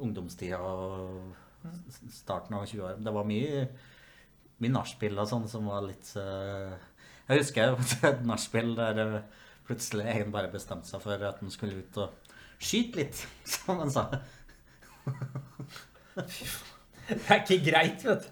ungdomstida 0.00 0.58
og 0.64 1.20
starten 2.12 2.56
av 2.56 2.64
20-åra. 2.66 2.96
Det 3.04 3.12
var 3.14 3.28
mye, 3.28 3.66
mye 4.64 4.72
nachspiel 4.80 5.20
og 5.20 5.28
sånn 5.28 5.44
som 5.50 5.68
var 5.68 5.84
litt 5.84 6.08
uh, 6.16 6.72
Jeg 7.28 7.44
husker 7.44 7.76
et 8.14 8.24
nachspiel 8.24 8.72
der 8.80 9.04
eh, 9.04 9.42
plutselig 9.66 10.04
egen 10.12 10.32
bare 10.34 10.50
bestemte 10.52 10.88
seg 10.90 11.00
for 11.04 11.24
at 11.28 11.40
han 11.40 11.50
skulle 11.52 11.80
ut 11.82 11.96
og 12.04 12.32
skyte 12.64 13.00
litt, 13.00 13.22
som 13.54 13.80
han 13.82 13.90
sa. 13.92 14.06
Det 16.14 17.18
er 17.28 17.40
ikke 17.42 17.58
greit, 17.70 18.04
vet 18.06 18.24
du. 18.24 18.30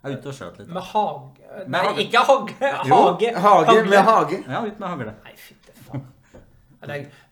Jeg 0.00 0.14
er 0.14 0.16
ute 0.16 0.30
og 0.30 0.36
skjøt 0.36 0.58
litt. 0.62 0.70
Med 0.72 0.84
hage 0.94 1.42
Med 1.66 1.74
Nei, 1.74 1.80
hage. 1.84 2.00
ikke 2.06 2.22
hage. 2.24 2.54
Jo, 2.88 2.96
Hage. 2.96 3.32
hage 3.44 3.82
med 3.84 3.98
hage. 4.08 4.38
Ja, 4.48 4.60
ut 4.64 4.78
med 4.80 4.88
hagle. 4.88 5.12
Nei, 5.26 5.34
fytte 5.36 5.72
faen. 5.84 6.06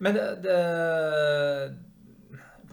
Men 0.04 0.14
det, 0.18 0.24
det 0.44 0.58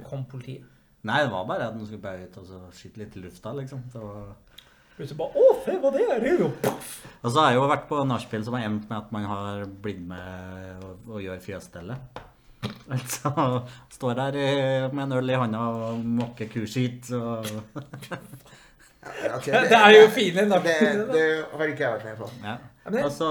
Kom 0.09 0.25
politiet? 0.29 0.65
Nei, 1.05 1.21
det 1.23 1.31
var 1.31 1.45
bare 1.47 1.67
at 1.69 1.77
han 1.77 1.85
skulle 1.85 2.01
bare 2.03 2.25
ut 2.27 2.37
og 2.41 2.73
skyte 2.75 2.99
litt 3.03 3.15
i 3.15 3.21
lufta, 3.23 3.53
liksom. 3.55 3.85
Det 3.93 4.01
var... 4.01 4.33
Plutselig 4.95 5.17
bare 5.19 5.41
Å, 5.41 5.47
se 5.65 5.75
hva 5.81 5.91
det 5.95 6.03
er! 6.15 6.27
Jo! 6.39 6.47
Og 7.25 7.31
så 7.33 7.41
har 7.41 7.51
jeg 7.51 7.57
jo 7.59 7.65
vært 7.71 7.87
på 7.89 8.03
nachspiel 8.07 8.43
som 8.45 8.55
har 8.55 8.67
endt 8.67 8.85
med 8.89 8.97
at 8.99 9.11
man 9.15 9.25
har 9.27 9.63
blitt 9.83 10.03
med 10.07 10.83
og, 10.85 11.09
og 11.09 11.23
gjør 11.23 11.41
fjøsstellet. 11.43 12.21
Altså, 12.89 13.31
står 13.93 14.15
der 14.17 14.35
med 14.93 15.03
en 15.03 15.15
øl 15.19 15.29
i 15.33 15.37
handa 15.37 15.59
og 15.69 15.99
mokker 16.19 16.47
kuskitt 16.53 17.11
og 17.17 17.45
Ja, 19.05 19.35
okay, 19.37 19.51
Det 19.69 19.77
er 19.77 19.91
jo 19.99 20.05
fine 20.13 20.39
det, 20.41 20.47
nachspiel, 20.49 21.01
Det, 21.11 21.13
det 21.13 21.25
har 21.51 21.71
ikke 21.73 21.83
jeg 21.85 21.93
vært 21.97 22.05
med 22.09 22.17
på. 22.23 22.29
Ja. 22.45 22.55
Det- 22.89 23.03
Og 23.05 23.11
så, 23.13 23.29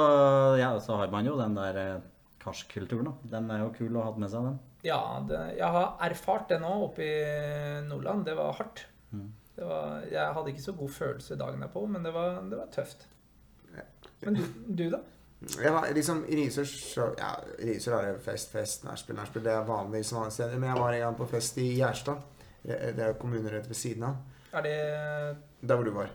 ja, 0.61 0.69
så 0.83 0.99
har 1.01 1.11
man 1.11 1.27
jo 1.27 1.35
den 1.41 1.57
der 1.59 1.81
karskulturen, 1.81 2.11
karskkulturen, 2.45 3.09
da. 3.09 3.39
Den 3.39 3.51
er 3.51 3.63
jo 3.65 3.71
kul 3.79 3.97
å 3.99 4.05
ha 4.05 4.13
med 4.21 4.31
seg, 4.31 4.45
den. 4.51 4.59
Ja, 4.85 5.01
det, 5.27 5.41
jeg 5.59 5.71
har 5.79 5.95
erfart 6.11 6.51
det 6.53 6.59
nå 6.63 6.71
oppe 6.91 7.03
i 7.07 7.15
Nordland. 7.89 8.27
Det 8.29 8.35
var 8.39 8.53
hardt. 8.59 8.85
Det 9.57 9.65
var, 9.65 10.01
jeg 10.11 10.33
hadde 10.35 10.51
ikke 10.51 10.63
så 10.65 10.73
god 10.75 10.89
følelse 10.91 11.37
dagen 11.39 11.61
derpå, 11.63 11.85
men 11.87 12.03
det 12.05 12.13
var, 12.15 12.41
det 12.51 12.59
var 12.59 12.67
tøft. 12.75 13.07
Men 14.25 14.35
du, 14.35 14.43
du 14.75 14.91
da? 14.91 14.99
Var 15.61 15.91
liksom 15.95 16.23
I 16.33 16.37
Risør 16.39 17.15
Ja, 17.19 17.35
Risør 17.61 17.99
er 17.99 18.13
det 18.15 18.23
fest, 18.25 18.51
fest, 18.53 18.85
nachspiel, 18.87 19.17
nachspiel. 19.19 19.45
Det 19.45 19.53
er 19.53 19.67
vanlig 19.69 20.05
som 20.09 20.19
andre 20.23 20.31
steder. 20.33 20.59
Men 20.59 20.71
jeg 20.71 20.81
var 20.81 20.93
en 20.97 21.03
gang 21.05 21.17
på 21.19 21.27
fest 21.29 21.59
i 21.61 21.67
Gjerstad. 21.77 22.23
Det 22.65 22.79
det 22.97 23.05
er 23.05 23.19
kommuner 23.21 23.53
rett 23.53 23.69
ved 23.69 23.77
siden 23.77 24.07
av. 24.09 24.15
Er 24.55 24.63
det 24.65 24.77
Der 25.69 25.75
hvor 25.77 25.85
du 25.85 25.91
var. 25.93 26.09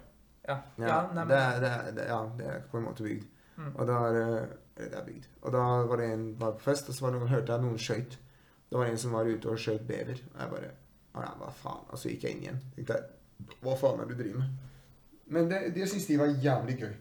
Ja. 0.47 0.55
Ja, 0.79 0.87
ja 0.87 1.01
nei, 1.13 1.25
det, 1.25 1.27
men, 1.27 1.27
det, 1.61 1.69
er, 1.69 1.91
det, 1.99 2.07
ja 2.09 2.19
det 2.39 2.47
er 2.55 2.63
på 2.71 2.79
en 2.79 2.87
måte 2.87 3.03
bygd. 3.05 3.27
Mm. 3.59 3.69
Og 3.75 3.87
da 3.87 3.99
er 4.07 4.13
det- 4.17 4.57
det 4.79 4.93
er 4.95 5.05
bygd. 5.05 5.25
Og 5.41 5.51
da 5.51 5.63
var 5.91 5.97
det 5.97 6.05
en 6.13 6.25
var 6.39 6.51
på 6.51 6.59
fest, 6.71 6.89
og 6.89 6.95
så 6.95 7.05
var 7.05 7.11
det, 7.11 7.29
hørte 7.29 7.51
jeg 7.53 7.61
noen 7.61 7.77
skøyt. 7.77 8.17
Det 8.71 8.77
var 8.79 8.85
en 8.85 8.97
som 8.97 9.11
var 9.11 9.27
ute 9.27 9.49
og 9.49 9.57
skjøt 9.59 9.85
bever. 9.87 10.21
Og 10.33 10.39
jeg 10.41 10.49
bare 10.49 10.71
Å 11.15 11.21
ja, 11.25 11.31
hva 11.39 11.49
faen? 11.51 11.85
Og 11.89 11.97
så 11.97 12.09
gikk 12.09 12.23
jeg 12.23 12.31
inn 12.35 12.41
igjen. 12.43 12.59
Tenkte 12.75 12.97
Hva 13.63 13.75
faen 13.79 13.99
er 13.99 14.05
det 14.09 14.17
du 14.17 14.23
driver 14.23 14.39
med? 14.39 14.49
Men 15.29 15.49
det, 15.49 15.59
det 15.75 15.87
syns 15.89 16.07
de 16.09 16.17
var 16.17 16.27
jævlig 16.27 16.77
gøy. 16.81 16.93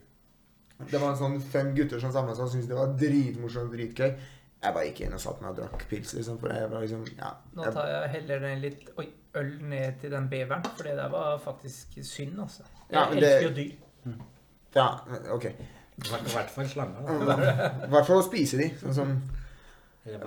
Det 0.89 0.99
var 1.01 1.09
en 1.11 1.17
sånn 1.19 1.39
fem 1.41 1.71
gutter 1.75 1.99
som 1.99 2.11
samla 2.13 2.35
seg 2.37 2.45
og 2.45 2.51
syntes 2.53 2.67
det 2.69 2.77
var 2.77 2.93
dritmorsomt 2.99 3.71
og 3.71 3.73
dritgøy. 3.75 4.11
Jeg 4.59 4.75
bare 4.75 4.85
gikk 4.89 5.01
inn 5.05 5.13
og 5.15 5.21
satte 5.23 5.41
meg 5.43 5.51
og 5.53 5.57
drakk 5.61 5.85
pils, 5.89 6.13
liksom. 6.17 6.37
For 6.39 6.51
jeg 6.53 6.69
var 6.71 6.81
liksom 6.83 7.05
Ja. 7.17 7.31
nå 7.55 7.71
tar 7.73 7.87
jeg 7.87 8.09
heller 8.15 8.39
den 8.39 8.61
litt 8.61 8.89
oi, 8.99 9.07
øl 9.39 9.51
ned 9.61 9.99
til 10.01 10.11
den 10.11 10.29
beveren, 10.29 10.63
for 10.75 10.83
det 10.83 10.95
der 10.99 11.09
var 11.09 11.37
faktisk 11.39 11.97
synd, 12.03 12.39
altså. 12.39 12.63
Jeg 12.89 12.95
Ja, 12.99 13.05
det- 13.13 13.23
elsker 13.23 13.49
jo 13.49 13.55
dyr. 13.55 14.13
ja, 14.75 14.87
ok. 15.31 15.45
I 15.45 16.09
hvert 16.09 16.49
fall 16.49 16.67
slanger, 16.67 17.83
I 17.85 17.89
hvert 17.89 18.05
fall 18.07 18.21
å 18.21 18.23
spise 18.29 18.57
de. 18.57 18.69
Sånn 18.79 18.93
som 18.95 19.21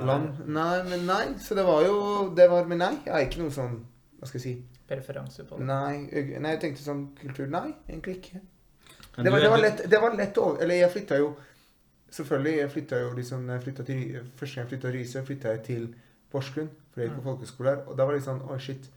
lam. 0.04 0.26
Nei, 0.46 0.82
men 0.82 1.06
nei. 1.06 1.24
Så 1.40 1.54
det 1.54 1.64
var 1.64 1.82
jo 1.86 2.28
Det 2.36 2.48
var 2.50 2.64
Men 2.66 2.78
nei, 2.78 2.92
jeg 3.06 3.14
er 3.14 3.24
ikke 3.26 3.38
noe 3.40 3.50
sånn 3.50 3.78
Hva 4.20 4.28
skal 4.28 4.38
jeg 4.40 4.42
si? 4.42 4.52
Preferanse 4.92 5.44
på 5.48 5.58
det. 5.58 5.66
Nei, 5.68 6.08
jeg, 6.12 6.40
nei, 6.40 6.50
jeg 6.56 6.60
tenkte 6.66 6.82
sånn 6.84 7.02
kultur 7.20 7.46
Nei, 7.52 7.68
egentlig 7.88 8.16
ikke. 8.20 8.40
Det 9.16 9.32
var, 9.32 9.40
det 9.44 9.50
var 9.52 9.60
lett, 9.60 9.82
det 9.92 9.98
var 10.00 10.14
lett 10.16 10.38
å 10.40 10.46
Eller 10.60 10.78
jeg 10.82 10.90
flytta 10.94 11.18
jo 11.20 11.32
Selvfølgelig, 12.12 12.54
jeg 12.58 12.70
flytta 12.72 12.98
jo 13.00 13.10
liksom 13.16 13.46
flytta 13.64 13.84
til, 13.88 14.00
Første 14.36 14.54
gang 14.56 14.64
jeg 14.66 14.70
flytta 14.72 14.88
til 14.90 14.96
Risør, 14.98 15.22
flytta 15.28 15.52
jeg 15.54 15.62
til 15.68 15.86
Porsgrunn. 16.32 16.68
For 16.92 17.00
jeg 17.00 17.08
gikk 17.10 17.16
på 17.18 17.22
Mm. 17.22 17.28
folkeskole 17.30 17.68
her. 17.72 17.80
Og 17.88 17.96
da 17.96 18.04
var 18.08 18.12
det 18.16 18.22
sånn 18.24 18.42
Oi, 18.50 18.58
shit. 18.60 18.88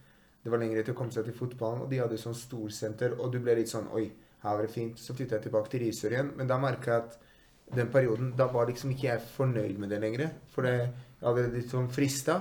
Det 0.43 0.51
var 0.51 0.59
lenger 0.61 0.83
til 0.83 0.93
å 0.93 0.97
komme 0.97 1.11
seg 1.15 1.25
til 1.25 1.33
fotballen, 1.33 1.81
og 1.81 1.89
de 1.89 1.97
hadde 2.03 2.17
sånn 2.21 2.35
storsenter, 2.37 3.15
og 3.19 3.31
du 3.33 3.39
ble 3.39 3.55
litt 3.55 3.71
sånn 3.71 3.87
Oi, 3.97 4.11
her 4.43 4.55
var 4.57 4.61
det 4.61 4.71
fint. 4.75 4.99
Så 4.99 5.15
flytta 5.15 5.35
jeg 5.39 5.43
tilbake 5.47 5.71
til 5.71 5.79
Risør 5.81 6.11
igjen, 6.13 6.33
men 6.37 6.47
da 6.47 6.57
merka 6.61 6.91
jeg 6.91 7.03
at 7.03 7.17
den 7.75 7.87
perioden 7.89 8.33
Da 8.37 8.45
var 8.47 8.67
liksom 8.69 8.91
ikke 8.93 9.07
jeg 9.07 9.21
fornøyd 9.35 9.77
med 9.79 9.89
det 9.89 10.01
lenger. 10.01 10.29
For 10.53 10.61
det, 10.67 10.75
jeg 11.21 11.25
hadde 11.27 11.47
litt 11.55 11.71
sånn 11.71 11.89
frista, 11.89 12.35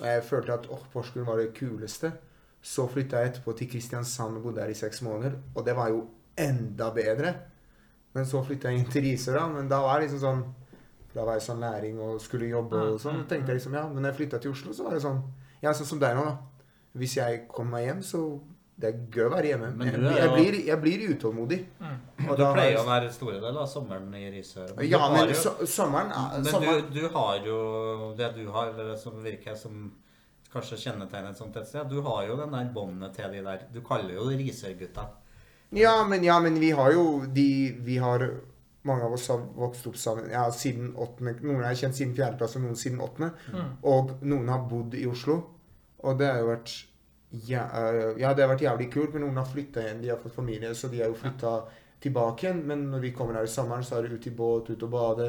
og 0.00 0.06
jeg 0.06 0.22
følte 0.28 0.52
at 0.58 0.66
åh, 0.70 0.82
Porsgrunn 0.92 1.26
var 1.26 1.36
det 1.40 1.54
kuleste. 1.54 2.12
Så 2.62 2.88
flytta 2.90 3.20
jeg 3.22 3.32
etterpå 3.32 3.54
til 3.56 3.68
Kristiansand 3.70 4.36
og 4.36 4.42
bodde 4.48 4.60
der 4.60 4.68
i 4.72 4.74
seks 4.74 5.00
måneder, 5.02 5.36
og 5.54 5.64
det 5.64 5.76
var 5.76 5.88
jo 5.92 6.06
enda 6.36 6.90
bedre. 6.94 7.34
Men 8.14 8.24
så 8.26 8.42
flytta 8.44 8.70
jeg 8.72 8.78
inn 8.80 8.90
til 8.90 9.02
Risør, 9.04 9.38
da. 9.38 9.46
Men 9.52 9.68
da 9.68 9.78
var 9.84 10.00
jeg 10.00 10.08
liksom 10.10 10.20
sånn 10.24 10.44
Da 11.14 11.24
var 11.24 11.34
jeg 11.38 11.42
sånn 11.42 11.60
læring 11.60 11.98
og 12.04 12.20
skulle 12.20 12.48
jobbe 12.50 12.76
og 12.92 13.00
sånn. 13.00 13.22
Da 13.22 13.28
tenkte 13.34 13.52
jeg 13.52 13.58
liksom, 13.60 13.74
ja, 13.74 13.86
Men 13.88 14.02
når 14.02 14.10
jeg 14.12 14.16
flytta 14.20 14.38
til 14.42 14.50
Oslo, 14.52 14.72
så 14.76 14.84
var 14.84 14.94
det 14.94 15.02
sånn 15.02 15.22
Ja, 15.62 15.72
sånn 15.72 15.86
som 15.86 15.98
deg 16.02 16.14
nå, 16.16 16.24
da. 16.24 16.36
Hvis 16.98 17.16
jeg 17.16 17.48
kommer 17.48 17.78
meg 17.78 17.86
hjem, 17.86 18.02
så 18.02 18.40
det 18.78 18.88
er 18.92 18.98
gøy 19.10 19.24
å 19.26 19.30
være 19.32 19.48
hjemme. 19.50 19.68
Men 19.76 19.88
Jeg, 19.88 20.00
du 20.00 20.08
jeg, 20.14 20.28
blir, 20.34 20.56
jeg 20.68 20.80
blir 20.80 21.00
utålmodig. 21.16 21.58
Mm. 21.80 21.96
Og 22.28 22.36
Du 22.36 22.42
da 22.42 22.52
pleier 22.54 22.70
jeg- 22.76 22.78
å 22.78 22.86
være 22.86 23.08
store 23.12 23.40
deler 23.40 23.58
av 23.60 23.66
sommeren 23.68 24.14
i 24.14 24.30
Risør. 24.30 24.68
Ja, 24.86 25.00
men 25.12 25.28
jo- 25.28 25.34
so 25.34 25.50
sommeren 25.66 26.12
er 26.12 26.36
Men 26.42 26.44
sommeren, 26.52 26.92
du, 26.92 27.00
du 27.00 27.08
har 27.08 27.38
jo 27.46 28.14
det 28.16 28.34
du 28.36 28.44
har, 28.50 28.68
eller 28.68 28.94
som 28.96 29.12
virker 29.24 29.56
som 29.56 29.90
kanskje 30.52 30.80
kjennetegner 30.84 31.32
et 31.32 31.40
sånt 31.40 31.56
et 31.56 31.68
sted. 31.68 31.88
Du 31.90 32.00
har 32.06 32.26
jo 32.28 32.36
den 32.40 32.54
der 32.54 32.68
båndet 32.74 33.16
til 33.16 33.32
de 33.32 33.42
der 33.44 33.66
Du 33.72 33.80
kaller 33.84 34.14
jo 34.14 34.28
det 34.30 34.38
Risør-gutta. 34.40 35.08
ja, 35.72 36.04
men, 36.08 36.24
ja, 36.24 36.38
men 36.40 36.60
vi 36.60 36.70
har 36.70 36.92
jo 36.92 37.26
de 37.26 37.76
Vi 37.84 37.98
har 37.98 38.30
Mange 38.82 39.04
av 39.04 39.12
oss 39.12 39.28
har 39.28 39.42
vokst 39.54 39.86
opp 39.86 39.96
sammen 39.96 40.30
ja, 40.30 40.46
siden 40.54 40.94
åttende. 40.96 41.34
Noen 41.42 41.64
har 41.64 41.74
jeg 41.74 41.80
kjent 41.82 41.96
siden 41.98 42.14
fjerde 42.16 42.38
klasse, 42.38 42.56
og 42.56 42.64
noen 42.64 42.76
siden 42.78 43.00
åttende. 43.04 43.32
Mm. 43.52 43.72
Og 43.90 44.12
noen 44.22 44.48
har 44.48 44.62
bodd 44.70 44.94
i 44.94 45.02
Oslo. 45.10 45.34
Og 45.98 46.16
det 46.16 46.30
har 46.30 46.38
jo 46.40 46.46
vært 46.48 46.72
ja, 47.30 47.66
øh, 47.74 48.14
ja, 48.20 48.32
det 48.32 48.44
har 48.44 48.52
vært 48.54 48.64
jævlig 48.64 48.86
kult, 48.92 49.12
men 49.12 49.26
noen 49.26 49.36
har 49.36 49.50
flytta 49.50 49.82
igjen. 49.82 50.00
De 50.00 50.08
har 50.08 50.20
fått 50.22 50.38
familie, 50.38 50.70
så 50.74 50.88
de 50.88 51.02
har 51.02 51.10
jo 51.10 51.18
flytta 51.18 51.52
tilbake 52.00 52.46
igjen. 52.46 52.62
Men 52.70 52.86
når 52.92 53.04
vi 53.04 53.12
kommer 53.12 53.36
her 53.36 53.48
i 53.48 53.52
sommeren, 53.52 53.84
så 53.84 53.98
er 53.98 54.06
det 54.06 54.16
ut 54.16 54.30
i 54.30 54.34
båt, 54.38 54.70
ut 54.70 54.86
og 54.86 54.94
bade. 54.94 55.28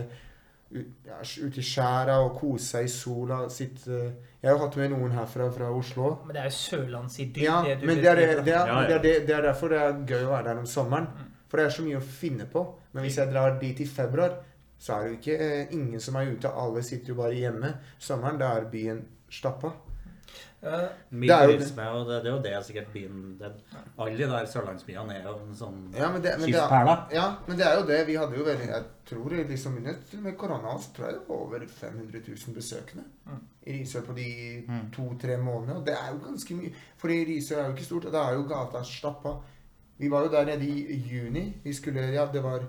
Ut, 0.69 1.55
i 1.57 1.63
skjæra 1.65 2.19
og 2.21 2.35
kose 2.37 2.65
seg 2.75 2.85
i 2.85 2.91
sola. 2.93 3.39
Sitte 3.49 3.95
Jeg 4.39 4.45
har 4.45 4.53
jo 4.53 4.61
hatt 4.61 4.77
med 4.77 4.93
noen 4.93 5.15
herfra 5.17 5.47
fra 5.53 5.71
Oslo. 5.73 6.11
Men 6.27 6.35
det 6.35 6.43
er 6.43 6.51
jo 6.51 6.57
sørlandsidyll. 6.59 7.45
Ja, 7.47 7.57
det 7.65 7.79
men 7.81 7.97
det 7.97 8.11
er, 8.11 8.21
det, 8.21 8.27
det, 8.45 8.53
er, 8.53 8.69
det, 8.87 8.99
er, 8.99 9.25
det, 9.25 9.35
er 9.35 9.47
derfor 9.49 9.73
det 9.73 9.81
er 9.81 9.97
gøy 10.05 10.27
å 10.27 10.35
være 10.35 10.51
der 10.51 10.61
om 10.61 10.69
sommeren. 10.69 11.09
For 11.49 11.57
det 11.57 11.65
er 11.65 11.73
så 11.73 11.87
mye 11.87 11.97
å 11.97 12.05
finne 12.05 12.45
på. 12.51 12.63
Men 12.93 13.05
hvis 13.05 13.17
jeg 13.17 13.33
drar 13.33 13.57
dit 13.61 13.81
i 13.81 13.89
februar, 13.89 14.37
så 14.79 14.95
er 14.95 15.01
det 15.01 15.09
jo 15.09 15.17
ikke 15.17 15.37
eh, 15.43 15.73
ingen 15.75 16.01
som 16.03 16.15
er 16.15 16.29
ute. 16.29 16.53
Alle 16.53 16.83
sitter 16.85 17.15
jo 17.15 17.19
bare 17.19 17.35
hjemme. 17.35 17.73
Sommeren, 17.97 18.37
da 18.39 18.53
er 18.55 18.69
byen 18.71 19.01
stappa. 19.33 19.73
Eh, 20.61 20.87
Det 21.11 21.29
er 21.31 21.43
jo 21.47 21.51
det. 21.57 21.67
Og 21.87 22.07
det, 22.09 22.15
det 22.23 22.29
er 22.31 22.35
jo 22.35 22.41
det 22.43 22.65
sikkert 22.67 22.89
byen 22.93 23.37
det, 23.39 23.51
Alle 23.97 24.17
de 24.17 24.25
der 24.27 24.45
sørlandsbyene 24.51 25.13
er 25.15 25.23
jo 25.23 25.35
en 25.45 25.53
sånn 25.55 25.77
Ja, 25.95 26.09
men 26.11 26.21
det, 26.21 26.33
men, 26.39 26.51
det 26.51 26.59
er, 26.59 27.05
ja, 27.15 27.27
men 27.47 27.57
det 27.57 27.65
er 27.65 27.77
jo 27.79 27.85
det. 27.87 27.99
Vi 28.07 28.15
hadde 28.19 28.35
jo 28.35 28.43
veldig 28.43 28.67
Jeg 28.67 28.83
tror 29.07 29.29
liksom 29.53 29.77
med 30.23 30.37
korona 30.37 30.73
så 30.83 30.91
tror 30.97 31.05
jeg 31.07 31.15
det 31.15 31.23
var 31.29 31.35
over 31.45 31.63
500 31.67 32.21
000 32.27 32.55
besøkende 32.55 33.03
Mm. 33.29 33.39
i 33.67 33.71
Risør 33.79 34.01
på 34.01 34.13
de 34.17 34.63
Mm. 34.67 34.91
to-tre 34.91 35.37
månedene. 35.37 35.77
Og 35.79 35.85
det 35.85 35.93
er 35.93 36.11
jo 36.11 36.19
ganske 36.25 36.55
mye. 36.55 36.73
For 36.97 37.07
Risør 37.07 37.57
er 37.61 37.65
jo 37.65 37.71
ikke 37.75 37.83
stort, 37.85 38.05
og 38.05 38.11
da 38.13 38.23
er 38.29 38.33
jo 38.33 38.43
gata 38.49 38.83
stappa. 38.83 39.33
Vi 39.99 40.09
var 40.11 40.23
jo 40.23 40.31
der 40.31 40.45
nede 40.45 40.65
i 40.65 40.97
juni. 41.11 41.53
Vi 41.63 41.73
skulle 41.73 42.01
Ja, 42.13 42.25
det 42.33 42.43
var 42.43 42.59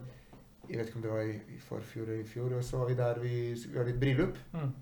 Jeg 0.68 0.78
vet 0.78 0.86
ikke 0.86 0.96
om 0.96 1.02
det 1.02 1.10
var 1.10 1.20
i, 1.20 1.34
i 1.56 1.58
forfjor 1.58 2.02
eller 2.06 2.20
i 2.20 2.26
fjor. 2.28 2.52
Og 2.56 2.62
så 2.64 2.76
var 2.78 2.86
vi 2.86 2.94
der 2.94 3.18
vi, 3.18 3.54
vi 3.72 3.78
hadde 3.78 3.90
et 3.90 4.00
bryllup. 4.00 4.36
Mm. 4.52 4.72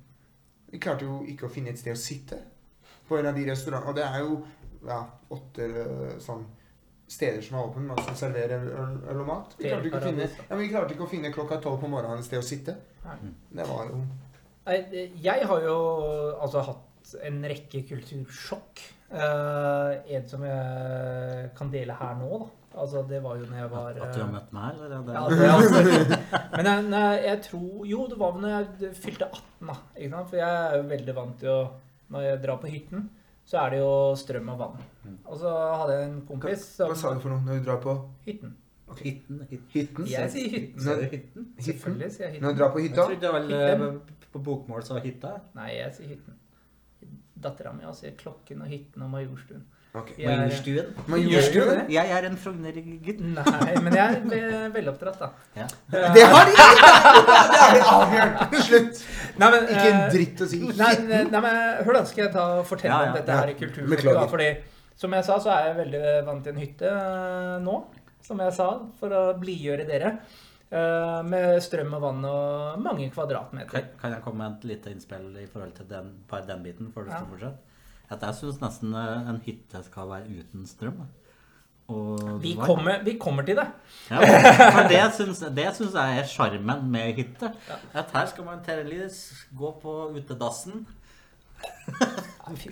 Vi 0.73 0.79
klarte 0.79 1.05
jo 1.05 1.23
ikke 1.25 1.47
å 1.47 1.51
finne 1.51 1.71
et 1.71 1.79
sted 1.79 1.93
å 1.93 1.97
sitte 1.97 2.37
på 3.09 3.19
en 3.19 3.31
av 3.31 3.39
de 3.39 3.47
restaurantene. 3.51 3.91
Og 3.91 3.99
det 3.99 4.07
er 4.07 4.25
jo 4.25 4.39
ja, 4.89 5.03
åtte 5.35 5.69
eh, 5.69 6.17
sånn 6.23 6.47
steder 7.09 7.41
som 7.45 7.57
er 7.57 7.71
åpne, 7.71 7.87
man 7.89 8.03
som 8.05 8.17
serverer 8.19 8.67
øl, 8.69 8.99
øl 9.09 9.23
og 9.23 9.29
mat. 9.31 9.57
Vi 9.59 9.71
klarte, 9.71 9.89
ikke 9.89 10.01
å 10.01 10.05
finne, 10.11 10.29
ja, 10.29 10.51
men 10.53 10.61
vi 10.61 10.69
klarte 10.73 10.95
ikke 10.95 11.07
å 11.07 11.11
finne 11.11 11.33
klokka 11.33 11.61
tolv 11.65 11.81
på 11.83 11.91
morgenen 11.91 12.21
et 12.21 12.29
sted 12.29 12.43
å 12.43 12.45
sitte. 12.45 12.77
Det 13.09 13.65
var 13.65 13.89
jo 13.89 14.03
Jeg 15.25 15.49
har 15.49 15.65
jo 15.65 15.79
altså 16.37 16.67
hatt 16.67 17.15
en 17.25 17.41
rekke 17.49 17.83
kultursjokk. 17.89 18.85
Uh, 19.09 19.97
en 20.13 20.25
som 20.29 20.43
jeg 20.45 21.49
kan 21.57 21.71
dele 21.73 21.95
her 21.97 22.19
nå, 22.19 22.43
da. 22.43 22.49
Altså, 22.79 23.01
det 23.09 23.23
var 23.25 23.39
jo 23.39 23.47
når 23.49 23.57
jeg 23.57 23.71
var 23.73 23.87
At 23.89 24.11
du 24.13 24.21
har 24.21 24.27
eh, 24.27 24.33
møtt 24.35 24.51
meg 24.53 24.75
eller? 24.75 24.91
er 24.93 25.07
Det, 25.07 25.15
Ja, 25.17 25.23
det 25.33 25.47
altså, 25.55 26.19
Men 26.53 26.69
jeg, 26.93 27.23
jeg 27.25 27.41
tror 27.47 27.87
Jo, 27.89 28.03
det 28.11 28.19
var 28.21 28.35
vel 28.35 28.45
når 28.45 28.53
jeg 28.53 28.91
fylte 29.01 29.25
18, 29.25 29.71
da. 29.71 29.77
Ikke 29.97 30.11
sant? 30.13 30.29
For 30.29 30.37
jeg 30.37 30.59
er 30.67 30.77
jo 30.77 30.85
veldig 30.93 31.15
vant 31.17 31.41
til 31.41 31.55
å 31.55 31.63
Når 32.11 32.23
jeg 32.25 32.43
drar 32.43 32.57
på 32.63 32.71
hytten, 32.73 33.09
så 33.49 33.59
er 33.65 33.71
det 33.75 33.79
jo 33.83 33.91
strøm 34.17 34.49
og 34.55 34.59
vann. 34.61 34.81
Mm. 35.05 35.19
Og 35.25 35.37
så 35.41 35.53
hadde 35.83 35.95
jeg 35.99 36.09
en 36.09 36.19
kompis 36.29 36.65
som 36.77 36.89
Hva 36.93 36.97
sa 37.01 37.13
du 37.15 37.21
for 37.21 37.33
noe 37.35 37.45
når 37.45 37.61
du 37.61 37.69
drar 37.69 37.81
på 37.85 37.95
Hytten. 38.27 38.57
Hytten, 38.99 39.41
hytten. 39.51 39.69
hytten? 39.75 40.07
Jeg 40.09 40.31
sier 40.33 40.49
hytten. 40.55 40.85
Når, 40.87 41.03
hytten? 41.13 41.49
Selvfølgelig 41.61 42.11
sier 42.15 42.25
jeg 42.27 42.33
hytten. 42.37 42.45
Når 42.47 42.55
du 42.55 42.61
drar 42.63 42.71
på 42.73 42.81
Jeg 42.81 42.89
hytta? 42.89 43.05
trodde 43.11 43.33
vel 43.37 43.51
Hytten. 43.53 43.83
eh, 43.89 44.23
på 44.33 44.43
bokmål 44.45 44.85
sa 44.85 45.01
hytta. 45.05 45.33
Nei, 45.59 45.69
jeg 45.77 45.93
sier 45.99 46.09
hytten. 46.15 46.39
Dattera 47.39 47.73
mi 47.77 47.85
sier 47.95 48.17
klokken 48.19 48.63
og 48.65 48.69
hytten 48.73 49.05
og 49.05 49.11
Majorstuen. 49.13 49.67
Ok. 49.99 50.11
Jeg 50.19 50.27
er- 50.31 50.39
Majorstuen. 51.09 51.69
Det? 51.75 51.85
Jeg 51.95 52.11
er 52.19 52.27
en 52.29 52.37
frognergutt. 52.41 53.21
Nei, 53.21 53.75
men 53.83 53.97
jeg 53.99 54.17
er 54.17 54.21
ve- 54.31 54.71
veloppdratt, 54.77 55.19
da. 55.19 55.29
Ja. 55.57 55.67
Det 56.15 56.25
har 56.33 56.49
de 56.49 56.55
ikke! 56.65 56.81
Det 56.85 57.61
har 57.61 57.75
de 57.77 57.85
avgjort! 57.99 58.59
Slutt! 58.69 59.05
Nei, 59.39 59.51
men, 59.55 59.69
Ikke 59.69 59.87
en 59.93 60.01
eh, 60.01 60.11
dritt 60.17 60.43
å 60.45 60.51
si. 60.51 60.61
Nei, 60.79 60.93
nei, 61.09 61.41
men 61.45 61.61
hør 61.87 61.99
da, 62.01 62.05
skal 62.11 62.25
jeg 62.27 62.33
ta 62.35 62.49
og 62.59 62.67
fortelle 62.71 62.95
Ja, 62.95 63.05
ja, 63.05 63.13
om 63.13 63.17
dette 63.21 63.39
her 63.43 63.53
i 63.53 63.57
kulturfeltet. 63.61 64.27
Fordi, 64.35 64.51
som 64.99 65.15
jeg 65.19 65.25
sa, 65.29 65.39
så 65.45 65.55
er 65.55 65.71
jeg 65.71 65.79
veldig 65.85 66.03
vant 66.27 66.45
til 66.47 66.55
en 66.57 66.61
hytte 66.65 66.93
eh, 66.93 67.57
nå. 67.65 67.79
Som 68.29 68.41
jeg 68.45 68.53
sa, 68.59 68.69
for 69.01 69.15
å 69.15 69.23
blidgjøre 69.41 69.87
dere. 69.89 70.15
Eh, 70.69 71.21
med 71.25 71.63
strøm 71.65 71.95
og 71.97 72.03
vann 72.03 72.25
og 72.29 72.83
mange 72.85 73.07
kvadratmeter. 73.15 73.71
Kan, 73.73 73.87
kan 74.03 74.13
jeg 74.19 74.25
komme 74.27 74.43
med 74.43 74.59
et 74.59 74.67
lite 74.75 74.91
innspill 74.93 75.31
i 75.41 75.47
forhold 75.49 75.73
til 75.79 75.87
den, 75.89 76.11
bare 76.29 76.45
den 76.51 76.61
biten? 76.67 76.91
før 76.93 77.07
du 77.07 77.11
Ja. 77.15 77.23
skal 77.23 77.31
fortsette? 77.33 77.57
At 78.09 78.23
jeg 78.25 78.39
syns 78.39 78.61
nesten 78.63 78.95
eh, 78.97 79.31
en 79.31 79.41
hytte 79.45 79.83
skal 79.87 80.11
være 80.11 80.41
uten 80.41 80.67
strøm. 80.69 81.03
Og 81.89 82.43
Vi 82.43 82.53
var... 82.57 82.69
kommer, 82.69 83.03
vi 83.05 83.17
kommer 83.21 83.47
til 83.49 83.57
det. 83.57 83.67
Ja, 84.11 84.21
for 84.75 84.89
det 84.93 85.01
syns, 85.17 85.95
jeg 85.95 86.19
er 86.21 86.29
sjarmen 86.29 86.91
med 86.93 87.15
hytte. 87.17 87.53
Ja. 87.69 87.79
At 88.03 88.13
her 88.13 88.27
skal 88.29 88.45
man 88.45 88.61
terrelis, 88.65 89.47
gå 89.57 89.73
på 89.83 89.95
utedassen. 90.13 90.87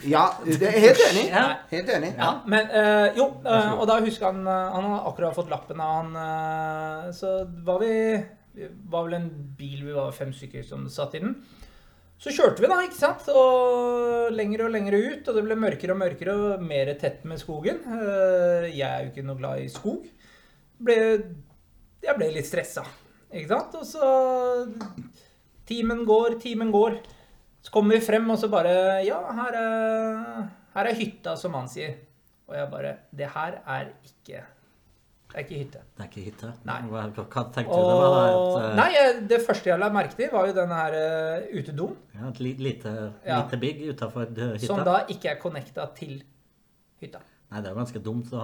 Ja, 0.07 0.29
det 0.44 0.62
er 0.62 0.79
helt 0.79 1.01
enig. 1.11 1.25
Ja. 1.33 1.46
Helt 1.72 1.90
enig. 1.90 2.12
Ja, 2.16 2.31
men 2.46 2.68
øh, 2.70 3.09
jo, 3.18 3.25
god. 3.42 3.79
og 3.81 3.87
da 3.90 3.96
husker 4.05 4.31
han 4.31 4.46
Han 4.46 4.85
har 4.87 5.09
akkurat 5.11 5.35
fått 5.35 5.51
lappen 5.51 5.81
av 5.83 5.96
han 5.96 6.14
øh, 6.16 7.09
Så 7.14 7.33
var 7.66 7.83
vi 7.83 7.96
vi 8.57 8.68
var 8.88 9.05
vel 9.05 9.18
en 9.18 9.31
bil, 9.59 9.83
vi 9.85 9.92
var 9.92 10.14
fem 10.16 10.33
stykker 10.33 10.62
som 10.64 10.87
satt 10.88 11.14
i 11.18 11.20
den. 11.20 11.35
Så 12.19 12.33
kjørte 12.33 12.63
vi 12.65 12.69
da, 12.71 12.79
ikke 12.87 12.97
sant? 12.97 13.27
Og 13.29 14.31
lenger 14.33 14.65
og 14.67 14.73
lenger 14.73 14.95
ut, 14.97 15.27
og 15.29 15.37
det 15.37 15.43
ble 15.45 15.57
mørkere 15.61 15.93
og 15.93 16.01
mørkere 16.01 16.37
og 16.57 16.63
mer 16.65 16.89
tett 17.01 17.27
med 17.29 17.41
skogen. 17.43 17.83
Eh, 17.85 18.71
Jeg 18.73 18.87
er 18.89 19.05
jo 19.05 19.11
ikke 19.13 19.27
noe 19.27 19.37
glad 19.41 19.61
i 19.61 19.69
skog. 19.73 20.07
Jeg 20.87 22.17
ble 22.17 22.31
litt 22.33 22.49
stressa, 22.49 22.85
ikke 23.33 23.51
sant? 23.53 23.77
Og 23.81 23.85
så 23.89 24.09
Timen 25.67 26.05
går, 26.07 26.37
timen 26.41 26.71
går. 26.71 27.01
Så 27.67 27.73
kommer 27.75 27.97
vi 27.97 28.05
frem, 28.07 28.29
og 28.31 28.39
så 28.39 28.49
bare 28.53 29.03
Ja, 29.05 29.19
her 29.35 29.57
er, 29.61 30.45
her 30.77 30.91
er 30.93 30.95
hytta, 31.01 31.35
som 31.37 31.57
han 31.59 31.69
sier. 31.69 31.97
Og 32.47 32.55
jeg 32.55 32.71
bare 32.71 32.93
Det 33.11 33.29
her 33.35 33.61
er 33.67 33.89
ikke 34.07 34.45
Det 35.27 35.35
er 35.41 35.45
ikke 35.45 35.59
hytte. 35.61 35.81
Det 35.97 36.05
er 36.05 36.09
ikke 36.11 36.25
hytte. 36.31 36.51
Nei. 36.65 36.77
Hva, 36.89 37.01
hva 37.19 37.43
tenkte 37.53 37.77
du 37.77 37.89
det 37.91 37.97
var? 38.01 38.29
Et, 38.31 38.57
uh... 38.57 38.67
nei, 38.79 38.91
det 39.33 39.41
første 39.45 39.69
jeg 39.73 39.81
la 39.83 39.89
merke 39.93 40.17
til, 40.17 40.29
var 40.33 40.47
jo 40.49 40.55
den 40.57 40.71
her 40.79 40.95
uh, 40.97 41.49
utedoen. 41.59 41.97
ja, 42.14 42.29
et 42.31 42.41
lite, 42.41 42.62
lite, 42.68 42.93
Ja. 43.27 43.41
bygg 43.66 43.83
utafor 43.91 44.29
hytta. 44.31 44.66
Som 44.66 44.85
da 44.87 45.01
ikke 45.12 45.33
er 45.35 45.41
connecta 45.43 45.89
til 45.99 46.20
hytta. 47.03 47.20
Nei, 47.51 47.61
det 47.62 47.68
er 47.68 47.74
jo 47.74 47.79
ganske 47.83 48.01
dumt. 48.03 48.31
Så, 48.31 48.41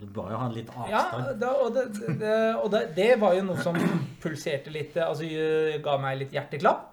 du 0.00 0.06
bør 0.14 0.30
jo 0.32 0.38
ha 0.40 0.46
litt 0.52 0.70
Ja, 0.88 1.02
avstand. 1.02 1.40
da, 1.42 1.50
og, 1.64 1.74
det, 1.74 1.82
det- 2.20 2.54
og 2.62 2.70
det, 2.72 2.84
det 2.96 3.10
var 3.20 3.34
jo 3.36 3.42
noe 3.50 3.60
som 3.60 3.76
pulserte 4.22 4.72
litt, 4.72 4.96
altså 4.96 5.26
eh, 5.28 5.76
ga 5.84 5.98
meg 6.00 6.18
litt 6.22 6.32
hjerteklapp. 6.32 6.90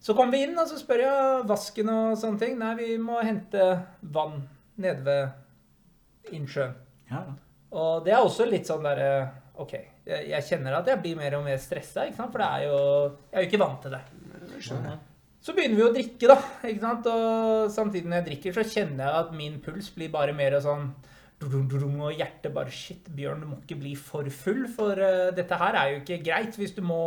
Så 0.00 0.14
kom 0.16 0.30
vi 0.32 0.44
inn, 0.46 0.54
og 0.56 0.64
så 0.70 0.78
spør 0.80 1.02
jeg 1.04 1.42
vasken 1.50 1.90
og 1.92 2.14
sånne 2.16 2.40
ting. 2.40 2.54
Nei, 2.60 2.70
vi 2.78 2.94
må 2.96 3.18
hente 3.20 3.66
vann 4.00 4.38
nede 4.80 5.04
ved 5.04 6.32
innsjøen. 6.36 6.72
Ja. 7.10 7.24
Og 7.70 8.04
det 8.04 8.14
er 8.14 8.24
også 8.24 8.46
litt 8.50 8.66
sånn 8.66 8.82
derre 8.86 9.12
OK, 9.60 9.74
jeg, 10.08 10.42
kjenner 10.48 10.78
at 10.78 10.88
jeg 10.88 11.00
blir 11.02 11.18
mer 11.18 11.36
og 11.36 11.44
mer 11.44 11.58
stressa, 11.60 12.06
ikke 12.08 12.16
sant? 12.16 12.32
For 12.32 12.42
det 12.42 12.48
er 12.48 12.66
jo 12.70 12.80
Jeg 12.80 13.36
er 13.36 13.44
jo 13.44 13.50
ikke 13.50 13.62
vant 13.62 13.82
til 13.84 13.94
det. 13.94 14.00
Skjønner. 14.60 14.98
Så 15.40 15.54
begynner 15.56 15.78
vi 15.78 15.84
å 15.86 15.92
drikke, 15.94 16.28
da. 16.28 16.36
ikke 16.68 16.82
sant? 16.84 17.06
Og 17.12 17.70
samtidig 17.72 18.08
når 18.10 18.20
jeg 18.20 18.28
drikker, 18.30 18.56
så 18.56 18.64
kjenner 18.74 19.04
jeg 19.06 19.20
at 19.24 19.36
min 19.36 19.60
puls 19.64 19.92
blir 19.94 20.12
bare 20.12 20.34
mer 20.36 20.58
sånn 20.64 20.90
Og 21.40 22.10
hjertet 22.12 22.52
bare 22.52 22.72
Shit, 22.72 23.06
Bjørn, 23.16 23.44
du 23.44 23.52
må 23.52 23.60
ikke 23.62 23.78
bli 23.80 23.94
for 23.96 24.26
full, 24.28 24.66
for 24.68 24.98
uh, 25.00 25.30
dette 25.36 25.56
her 25.62 25.78
er 25.80 25.94
jo 25.94 26.02
ikke 26.02 26.20
greit 26.26 26.58
hvis 26.60 26.74
du 26.76 26.82
må 26.84 27.00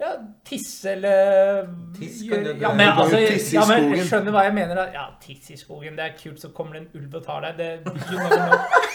ja, 0.00 0.14
tisse 0.48 0.94
eller 0.94 1.66
Tiss 1.98 2.22
kan 2.24 2.40
gjøre- 2.40 2.54
ja, 2.62 2.72
men, 2.72 2.88
altså, 2.88 3.18
tisse 3.20 3.58
ja, 3.58 3.66
men 3.68 3.92
skjønner 4.00 4.32
hva 4.32 4.46
jeg 4.46 4.54
mener. 4.56 4.74
da. 4.78 4.86
Ja, 4.94 5.02
tiss 5.20 5.50
i 5.52 5.58
skogen, 5.60 5.98
det 5.98 6.06
er 6.06 6.16
kult, 6.16 6.40
så 6.40 6.48
kommer 6.56 6.78
det 6.78 6.86
en 6.86 7.02
ulv 7.02 7.18
og 7.20 7.26
tar 7.26 7.44
deg. 7.44 7.60
Det, 7.60 8.00
you 8.08 8.16
know. 8.16 8.89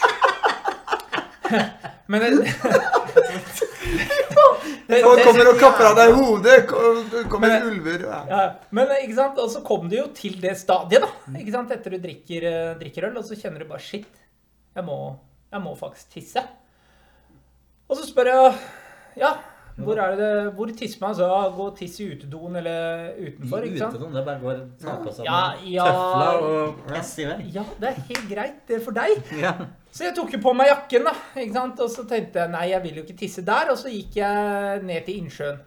Men 2.10 2.20
det, 2.22 2.30
det, 4.86 5.00
Folk 5.02 5.22
kommer 5.26 5.48
og 5.50 5.58
kapper 5.60 5.88
av 5.90 5.96
deg 5.98 6.12
hodet. 6.16 6.58
Kom- 6.70 7.02
Det 7.10 7.24
kommer 7.32 7.48
Men- 7.48 7.66
ulver. 7.72 8.04
Ja. 8.06 8.20
ja, 8.30 8.42
men 8.70 8.92
ikke 9.02 9.14
sant, 9.18 9.38
og 9.42 9.50
så 9.50 9.62
kom 9.66 9.88
du 9.90 9.96
jo 9.98 10.06
til 10.14 10.38
det 10.42 10.56
stadiet, 10.60 11.02
da. 11.02 11.10
Ikke 11.40 11.52
sant, 11.54 11.70
Etter 11.74 11.90
du 11.96 11.98
drikker, 12.02 12.46
eh, 12.46 12.74
drikker 12.80 13.08
øl, 13.10 13.16
og 13.18 13.24
så 13.24 13.34
kjenner 13.38 13.58
du 13.58 13.66
bare 13.70 13.80
Shit, 13.82 14.06
jeg 14.76 14.84
må, 14.84 15.16
jeg 15.52 15.60
må 15.64 15.74
faktisk 15.78 16.10
tisse. 16.14 16.42
Og 17.88 17.96
så 17.96 18.06
spør 18.08 18.26
jeg 18.32 18.54
Ja, 19.16 19.34
Hvor 19.78 19.98
er 20.00 20.16
det 20.16 20.54
Hvor 20.56 20.66
tisser 20.74 20.98
man? 21.00 21.14
Så 21.14 21.26
gå 21.56 21.66
og 21.70 21.76
tiss 21.78 22.00
i 22.00 22.08
utedoen 22.14 22.56
eller 22.56 23.12
utenfor, 23.20 23.62
ikke 23.66 23.78
sant? 23.78 23.94
Ute, 23.94 24.08
det 24.14 24.24
bare 24.26 24.40
går 24.40 24.62
ta 24.80 24.94
på 25.04 25.12
seg 25.14 25.24
Ja, 25.28 25.40
ja. 25.62 25.84
tøfler 25.84 26.46
og 26.48 26.80
pisse 26.90 27.22
i 27.22 27.26
vei. 27.28 27.50
Ja, 27.54 27.64
det 27.80 27.88
er 27.90 28.00
helt 28.08 28.28
greit. 28.30 28.58
Det 28.68 28.76
er 28.80 28.84
for 28.84 28.96
deg. 28.96 29.22
Ja. 29.38 29.52
Så 29.96 30.04
jeg 30.04 30.12
tok 30.12 30.34
jo 30.34 30.42
på 30.44 30.52
meg 30.52 30.68
jakken, 30.68 31.06
da. 31.08 31.14
ikke 31.40 31.56
sant? 31.56 31.78
Og 31.80 31.88
så 31.88 32.02
tenkte 32.08 32.42
jeg 32.42 32.52
nei, 32.52 32.66
jeg 32.68 32.84
vil 32.84 32.98
jo 32.98 33.04
ikke 33.06 33.20
tisse 33.22 33.44
der. 33.46 33.70
Og 33.72 33.78
så 33.80 33.88
gikk 33.88 34.18
jeg 34.20 34.82
ned 34.84 35.06
til 35.06 35.22
innsjøen. 35.22 35.62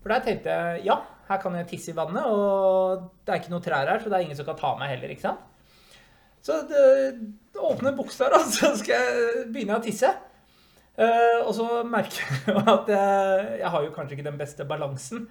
For 0.00 0.12
der 0.12 0.22
tenkte 0.24 0.54
jeg 0.54 0.86
ja, 0.86 0.96
her 1.28 1.40
kan 1.40 1.56
jeg 1.58 1.68
tisse 1.68 1.92
i 1.92 1.96
vannet, 1.96 2.24
og 2.28 3.04
det 3.24 3.32
er 3.32 3.42
ikke 3.42 3.52
noen 3.52 3.64
trær 3.64 3.88
her, 3.88 4.00
så 4.00 4.10
det 4.12 4.16
er 4.18 4.24
ingen 4.26 4.36
som 4.36 4.48
kan 4.48 4.58
ta 4.60 4.74
meg 4.76 4.92
heller, 4.92 5.12
ikke 5.12 5.24
sant. 5.24 5.50
Så 6.44 6.58
det, 6.68 6.84
åpner 7.56 7.96
buksa, 7.96 8.28
og 8.28 8.48
så 8.56 8.74
skal 8.80 8.94
jeg 9.00 9.44
begynne 9.52 9.78
å 9.78 9.84
tisse. 9.84 10.10
Uh, 10.94 11.40
og 11.42 11.52
så 11.56 11.68
merker 11.88 12.20
jeg 12.24 12.54
jo 12.54 12.60
at 12.60 12.92
jeg, 12.92 13.46
jeg 13.64 13.72
har 13.74 13.84
jo 13.86 13.94
kanskje 13.96 14.16
ikke 14.16 14.28
den 14.28 14.36
beste 14.38 14.66
balansen 14.68 15.24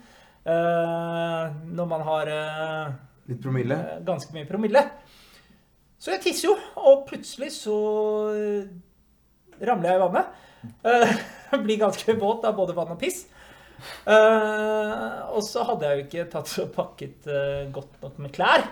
uh, 0.43 1.53
når 1.71 1.87
man 1.87 2.03
har 2.03 2.31
uh, 2.33 2.95
Litt 3.29 3.39
promille. 3.39 3.77
Ganske 4.03 4.35
mye 4.35 4.49
promille. 4.49 4.81
Så 6.03 6.11
jeg 6.11 6.19
tisser 6.25 6.49
jo, 6.49 6.57
og 6.83 7.05
plutselig 7.07 7.53
så 7.55 7.73
eh, 8.35 8.71
ramler 9.63 9.93
jeg 9.93 9.99
i 9.99 10.01
vannet. 10.01 10.41
Uh, 10.83 11.13
blir 11.63 11.79
ganske 11.79 12.15
våt 12.19 12.43
av 12.47 12.57
både 12.57 12.75
vann 12.75 12.91
og 12.91 12.99
piss. 12.99 13.21
Uh, 14.03 15.31
og 15.31 15.39
så 15.47 15.63
hadde 15.67 15.87
jeg 15.87 15.95
jo 15.95 16.03
ikke 16.03 16.25
tatt 16.33 16.51
og 16.59 16.73
pakket 16.75 17.29
uh, 17.31 17.63
godt 17.71 18.03
nok 18.03 18.19
med 18.19 18.35
klær. 18.35 18.65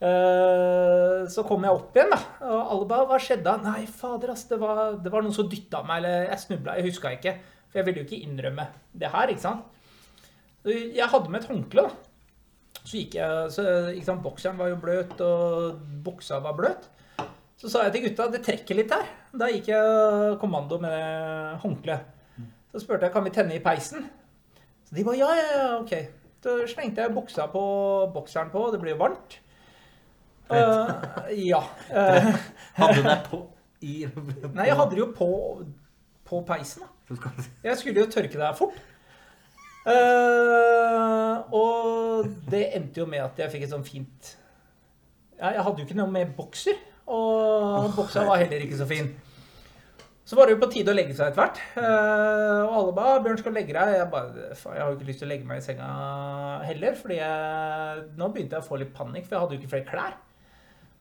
Uh, 0.00 1.28
så 1.32 1.44
kom 1.48 1.64
jeg 1.68 1.76
opp 1.76 1.96
igjen, 1.96 2.12
da. 2.14 2.22
Og 2.48 2.72
alle 2.72 2.88
bare 2.88 3.06
'Hva 3.10 3.20
skjedde?' 3.20 3.44
da?» 3.44 3.56
Nei, 3.60 3.84
fader, 3.88 4.32
ass. 4.32 4.48
Det 4.48 4.60
var, 4.60 4.82
det 4.96 5.12
var 5.12 5.24
noen 5.24 5.36
som 5.36 5.52
dytta 5.52 5.84
meg, 5.84 6.00
eller 6.00 6.28
jeg 6.30 6.44
snubla. 6.46 6.80
Jeg 6.80 6.88
huska 6.88 7.12
ikke. 7.18 7.36
For 7.68 7.82
jeg 7.82 7.90
ville 7.90 8.00
jo 8.00 8.08
ikke 8.08 8.24
innrømme 8.24 8.68
det 8.96 9.12
her, 9.12 9.28
ikke 9.28 9.44
sant. 9.44 9.72
Jeg 10.64 11.12
hadde 11.12 11.28
med 11.28 11.44
et 11.44 11.52
håndkle, 11.52 11.90
da. 11.90 12.05
Så 12.86 13.00
gikk 13.00 13.16
jeg, 13.18 13.46
så, 13.50 13.64
ikke 13.90 14.06
sant, 14.06 14.22
Bokseren 14.22 14.60
var 14.60 14.70
jo 14.70 14.76
bløt, 14.78 15.16
og 15.24 15.80
buksa 16.06 16.38
var 16.44 16.54
bløt. 16.58 16.86
Så 17.58 17.70
sa 17.72 17.86
jeg 17.86 17.96
til 17.96 18.04
gutta 18.04 18.28
det 18.30 18.42
trekker 18.46 18.78
litt 18.78 18.92
her. 18.92 19.08
Da 19.34 19.48
gikk 19.50 19.72
jeg 19.72 20.36
kommando 20.42 20.78
med 20.82 21.56
håndkleet. 21.64 22.12
Så 22.70 22.82
spurte 22.84 23.08
jeg 23.08 23.14
kan 23.14 23.24
vi 23.24 23.32
tenne 23.34 23.56
i 23.56 23.64
peisen. 23.64 24.06
Så 24.86 24.94
de 24.94 25.04
bare 25.06 25.18
ja, 25.18 25.32
ja, 25.34 25.48
ja, 25.56 25.66
ok. 25.80 25.94
Så 26.44 26.60
slengte 26.70 27.02
jeg 27.02 27.14
buksa 27.16 27.48
på 27.50 27.64
bokseren 28.14 28.52
på, 28.52 28.68
det 28.70 28.80
ble 28.82 28.92
jo 28.92 29.00
varmt. 29.00 29.40
Uh, 30.46 30.92
ja. 31.34 31.62
Hadde 32.78 33.00
du 33.00 33.08
det 33.08 33.20
på 33.26 33.40
i 33.84 34.06
nei, 34.06 34.68
jeg 34.70 34.76
hadde 34.78 34.94
det 34.94 35.02
jo 35.02 35.08
på, 35.12 35.30
på 36.26 36.38
peisen, 36.48 36.86
da. 36.86 37.32
Jeg 37.64 37.76
skulle 37.80 38.02
jo 38.02 38.10
tørke 38.10 38.38
det 38.38 38.46
her 38.46 38.56
fort. 38.56 38.78
Eh, 39.86 41.54
og 41.54 42.26
det 42.50 42.64
endte 42.74 43.02
jo 43.02 43.06
med 43.06 43.22
at 43.22 43.38
jeg 43.38 43.52
fikk 43.52 43.66
et 43.68 43.70
sånn 43.70 43.84
fint 43.86 44.32
ja, 45.38 45.52
Jeg 45.52 45.62
hadde 45.62 45.78
jo 45.78 45.86
ikke 45.86 45.98
noe 45.98 46.10
med 46.10 46.32
bokser, 46.34 46.80
og 47.06 47.92
boksa 47.94 48.24
var 48.26 48.40
heller 48.40 48.64
ikke 48.64 48.80
så 48.80 48.88
fin. 48.88 49.12
Så 50.26 50.34
var 50.34 50.48
det 50.48 50.56
jo 50.56 50.62
på 50.64 50.68
tide 50.72 50.90
å 50.90 50.96
legge 50.96 51.14
seg 51.14 51.28
etter 51.28 51.38
hvert. 51.38 51.58
Uh, 51.76 52.64
og 52.66 52.72
alle 52.80 52.94
ba 52.96 53.10
'Bjørn, 53.22 53.38
skal 53.38 53.52
du 53.52 53.58
legge 53.60 53.76
deg?' 53.76 53.92
Jeg 53.94 54.08
bare 54.10 54.46
faen, 54.58 54.74
jeg 54.74 54.82
har 54.82 54.90
jo 54.90 54.96
ikke 54.96 55.10
lyst 55.10 55.20
til 55.22 55.28
å 55.28 55.30
legge 55.30 55.46
meg 55.46 55.60
i 55.60 55.66
senga 55.68 55.90
heller, 56.66 56.96
fordi 56.98 57.18
jeg, 57.20 58.00
nå 58.18 58.30
begynte 58.34 58.58
jeg 58.58 58.64
å 58.64 58.66
få 58.66 58.80
litt 58.80 58.90
panikk, 58.96 59.28
for 59.28 59.36
jeg 59.36 59.44
hadde 59.44 59.54
jo 59.54 59.60
ikke 59.60 59.74
flere 59.76 59.90
klær. 59.92 60.16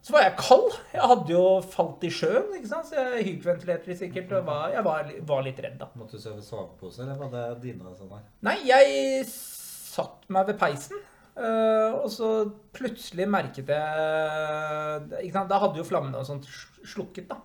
Så 0.05 0.13
var 0.13 0.21
jeg 0.21 0.35
kald. 0.37 0.67
Jeg 0.93 1.07
hadde 1.09 1.33
jo 1.33 1.43
falt 1.65 2.03
i 2.05 2.11
sjøen, 2.13 2.51
ikke 2.53 2.69
sant? 2.69 2.91
så 2.91 2.99
jeg 2.99 3.25
hyperventilerte 3.25 3.95
sikkert. 3.97 4.35
Og 4.37 4.45
var, 4.45 4.67
jeg 4.75 4.85
var, 4.85 5.07
var 5.31 5.43
litt 5.47 5.61
redd, 5.65 5.79
da. 5.81 5.87
Måtte 5.97 6.19
du 6.19 6.21
sove 6.21 6.43
i 6.43 6.45
sovepose, 6.45 7.01
eller 7.01 7.17
var 7.17 7.31
det 7.33 7.45
dine 7.63 7.93
sånn 7.97 8.11
her? 8.13 8.27
Nei, 8.45 8.59
jeg 8.69 9.23
satt 9.31 10.27
meg 10.35 10.51
ved 10.51 10.59
peisen, 10.61 10.99
eh, 11.39 11.95
og 11.95 12.05
så 12.13 12.29
plutselig 12.75 13.25
merket 13.33 13.71
jeg 13.73 15.23
ikke 15.23 15.39
sant? 15.39 15.49
Da 15.49 15.57
hadde 15.63 15.81
jo 15.81 15.87
flammene 15.87 16.21
og 16.21 16.27
sånt 16.27 16.45
slukket, 16.51 17.31
da. 17.31 17.39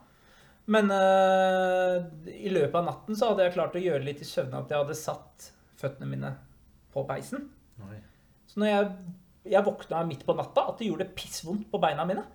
Men 0.71 0.93
eh, 0.93 1.97
i 2.45 2.53
løpet 2.53 2.77
av 2.77 2.85
natten 2.91 3.17
så 3.17 3.31
hadde 3.31 3.47
jeg 3.47 3.55
klart 3.57 3.79
å 3.79 3.83
gjøre 3.83 4.05
litt 4.05 4.21
i 4.21 4.29
søvne 4.29 4.61
at 4.61 4.71
jeg 4.71 4.83
hadde 4.83 4.99
satt 4.99 5.49
føttene 5.81 6.11
mine 6.11 6.35
på 6.93 7.07
peisen. 7.09 7.49
Nei. 7.81 7.97
Så 8.51 8.61
når 8.61 8.71
jeg, 8.71 8.93
jeg 9.57 9.67
våkna 9.67 10.05
midt 10.05 10.27
på 10.29 10.37
natta, 10.37 10.67
at 10.69 10.77
det 10.77 10.91
gjorde 10.91 11.09
pissvondt 11.17 11.65
på 11.73 11.81
beina 11.81 12.05
mine. 12.05 12.27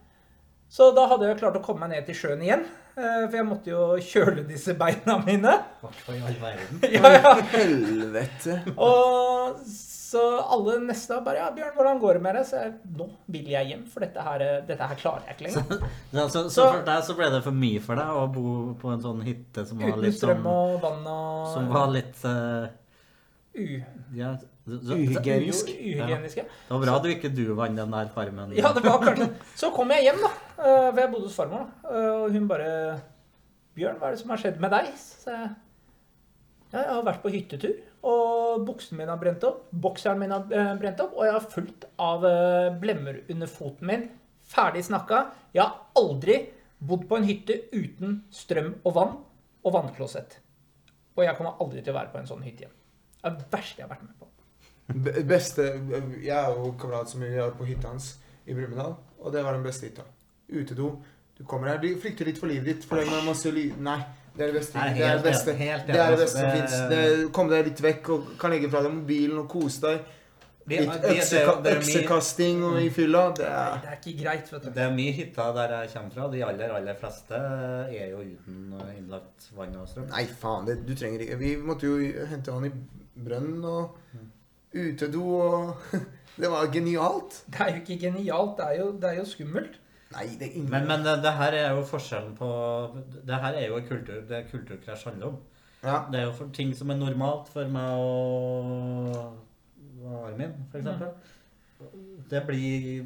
Så 0.76 0.90
da 0.96 1.06
hadde 1.08 1.30
jeg 1.30 1.38
klart 1.40 1.56
å 1.56 1.64
komme 1.64 1.86
meg 1.88 1.94
ned 1.96 2.08
til 2.10 2.18
sjøen 2.20 2.42
igjen, 2.44 2.66
eh, 2.98 3.26
for 3.30 3.36
jeg 3.40 3.46
måtte 3.48 3.72
jo 3.72 3.84
kjøle 4.12 4.44
disse 4.50 4.74
beina 4.76 5.16
mine. 5.24 5.54
Hva 5.82 5.92
i 6.12 6.22
all 6.28 6.40
verden? 6.42 6.82
Ja, 6.98 7.12
ja. 7.16 7.34
Helvete. 7.54 8.58
Og 8.76 9.62
så 9.72 10.22
alle 10.56 10.76
neste 10.86 11.18
bare 11.26 11.40
Ja, 11.42 11.48
Bjørn, 11.56 11.74
hvordan 11.76 11.98
går 12.00 12.18
det 12.20 12.22
med 12.24 12.36
deg? 12.38 12.46
Så 12.48 12.60
jeg, 12.62 12.74
nå 13.00 13.08
vil 13.36 13.48
jeg 13.52 13.70
hjem, 13.72 13.82
for 13.92 14.04
dette 14.06 14.24
her, 14.28 14.44
dette 14.68 14.88
her 14.92 15.00
klarer 15.00 15.26
jeg 15.28 15.36
ikke 15.38 15.48
lenger. 15.48 15.66
Så, 16.12 16.20
så, 16.20 16.28
så 16.34 16.44
Så- 16.58 16.68
for 16.72 16.86
deg 16.92 17.04
så 17.08 17.16
ble 17.18 17.30
det 17.34 17.42
for 17.48 17.58
mye 17.64 17.82
for 17.88 18.00
deg 18.02 18.20
å 18.22 18.26
bo 18.36 18.46
på 18.84 18.92
en 18.94 19.04
sånn 19.04 19.24
hytte 19.28 19.66
som 19.68 19.80
var 19.82 19.96
litt 20.00 20.16
sånn 20.20 20.36
Uten 20.36 20.44
strøm 20.44 20.50
og 20.52 20.76
vann 20.86 21.08
og 21.16 21.54
Som 21.56 21.72
var 21.74 21.92
litt 21.96 22.24
uh, 22.28 22.68
u, 23.56 23.66
ja, 24.20 24.34
så, 24.66 24.80
så, 24.82 24.96
Uhygienisk. 24.98 25.68
u- 25.70 25.84
uhygieniske. 25.92 26.44
Det 26.48 26.74
var 26.74 26.82
bra 26.86 26.96
du 27.04 27.10
ikke 27.12 27.30
du 27.36 27.44
vant 27.58 27.78
den 27.78 27.92
der 27.94 28.08
farmen. 28.16 28.56
Ja, 28.58 28.72
det 28.76 28.82
var 28.88 29.04
kanskje 29.04 29.28
Så 29.56 29.70
kom 29.76 29.92
jeg 29.94 30.08
hjem, 30.08 30.24
da. 30.24 30.32
Eh, 30.60 30.89
For 30.91 30.99
jeg 31.01 31.12
bodde 31.12 31.28
hos 31.28 31.36
farmor. 31.38 31.68
eh, 31.89 32.10
Og 32.24 32.32
hun 32.36 32.47
bare 32.47 32.72
Bjørn, 33.76 33.97
hva 33.99 34.08
er 34.08 34.16
det 34.16 34.22
som 34.22 34.30
har 34.32 34.39
skjedd 34.39 34.60
med 34.64 34.72
deg? 34.72 34.91
Så 34.95 35.32
jeg 35.34 35.49
ja, 36.74 36.80
jeg 36.82 36.91
har 36.91 37.03
vært 37.06 37.22
på 37.24 37.30
hyttetur, 37.32 37.76
og 38.03 38.64
buksene 38.68 38.97
min 38.99 39.08
har 39.12 39.20
brent 39.22 39.43
opp, 39.47 39.68
bokseren 39.72 40.20
min 40.20 40.32
har 40.34 40.47
eh, 40.51 40.72
brent 40.80 40.99
opp, 41.03 41.14
og 41.16 41.24
jeg 41.28 41.34
har 41.36 41.45
fullt 41.53 41.86
av 42.01 42.26
blemmer 42.82 43.20
under 43.32 43.47
foten 43.47 43.88
min. 43.88 44.08
Ferdig 44.45 44.82
snakka. 44.88 45.22
Jeg 45.56 45.64
har 45.64 45.78
aldri 45.95 46.36
bodd 46.80 47.06
på 47.10 47.16
en 47.20 47.28
hytte 47.30 47.56
uten 47.72 48.18
strøm 48.34 48.74
og 48.84 48.93
vann 48.97 49.14
og 49.66 49.74
vannklosett. 49.78 50.39
Og 51.16 51.24
jeg 51.24 51.38
kommer 51.38 51.56
aldri 51.64 51.82
til 51.86 51.93
å 51.93 51.97
være 51.99 52.12
på 52.12 52.20
en 52.20 52.28
sånn 52.34 52.43
hytte 52.43 52.66
igjen. 52.66 52.76
Det 53.22 53.30
er 53.32 53.38
det 53.39 53.47
verste 53.56 53.80
jeg 53.82 53.88
har 53.88 53.93
vært 53.95 54.03
med 54.10 54.18
på. 54.20 54.28
Be- 55.06 55.24
Beste 55.26 55.64
Jeg 56.26 56.36
er 56.36 56.51
jo 56.60 56.74
kamerat 56.82 57.10
som 57.14 57.24
var 57.24 57.56
på 57.58 57.66
hytta 57.70 57.93
hans 57.93 58.10
i 58.45 58.53
Brumunddal, 58.58 58.97
og 59.22 59.32
det 59.34 59.41
var 59.47 59.56
den 59.58 59.64
beste 59.66 59.88
hytta. 59.88 60.03
Utedo. 60.50 60.91
Du 61.38 61.43
kommer 61.43 61.74
her, 61.74 61.82
du 61.84 61.89
flykter 62.00 62.30
litt 62.30 62.38
for 62.39 62.48
livet 62.48 62.70
ditt, 62.70 62.86
for 62.88 63.02
det 63.02 63.12
er 63.12 63.26
masse 63.26 63.52
ly... 63.52 63.70
Nei. 63.84 64.00
Det 64.36 64.43
er 64.43 64.52
det 64.52 64.60
beste. 64.60 64.76
Nei, 64.78 64.89
Det 64.98 65.04
er 65.08 65.16
det 65.16 65.24
beste, 65.24 65.54
helt 65.56 65.88
det, 65.88 65.96
er 65.96 66.12
det 66.12 66.20
beste 66.20 66.41
som 66.41 66.50
altså, 66.50 66.88
fins. 66.91 67.30
Kom 67.36 67.50
deg 67.52 67.70
litt 67.70 67.82
vekk 67.86 68.10
og 68.12 68.32
kan 68.39 68.52
legge 68.52 68.68
fra 68.72 68.82
deg 68.84 68.91
mobilen 68.91 69.38
og 69.39 69.46
kose 69.52 69.84
deg. 69.86 70.10
Litt 70.66 70.89
det, 70.89 70.98
det, 71.04 71.12
økseka 71.14 71.52
det, 71.62 71.72
mye, 71.76 71.80
øksekasting 71.80 72.64
og 72.66 72.80
i 72.82 72.89
fylla. 72.91 73.22
Det 73.38 73.46
er 73.48 73.78
Det 73.84 73.91
er 73.91 74.00
ikke 74.02 74.16
greit, 74.24 74.52
vet 74.52 74.66
du. 74.66 74.70
det 74.76 74.84
er 74.84 74.96
mye 74.98 75.14
hytter 75.20 75.54
der 75.60 75.76
jeg 75.76 75.91
kommer 75.93 76.16
fra. 76.18 76.28
De 76.34 76.43
aller, 76.50 76.74
aller 76.80 77.00
fleste 77.00 77.41
er 77.46 78.10
jo 78.10 78.24
uten 78.26 78.74
innlagt 78.98 79.48
vann 79.56 79.78
og 79.80 79.88
strøm. 79.91 80.10
Nei, 80.12 80.26
faen. 80.41 80.68
Det, 80.68 80.78
du 80.88 80.96
trenger 80.98 81.24
ikke 81.28 81.39
Vi 81.43 81.56
måtte 81.62 81.91
jo 81.91 82.26
hente 82.32 82.56
vann 82.56 82.68
i 82.68 82.74
brønnen 83.30 83.64
og 83.72 84.00
utedo 84.76 85.24
og 85.38 85.96
Det 86.36 86.50
var 86.52 86.68
genialt. 86.68 87.38
Det 87.48 87.62
er 87.64 87.70
jo 87.70 87.76
ikke 87.80 87.96
genialt, 88.10 88.58
det 88.58 88.66
er 88.66 88.80
jo, 88.82 88.88
det 89.00 89.10
er 89.10 89.20
jo 89.22 89.26
skummelt. 89.30 89.78
Nei, 90.16 90.28
det 90.39 90.45
er 90.47 90.53
ingen 90.55 90.70
Men, 90.72 90.86
men 90.88 91.03
det, 91.03 91.13
det 91.24 91.32
her 91.36 91.51
er 91.59 91.70
jo 91.76 91.82
forskjellen 91.89 92.36
på 92.38 92.47
Det 93.28 93.36
her 93.43 93.53
er 93.59 93.66
jo 93.68 93.82
kultur 93.89 94.22
det 94.30 94.45
kulturkrasj 94.51 95.03
handler 95.09 95.28
om. 95.34 95.38
Ja. 95.84 95.97
Det 96.11 96.20
er 96.20 96.24
jo 96.30 96.34
for 96.38 96.47
ting 96.55 96.70
som 96.76 96.89
er 96.89 96.95
normalt 97.01 97.47
for 97.53 97.66
meg 97.70 97.89
og 97.99 98.05
Armin, 100.26 100.53
for 100.72 100.78
eksempel. 100.80 101.09
Det 102.32 102.41
blir 102.47 103.05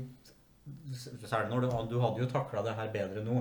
Særlig 0.93 1.49
når 1.49 1.59
du, 1.65 1.69
du 1.95 1.99
hadde 2.03 2.19
jo 2.21 2.27
takla 2.29 2.61
det 2.65 2.75
her 2.77 2.91
bedre 2.93 3.23
nå. 3.25 3.35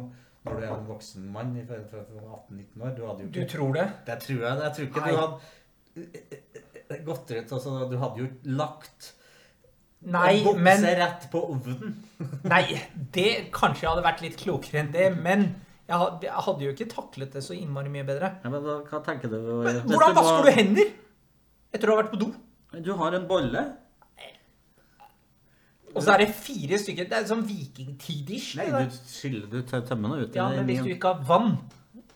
Når 0.46 0.52
du 0.54 0.60
er 0.64 0.70
en 0.72 0.86
voksen 0.88 1.22
mann 1.34 1.50
i 1.60 1.64
for- 1.68 1.84
for- 1.90 2.06
for 2.08 2.20
18-19 2.48 2.82
år. 2.86 2.90
Du 2.96 3.02
hadde 3.06 3.22
jo 3.26 3.30
Du 3.34 3.42
tror 3.52 3.72
det? 3.74 3.88
Det 4.06 4.16
tror 4.22 4.40
jeg. 4.46 4.54
Jeg 4.62 4.72
tror 4.72 4.84
ikke 4.86 5.00
Nei. 5.00 5.10
du 5.10 5.16
hadde 6.88 7.04
gått 7.04 7.30
ut 7.30 7.52
altså, 7.52 7.88
Du 7.90 7.96
hadde 7.98 8.18
jo 8.22 8.28
lagt 8.44 9.14
Nei, 10.00 10.36
men... 10.44 10.44
bukse 10.44 10.62
men 10.62 10.84
rett 11.00 11.24
på 11.32 11.40
ovnen. 11.52 11.96
Nei, 12.52 12.62
det 13.16 13.30
kanskje 13.54 13.88
hadde 13.90 14.04
vært 14.04 14.22
litt 14.22 14.36
klokere 14.38 14.84
enn 14.84 14.92
det, 14.94 15.08
men 15.18 15.48
jeg 15.88 15.96
hadde, 15.98 16.28
jeg 16.28 16.44
hadde 16.46 16.64
jo 16.66 16.72
ikke 16.76 16.86
taklet 16.92 17.32
det 17.34 17.42
så 17.44 17.56
innmari 17.56 17.90
mye 17.90 18.04
bedre. 18.06 18.30
Ja, 18.44 18.52
men 18.52 18.62
hva, 18.62 18.78
hva 18.86 19.00
tenker 19.06 19.32
du? 19.32 19.38
Men 19.64 19.80
hvordan 19.88 20.14
du 20.14 20.20
vasker 20.20 20.38
var- 20.38 20.46
du 20.46 20.56
hender 20.60 20.90
etter 21.74 21.90
å 21.90 21.96
ha 21.96 22.02
vært 22.02 22.12
på 22.14 22.20
do? 22.22 22.30
Du 22.84 22.92
har 23.00 23.16
en 23.16 23.26
bolle. 23.28 23.62
Og 25.96 26.02
så 26.04 26.12
er 26.14 26.20
det 26.22 26.28
fire 26.36 26.76
stykker. 26.78 27.06
Det 27.08 27.16
er 27.16 27.24
sånn 27.30 27.42
vikingtid-ish. 27.48 28.50
Nei, 28.60 28.66
du 28.70 28.98
skyller 29.08 29.48
du 29.50 29.62
tø- 29.66 29.80
tømmer 29.88 30.12
noe 30.12 30.26
ut. 30.26 30.36
Ja, 30.36 30.50
men 30.52 30.68
hvis 30.68 30.82
du 30.84 30.90
ikke 30.92 31.14
har 31.14 31.22
vann, 31.26 31.54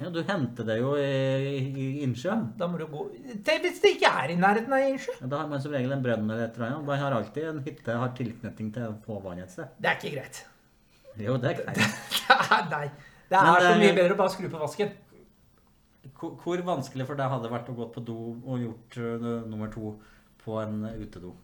Ja, 0.00 0.08
du 0.10 0.22
henter 0.26 0.66
det 0.66 0.78
jo 0.80 0.94
i, 0.98 1.60
i 1.68 1.84
innsjøen. 2.02 2.48
da 2.58 2.66
må 2.66 2.78
du 2.80 2.86
gå 2.90 3.04
Tenk 3.44 3.66
Hvis 3.66 3.82
det 3.84 3.92
ikke 3.98 4.10
er 4.22 4.32
i 4.32 4.38
nærheten 4.40 4.72
av 4.72 4.86
innsjø. 4.88 5.14
Ja, 5.20 5.28
Da 5.30 5.42
har 5.42 5.50
man 5.50 5.62
som 5.62 5.74
regel 5.76 5.92
en 5.94 6.02
brønn 6.02 6.24
eller 6.26 6.46
et 6.48 6.56
eller 6.56 6.70
annet. 6.70 6.86
Man 6.88 6.98
har 6.98 7.16
alltid 7.18 7.48
en 7.50 7.60
hytte 7.66 7.98
har 8.00 8.14
tilknytning 8.18 8.72
til 8.74 8.88
å 8.88 8.96
få 9.04 9.20
vann 9.22 9.42
et 9.44 9.52
sted. 9.52 9.70
Det 9.78 9.90
er 9.92 10.00
ikke 10.00 10.14
greit. 10.16 10.42
Jo, 11.20 11.36
det 11.38 11.52
er 11.52 11.58
greit. 11.60 11.76
Det 11.76 12.38
er, 12.38 12.66
nei. 12.72 12.86
Det 13.28 13.38
er 13.38 13.46
Men, 13.46 13.66
så 13.68 13.76
mye 13.78 13.90
eh, 13.92 13.96
bedre 14.00 14.16
å 14.16 14.20
bare 14.22 14.34
skru 14.34 14.48
på 14.52 14.62
vasken. 14.64 14.96
Hvor, 16.18 16.34
hvor 16.42 16.64
vanskelig 16.66 17.06
for 17.06 17.18
deg 17.18 17.30
hadde 17.30 17.46
det 17.46 17.52
vært 17.52 17.70
å 17.70 17.76
gå 17.78 17.86
på 17.94 18.02
do 18.06 18.18
og 18.42 18.58
gjort 18.64 18.98
uh, 18.98 19.28
nummer 19.46 19.70
to 19.70 19.94
på 20.42 20.58
en 20.62 20.82
utedo? 20.98 21.36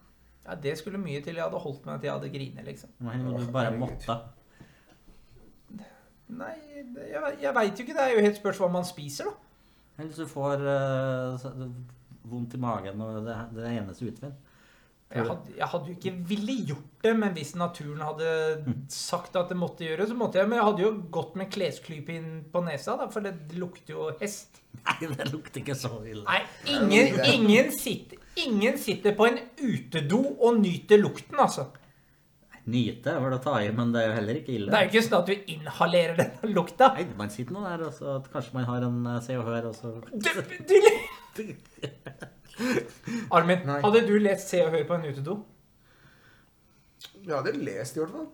Ja, 0.48 0.56
Det 0.58 0.74
skulle 0.80 0.98
mye 0.98 1.20
til 1.22 1.36
jeg 1.36 1.44
hadde 1.44 1.60
holdt 1.62 1.86
meg 1.86 2.00
til 2.00 2.08
jeg 2.08 2.16
hadde 2.16 2.32
grinet, 2.34 2.66
liksom. 2.66 2.90
Nei, 3.04 3.18
du 3.22 3.46
bare 3.54 3.76
måtte. 3.78 4.18
Nei, 6.28 6.54
jeg, 6.76 7.36
jeg 7.40 7.54
veit 7.56 7.78
jo 7.78 7.84
ikke. 7.86 7.96
Det 7.96 8.04
er 8.04 8.16
jo 8.16 8.24
helt 8.26 8.40
spørs 8.40 8.60
hva 8.62 8.68
man 8.72 8.84
spiser, 8.88 9.30
da. 9.30 9.32
Eller 9.98 10.10
hvis 10.12 10.20
du 10.20 10.30
får 10.30 10.60
uh, 10.62 11.64
vondt 12.28 12.54
i 12.54 12.60
magen 12.62 13.00
og 13.02 13.24
det, 13.26 13.38
det 13.56 13.64
er 13.64 13.80
eneste 13.80 14.06
utveien. 14.06 14.36
Jeg 15.08 15.24
hadde, 15.24 15.52
jeg 15.56 15.68
hadde 15.72 15.88
jo 15.88 15.94
ikke 15.96 16.10
ville 16.28 16.54
gjort 16.68 17.04
det, 17.04 17.12
men 17.16 17.30
hvis 17.32 17.54
naturen 17.56 18.02
hadde 18.04 18.32
sagt 18.92 19.38
at 19.40 19.48
det 19.48 19.56
måtte 19.56 19.86
gjøre, 19.86 20.04
så 20.10 20.16
måtte 20.18 20.36
jeg. 20.36 20.50
Men 20.50 20.58
jeg 20.58 20.66
hadde 20.66 20.84
jo 20.84 20.90
gått 21.16 21.38
med 21.40 21.48
klesklype 21.54 22.12
inn 22.12 22.28
på 22.52 22.60
nesa, 22.66 22.98
da, 23.00 23.06
for 23.12 23.24
det 23.24 23.56
lukter 23.56 23.94
jo 23.94 24.10
hest. 24.20 24.60
Nei, 24.82 24.98
det 25.08 25.30
lukter 25.32 25.62
ikke 25.62 25.78
så 25.80 25.94
ille. 26.02 26.26
Nei, 26.28 26.42
ingen, 26.74 27.22
ingen, 27.24 27.72
sitter, 27.72 28.20
ingen 28.44 28.76
sitter 28.78 29.16
på 29.16 29.30
en 29.30 29.40
utedo 29.56 30.20
og 30.36 30.60
nyter 30.60 31.00
lukten, 31.00 31.40
altså. 31.40 31.70
Nyte 32.68 33.14
var 33.22 33.30
det 33.32 33.38
å 33.38 33.42
ta 33.44 33.54
i, 33.64 33.68
men 33.72 33.92
det 33.94 34.00
er 34.02 34.08
jo 34.10 34.14
heller 34.18 34.38
ikke 34.42 34.52
ille. 34.58 34.68
Det 34.72 34.78
er 34.78 34.84
jo 34.84 34.90
ikke 34.92 35.04
sånn 35.06 35.18
at 35.22 35.28
du 35.30 35.52
inhalerer 35.54 36.16
den 36.18 36.52
lukta. 36.56 36.90
Nei, 36.98 37.06
man 37.16 37.30
sitter 37.32 37.54
nå 37.56 37.62
der, 37.64 37.84
og 37.88 37.94
så 37.96 38.16
at 38.18 38.26
kanskje 38.32 38.52
man 38.58 38.66
har 38.68 38.84
en 38.88 38.98
eh, 39.14 39.20
Se 39.24 39.36
og 39.40 39.46
Hør, 39.48 39.70
og 39.70 39.74
så 39.78 39.94
Du, 40.12 40.30
du, 40.68 40.76
Armin, 43.38 43.62
Nei. 43.68 43.78
hadde 43.84 44.02
du 44.08 44.14
lest 44.20 44.50
Se 44.52 44.60
og 44.66 44.72
Hør 44.74 44.84
på 44.88 44.98
en 44.98 45.06
utedo? 45.08 45.38
Jeg 47.24 47.34
hadde 47.36 47.52
lest 47.62 47.96
i 47.96 48.02
hvert 48.02 48.14
fall. 48.16 48.28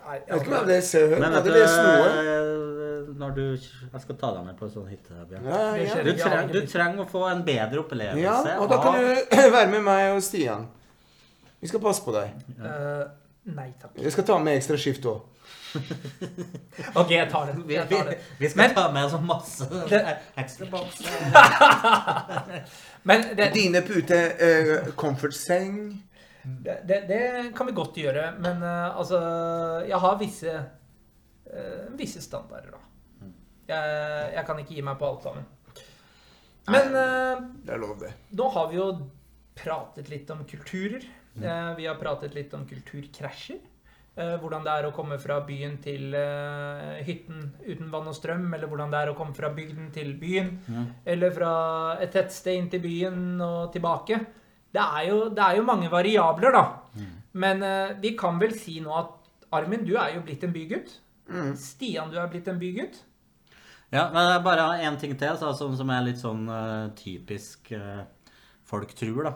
Nei, 0.00 0.16
Jeg 0.26 0.32
vet 0.32 0.40
ikke 0.40 0.48
om 0.48 0.54
jeg 0.54 0.58
hadde 0.58 0.72
lest 0.72 0.90
Se 0.94 1.02
og 1.04 1.10
Hør, 1.10 1.20
men 1.20 1.22
Men 1.22 1.30
jeg 1.30 1.38
hadde 1.38 1.52
lest 1.58 1.78
noe. 1.84 2.08
øh, 2.24 3.14
når 3.20 3.30
du 3.36 3.42
Jeg 3.92 4.00
skal 4.04 4.16
ta 4.20 4.28
deg 4.36 4.44
med 4.46 4.56
på 4.58 4.64
en 4.68 4.72
sånn 4.74 4.88
hytte. 4.90 5.12
Ja, 5.30 5.62
ja. 5.76 6.02
Du, 6.06 6.12
treng, 6.18 6.52
du 6.54 6.60
trenger 6.66 7.04
å 7.04 7.08
få 7.10 7.24
en 7.30 7.42
bedre 7.46 7.82
opplevelse 7.84 8.22
ja, 8.24 8.58
og 8.62 8.70
da 8.70 8.78
kan 8.82 8.92
du 9.00 9.08
være 9.56 9.70
med 9.76 9.82
meg 9.86 10.14
og 10.16 10.22
Stian. 10.24 10.68
Vi 11.60 11.68
skal 11.68 11.80
passe 11.84 12.04
på 12.04 12.12
deg. 12.14 12.32
Uh, 12.58 13.04
nei 13.52 13.68
takk. 13.80 13.92
Jeg 14.00 14.12
skal 14.14 14.24
ta 14.30 14.38
med 14.40 14.56
ekstra 14.60 14.78
skift 14.80 15.04
òg. 15.10 15.26
OK, 17.00 17.10
jeg 17.14 17.28
tar 17.30 17.46
den. 17.50 17.60
vi, 17.68 17.74
Jeg 17.76 17.86
vi, 17.90 17.96
tar 17.96 18.14
vi 18.40 18.48
skal 18.50 18.60
Men- 18.62 18.74
ta 18.74 18.84
med 18.94 19.10
så 19.12 19.20
masse 19.22 19.66
ekstra 20.40 20.66
bokser. 20.72 21.10
Men 23.08 23.24
det, 23.36 23.50
Dine 23.54 23.82
pute, 23.86 24.18
uh, 24.40 24.90
comfort-seng 24.98 25.76
det, 26.64 26.78
det, 26.88 26.98
det 27.08 27.20
kan 27.56 27.68
vi 27.68 27.72
godt 27.76 27.96
gjøre. 28.00 28.30
Men 28.40 28.62
uh, 28.64 28.96
altså 28.98 29.20
Jeg 29.88 29.98
har 30.00 30.18
visse 30.20 30.54
uh, 30.56 31.86
visse 31.98 32.22
standarder, 32.24 32.72
da. 32.76 32.82
Jeg, 33.70 34.30
jeg 34.34 34.44
kan 34.48 34.58
ikke 34.58 34.74
gi 34.74 34.82
meg 34.82 34.96
på 34.98 35.06
alt 35.12 35.22
sammen. 35.28 35.44
Men 36.70 36.92
eh, 36.98 37.38
Det 37.66 37.72
er 37.74 37.78
lov, 37.82 37.92
det. 38.00 38.10
nå 38.36 38.48
har 38.54 38.66
vi 38.70 38.76
jo 38.76 38.84
pratet 39.58 40.10
litt 40.10 40.28
om 40.34 40.42
kulturer. 40.46 41.02
Eh, 41.38 41.74
vi 41.76 41.86
har 41.86 41.98
pratet 42.00 42.34
litt 42.34 42.54
om 42.54 42.64
kulturkrasjer. 42.66 43.60
Eh, 44.16 44.34
hvordan 44.42 44.64
det 44.66 44.72
er 44.72 44.88
å 44.88 44.92
komme 44.92 45.16
fra 45.22 45.38
byen 45.46 45.76
til 45.80 46.14
eh, 46.18 46.98
hytten 47.06 47.44
uten 47.62 47.90
vann 47.92 48.08
og 48.10 48.16
strøm, 48.16 48.48
eller 48.56 48.66
hvordan 48.68 48.90
det 48.90 48.98
er 49.04 49.12
å 49.12 49.16
komme 49.16 49.36
fra 49.36 49.52
bygden 49.54 49.92
til 49.94 50.14
byen, 50.18 50.50
Ja. 50.68 50.84
eller 51.06 51.30
fra 51.30 51.52
et 52.02 52.12
tettsted 52.12 52.58
inn 52.58 52.68
til 52.72 52.82
byen 52.84 53.40
og 53.40 53.72
tilbake. 53.72 54.18
Det 54.74 54.82
er 54.82 55.06
jo, 55.08 55.28
det 55.30 55.42
er 55.44 55.56
jo 55.56 55.62
mange 55.66 55.90
variabler, 55.90 56.52
da. 56.52 56.64
Men 57.32 57.62
eh, 57.62 57.94
vi 58.02 58.16
kan 58.18 58.38
vel 58.38 58.52
si 58.58 58.80
nå 58.82 58.90
at 58.98 59.16
Armin, 59.52 59.84
du 59.86 59.96
er 59.96 60.16
jo 60.16 60.22
blitt 60.26 60.44
en 60.44 60.52
bygutt. 60.52 60.98
Mm. 61.30 61.54
Stian, 61.56 62.10
du 62.10 62.18
er 62.18 62.28
blitt 62.30 62.48
en 62.50 62.58
bygutt. 62.58 63.00
Ja, 63.90 64.08
men 64.12 64.22
det 64.22 64.36
er 64.36 64.44
bare 64.46 64.66
én 64.86 64.98
ting 64.98 65.16
til 65.18 65.38
så, 65.38 65.50
som, 65.58 65.74
som 65.78 65.90
er 65.90 66.04
litt 66.06 66.20
sånn 66.20 66.44
uh, 66.46 66.90
typisk 66.98 67.72
uh, 67.74 68.04
folk 68.70 68.92
tror, 68.94 69.26
da. 69.26 69.32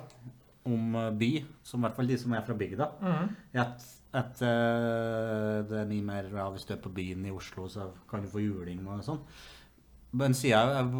Om 0.65 0.95
eh, 1.01 1.11
by, 1.21 1.33
som 1.67 1.83
i 1.83 1.87
hvert 1.87 1.99
fall 1.99 2.09
de 2.09 2.21
som 2.21 2.37
er 2.37 2.47
fra 2.47 2.57
bygda. 2.59 2.89
Mm. 3.03 3.35
At, 3.65 3.89
at 4.15 4.41
uh, 4.47 5.59
det 5.69 5.81
er 5.81 5.91
mye 5.91 6.07
mer 6.07 6.31
ja, 6.31 6.47
Hvis 6.55 6.65
du 6.69 6.73
er 6.77 6.81
på 6.81 6.93
byen 6.95 7.27
i 7.27 7.35
Oslo, 7.35 7.69
så 7.69 7.91
kan 8.11 8.25
du 8.25 8.31
få 8.31 8.45
juling 8.45 8.87
og 8.87 9.05
sånn. 9.05 9.21
Men 10.15 10.35
siden, 10.39 10.93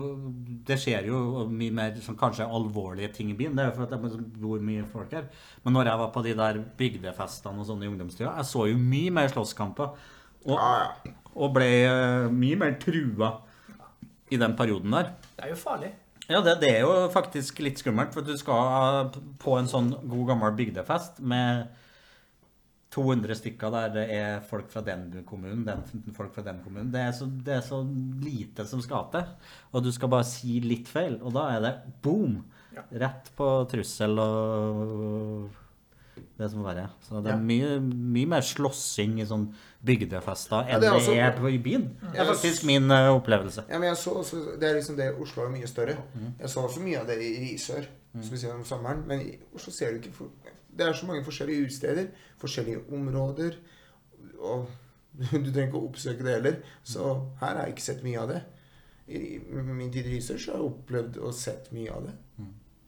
det 0.67 0.77
skjer 0.83 1.07
jo 1.07 1.45
mye 1.47 1.75
mer 1.75 1.99
sånn, 2.03 2.17
kanskje 2.19 2.49
alvorlige 2.51 3.13
ting 3.15 3.31
i 3.31 3.37
byen. 3.39 3.55
Det 3.55 3.63
er 3.63 3.69
jo 3.71 3.77
for 3.77 3.87
at 3.87 3.95
det 3.95 4.41
bor 4.43 4.65
mye 4.67 4.87
folk 4.91 5.15
her. 5.15 5.29
Men 5.63 5.77
når 5.79 5.91
jeg 5.91 6.01
var 6.01 6.11
på 6.17 6.23
de 6.27 6.33
der 6.41 6.59
bygdefestene 6.81 7.63
og 7.63 7.69
sånn 7.69 7.85
i 7.85 7.91
ungdomstida, 7.93 8.33
jeg 8.41 8.51
så 8.51 8.67
jo 8.73 8.81
mye 8.81 9.13
mer 9.15 9.31
slåsskamper. 9.31 9.95
Og, 10.51 11.11
og 11.35 11.55
ble 11.55 11.69
uh, 11.87 12.27
mye 12.35 12.59
mer 12.59 12.75
trua 12.83 13.37
i 14.35 14.41
den 14.41 14.59
perioden 14.59 14.99
der. 14.99 15.15
Det 15.37 15.47
er 15.47 15.55
jo 15.55 15.61
farlig. 15.63 15.93
Ja, 16.31 16.41
det, 16.41 16.59
det 16.63 16.71
er 16.73 16.85
jo 16.87 16.93
faktisk 17.13 17.59
litt 17.65 17.81
skummelt, 17.83 18.15
for 18.17 18.25
du 18.25 18.33
skal 18.41 19.11
på 19.43 19.57
en 19.59 19.69
sånn 19.69 19.91
god 20.09 20.31
gammel 20.31 20.55
bygdefest 20.57 21.21
med 21.21 21.67
200 22.95 23.37
stykker 23.41 23.73
der 23.75 23.91
det 23.93 24.05
er 24.15 24.45
folk 24.47 24.71
fra 24.73 24.81
den 24.87 25.09
kommunen, 25.29 25.65
den 25.67 26.15
folk 26.17 26.33
fra 26.37 26.45
den 26.47 26.63
kommunen. 26.65 26.93
Det 26.95 27.03
er 27.03 27.13
så, 27.17 27.27
det 27.27 27.59
er 27.59 27.65
så 27.67 27.83
lite 28.23 28.67
som 28.71 28.83
skal 28.85 29.11
til, 29.13 29.35
og 29.75 29.85
du 29.85 29.91
skal 29.93 30.13
bare 30.13 30.29
si 30.29 30.61
litt 30.65 30.89
feil, 30.91 31.19
og 31.21 31.35
da 31.37 31.49
er 31.57 31.65
det 31.67 31.75
boom! 32.05 32.41
Rett 32.75 33.29
på 33.39 33.49
trussel 33.71 34.19
og 34.19 35.64
det 36.39 36.49
som 36.51 36.65
verre. 36.67 36.89
Så 37.07 37.21
det 37.23 37.31
er 37.33 37.37
Ja. 37.37 37.43
mye, 37.43 37.81
mye 37.81 38.27
mer 38.27 38.41
slåssing 38.43 39.21
i 39.21 39.27
sånn 39.27 39.53
bygdefester 39.85 40.65
enn 40.69 40.81
det 40.81 40.81
det 40.81 40.89
er 40.91 40.99
også- 40.99 41.17
er 41.17 41.33
på 41.39 41.51
i 41.53 41.59
byen. 41.59 41.85
Det 42.13 42.19
er 42.21 42.25
faktisk 42.25 42.65
min 42.65 42.91
uh, 42.91 43.15
opplevelse. 43.15 43.65
Ja, 43.69 43.79
men 43.79 43.89
jeg 43.89 43.97
så 43.97 44.11
også, 44.11 44.59
det 44.61 44.69
er 44.71 44.75
liksom 44.75 44.97
det, 44.97 45.15
Oslo 45.21 45.43
er 45.45 45.51
mye 45.51 45.67
større. 45.67 45.97
Jeg 46.41 46.49
så 46.49 46.61
også 46.67 46.81
mye 46.81 46.99
av 47.01 47.07
det 47.07 47.19
i 47.23 47.55
Risør, 47.55 47.87
spesielt 48.23 48.55
om 48.55 48.65
sommeren. 48.65 49.07
Men 49.07 49.21
i 49.21 49.39
Oslo 49.55 49.71
ser 49.73 49.93
du 49.93 49.99
ikke 50.01 50.13
for, 50.13 50.27
Det 50.77 50.87
er 50.89 50.93
så 50.93 51.07
mange 51.07 51.23
forskjellige 51.25 51.67
utesteder, 51.67 52.07
forskjellige 52.41 52.81
områder. 52.93 53.55
Og 54.41 54.67
du 55.21 55.53
trenger 55.53 55.69
ikke 55.69 55.79
å 55.79 55.89
oppsøke 55.93 56.25
det 56.25 56.35
heller. 56.43 56.57
Så 56.83 56.99
her 57.41 57.47
har 57.55 57.67
jeg 57.67 57.75
ikke 57.77 57.83
sett 57.83 58.03
mye 58.03 58.19
av 58.21 58.29
det. 58.29 58.43
I 59.09 59.39
min 59.63 59.93
tid 59.93 60.07
i 60.07 60.17
Risør 60.17 60.39
så 60.41 60.53
har 60.53 60.59
jeg 60.59 60.73
opplevd 60.73 61.19
og 61.23 61.33
sett 61.35 61.71
mye 61.73 61.93
av 61.95 62.03
det. 62.09 62.15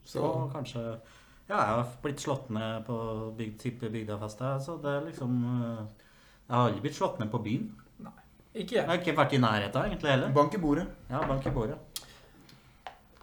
Så 0.05 0.19
Og 0.23 0.53
kanskje 0.53 0.99
Ja, 1.49 1.57
jeg 1.61 1.75
har 1.79 1.91
blitt 2.03 2.21
slått 2.25 2.49
ned 2.51 2.85
på 2.89 2.97
bygd, 3.39 3.59
type 3.63 3.91
bygdafester. 3.93 4.59
så 4.59 4.77
det 4.83 4.91
er 4.97 5.05
liksom 5.11 5.37
eh, 5.47 5.85
Jeg 6.49 6.57
har 6.57 6.69
aldri 6.69 6.81
blitt 6.87 6.97
slått 6.99 7.19
ned 7.23 7.31
på 7.31 7.39
byen. 7.45 7.69
Ikke 8.57 8.73
Jeg 8.75 8.81
jeg. 8.81 8.87
har 8.89 8.99
ikke 8.99 9.17
vært 9.19 9.33
i 9.37 9.39
nærheten 9.43 9.85
egentlig 9.91 10.11
heller. 10.11 10.31
bank 10.33 10.55
i 10.55 10.59
bordet. 10.59 10.87
Ja, 11.11 11.21
bank 11.29 11.47
i 11.47 11.51
bordet. 11.53 11.77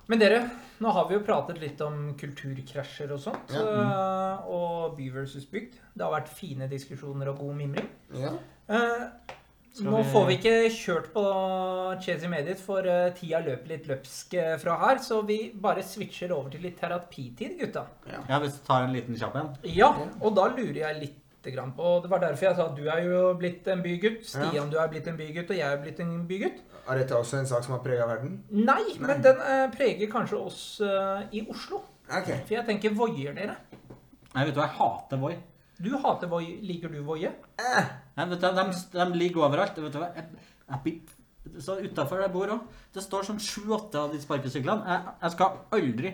Men 0.07 0.19
dere, 0.19 0.41
nå 0.83 0.91
har 0.93 1.07
vi 1.09 1.15
jo 1.15 1.23
pratet 1.25 1.59
litt 1.63 1.79
om 1.81 2.13
kulturkrasjer 2.19 3.11
og 3.15 3.19
sånt. 3.23 3.51
Ja. 3.55 3.63
eh, 3.63 4.47
Og 4.53 4.95
by 4.97 5.09
versus 5.15 5.45
bygd. 5.49 5.79
Det 5.95 6.03
har 6.05 6.11
vært 6.13 6.29
fine 6.29 6.67
diskusjoner 6.69 7.31
og 7.31 7.39
god 7.39 7.55
mimring. 7.55 7.89
Ja. 8.13 8.33
Eh, 8.69 9.07
nå 9.81 9.97
vi- 10.03 10.11
får 10.13 10.25
vi 10.27 10.33
ikke 10.37 10.69
kjørt 10.75 11.07
på 11.13 11.23
Chasey 12.03 12.27
Medit, 12.29 12.59
for 12.61 12.85
eh, 12.85 13.09
tida 13.17 13.39
løper 13.41 13.67
litt 13.73 13.87
løpsk 13.89 14.33
eh, 14.37 14.57
fra 14.61 14.77
her. 14.77 14.97
Så 15.01 15.21
vi 15.25 15.51
bare 15.55 15.81
switcher 15.83 16.31
over 16.35 16.49
til 16.53 16.61
litt 16.61 16.77
terapitid, 16.79 17.57
gutta. 17.59 17.85
Ja, 18.29 18.39
hvis 18.39 18.59
du 18.59 18.65
tar 18.67 18.83
en 18.87 18.93
liten 18.93 19.15
kjapp 19.17 19.35
en. 19.35 19.51
Ja, 19.63 19.89
og 20.21 20.35
da 20.35 20.47
lurer 20.53 20.79
jeg 20.83 20.99
litt 21.01 21.19
grann 21.43 21.73
på 21.75 22.01
Det 22.01 22.07
var 22.09 22.19
derfor 22.23 22.45
jeg 22.47 22.55
sa 22.55 22.65
at 22.69 22.75
du 22.77 22.85
er 22.87 23.01
jo 23.03 23.33
blitt 23.35 23.67
en 23.67 23.81
bygutt. 23.83 24.21
Stian, 24.25 24.53
Ja. 24.55 24.65
du 24.71 24.77
er 24.79 24.87
blitt 24.87 25.07
en 25.07 25.17
bygutt, 25.17 25.49
og 25.49 25.57
jeg 25.57 25.67
er 25.73 25.81
blitt 25.81 25.99
en 25.99 26.25
bygutt. 26.27 26.61
Er 26.87 26.97
dette 26.99 27.11
også 27.15 27.39
en 27.39 27.45
sak 27.45 27.63
som 27.65 27.73
har 27.75 27.81
prega 27.83 28.05
verden? 28.07 28.43
Nei, 28.51 28.93
men 28.99 29.21
den 29.21 29.41
eh, 29.41 29.67
preger 29.71 30.07
kanskje 30.11 30.37
oss 30.39 30.79
eh, 30.81 31.23
i 31.33 31.41
Oslo. 31.49 31.81
Ok. 32.09 32.29
For 32.45 32.53
jeg 32.55 32.65
tenker 32.65 32.95
voier 32.95 33.33
dere. 33.35 33.57
Jeg 34.35 34.45
vet 34.47 34.55
du, 34.55 34.61
jeg 34.61 34.69
hater 34.77 35.17
Voi. 35.17 35.35
Du 35.81 35.89
hater 35.97 36.27
Voi. 36.31 36.59
Liker 36.61 36.89
du 36.93 36.99
Voie? 37.05 37.31
Eh, 37.59 37.85
Jeg 38.17 38.29
vet 38.29 38.41
du, 38.41 38.47
de, 38.59 38.65
de 38.93 39.17
ligger 39.17 39.47
overalt. 39.47 39.77
Vet 39.81 39.93
du 39.95 39.99
hva? 40.01 40.11
Jeg, 40.15 40.29
jeg, 40.85 41.01
så 41.59 41.79
utafor 41.83 42.19
der 42.21 42.27
jeg 42.27 42.33
bor 42.35 42.51
òg. 42.53 42.67
Det 42.93 43.03
står 43.03 43.25
sånn 43.27 43.41
sju-åtte 43.41 43.99
av 43.99 44.13
de 44.13 44.21
sparkesyklene. 44.21 44.85
Jeg, 44.87 45.15
jeg 45.25 45.33
skal 45.35 45.57
aldri 45.75 46.13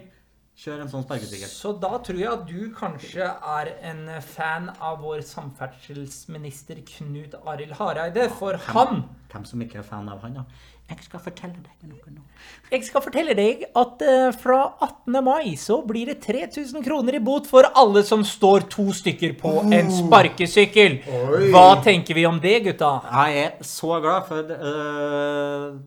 kjøre 0.59 0.83
en 0.83 0.89
sånn 0.91 1.05
sparkesykkel. 1.05 1.51
Så 1.51 1.73
da 1.79 1.91
tror 2.03 2.17
jeg 2.19 2.31
at 2.33 2.47
du 2.49 2.71
kanskje 2.75 3.27
er 3.27 3.69
en 3.91 4.01
fan 4.25 4.71
av 4.83 4.97
vår 5.03 5.21
samferdselsminister 5.27 6.81
Knut 6.87 7.37
Arild 7.47 7.75
Hareide, 7.79 8.25
for 8.39 8.57
han 8.71 9.03
Hvem 9.31 9.45
som 9.45 9.61
ikke 9.63 9.79
er 9.83 9.87
fan 9.87 10.09
av 10.09 10.23
han, 10.25 10.39
da? 10.41 10.45
Jeg 10.89 11.03
skal 11.05 11.21
fortelle 11.21 11.59
deg 11.61 11.89
noe 11.89 12.13
nå. 12.15 12.23
Jeg 12.71 12.85
skal 12.87 13.03
fortelle 13.05 13.35
deg 13.37 13.65
at 13.77 14.01
eh, 14.05 14.29
fra 14.41 14.59
18. 14.81 15.19
mai 15.25 15.53
så 15.59 15.79
blir 15.85 16.09
det 16.09 16.19
3000 16.25 16.83
kroner 16.85 17.17
i 17.17 17.21
bot 17.23 17.49
for 17.49 17.67
alle 17.77 18.01
som 18.07 18.23
står 18.25 18.65
to 18.73 18.87
stykker 18.97 19.35
på 19.39 19.53
en 19.69 19.91
sparkesykkel. 19.93 20.99
Oi. 21.05 21.49
Hva 21.53 21.67
tenker 21.85 22.17
vi 22.17 22.25
om 22.29 22.39
det, 22.41 22.55
gutta? 22.65 22.91
Jeg 23.05 23.43
er 23.45 23.67
så 23.69 23.99
glad 24.01 24.25
for 24.29 24.53
uh, 24.53 25.77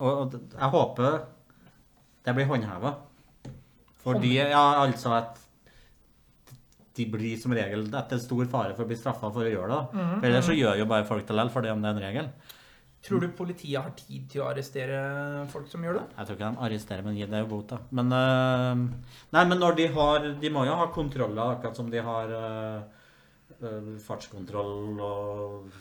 Og 0.00 0.10
og 0.24 0.34
jeg 0.40 0.72
håper 0.74 1.20
det 2.26 2.34
blir 2.36 2.50
håndheva. 2.50 2.94
Fordi 4.04 4.34
Ja, 4.38 4.82
altså 4.84 5.14
at 5.16 5.38
de 6.96 7.06
blir 7.08 7.36
som 7.40 7.52
regel 7.54 7.86
etter 7.96 8.18
stor 8.20 8.44
fare 8.50 8.74
for 8.76 8.84
å 8.84 8.88
bli 8.90 8.98
straffa 8.98 9.30
for 9.32 9.46
å 9.46 9.50
gjøre 9.50 9.68
det. 9.70 9.76
da. 10.00 10.06
For 10.20 10.26
Ellers 10.28 10.48
så 10.50 10.56
gjør 10.56 10.80
jo 10.82 10.86
bare 10.90 11.06
folk 11.08 11.26
det 11.26 11.36
likevel 11.36 11.52
fordi 11.54 11.70
om 11.72 11.82
det 11.84 11.90
er 11.90 11.94
en 11.96 12.06
regel. 12.08 12.30
Tror 13.00 13.22
du 13.22 13.30
politiet 13.32 13.80
har 13.80 13.92
tid 13.96 14.26
til 14.28 14.42
å 14.42 14.50
arrestere 14.50 14.96
folk 15.48 15.68
som 15.70 15.84
gjør 15.84 15.96
det? 15.96 16.06
Jeg 16.18 16.28
tror 16.28 16.36
ikke 16.36 16.48
de 16.50 16.64
arresterer, 16.66 17.04
men 17.06 17.16
gir 17.16 17.30
det 17.32 17.40
jo 17.40 17.48
bot, 17.48 17.70
da. 17.72 17.78
Men 17.96 18.12
øh, 18.12 18.82
Nei, 19.36 19.44
men 19.48 19.62
når 19.62 19.78
de 19.78 19.86
har 19.94 20.26
De 20.42 20.50
må 20.52 20.66
jo 20.68 20.74
ha 20.76 20.90
kontroller, 20.92 21.54
akkurat 21.54 21.80
som 21.80 21.88
de 21.92 22.02
har 22.04 22.34
øh, 22.36 23.94
fartskontroll 24.04 25.00
og 25.00 25.72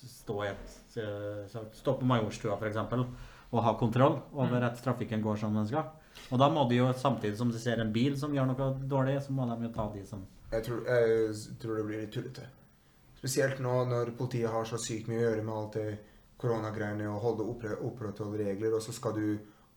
stå 0.00 0.42
et 0.50 0.76
Stå 1.80 1.94
på 1.96 2.08
Majorstua, 2.08 2.58
f.eks., 2.58 2.76
og 3.50 3.64
ha 3.66 3.72
kontroll 3.78 4.20
over 4.38 4.62
at 4.62 4.78
trafikken 4.82 5.22
går 5.22 5.40
som 5.40 5.56
den 5.56 5.66
skal. 5.66 5.88
Og 6.30 6.38
da 6.38 6.46
må 6.52 6.66
de 6.70 6.76
jo, 6.78 6.90
samtidig 6.94 7.38
som 7.38 7.50
de 7.50 7.58
ser 7.62 7.80
en 7.82 7.90
bil 7.94 8.14
som 8.18 8.34
gjør 8.34 8.46
noe 8.50 8.68
dårlig, 8.90 9.16
så 9.24 9.34
må 9.34 9.46
de 9.50 9.66
jo 9.66 9.72
ta 9.74 9.88
de 9.94 10.04
som 10.06 10.22
Jeg 10.52 10.66
tror, 10.66 10.84
jeg 10.86 11.58
tror 11.62 11.78
det 11.78 11.86
blir 11.88 12.04
litt 12.04 12.12
tullete. 12.14 12.46
Spesielt 13.18 13.58
nå 13.62 13.74
når 13.90 14.14
politiet 14.18 14.50
har 14.50 14.66
så 14.68 14.78
sykt 14.80 15.10
mye 15.10 15.18
å 15.18 15.24
gjøre 15.28 15.44
med 15.46 15.56
alt 15.56 15.78
det 15.78 15.88
koronagreiene 16.40 17.08
og 17.12 17.20
holde 17.24 17.46
oppre, 17.52 17.78
opprettholde 17.86 18.40
regler, 18.40 18.74
og 18.76 18.84
så 18.84 18.94
skal 18.96 19.16
du 19.16 19.24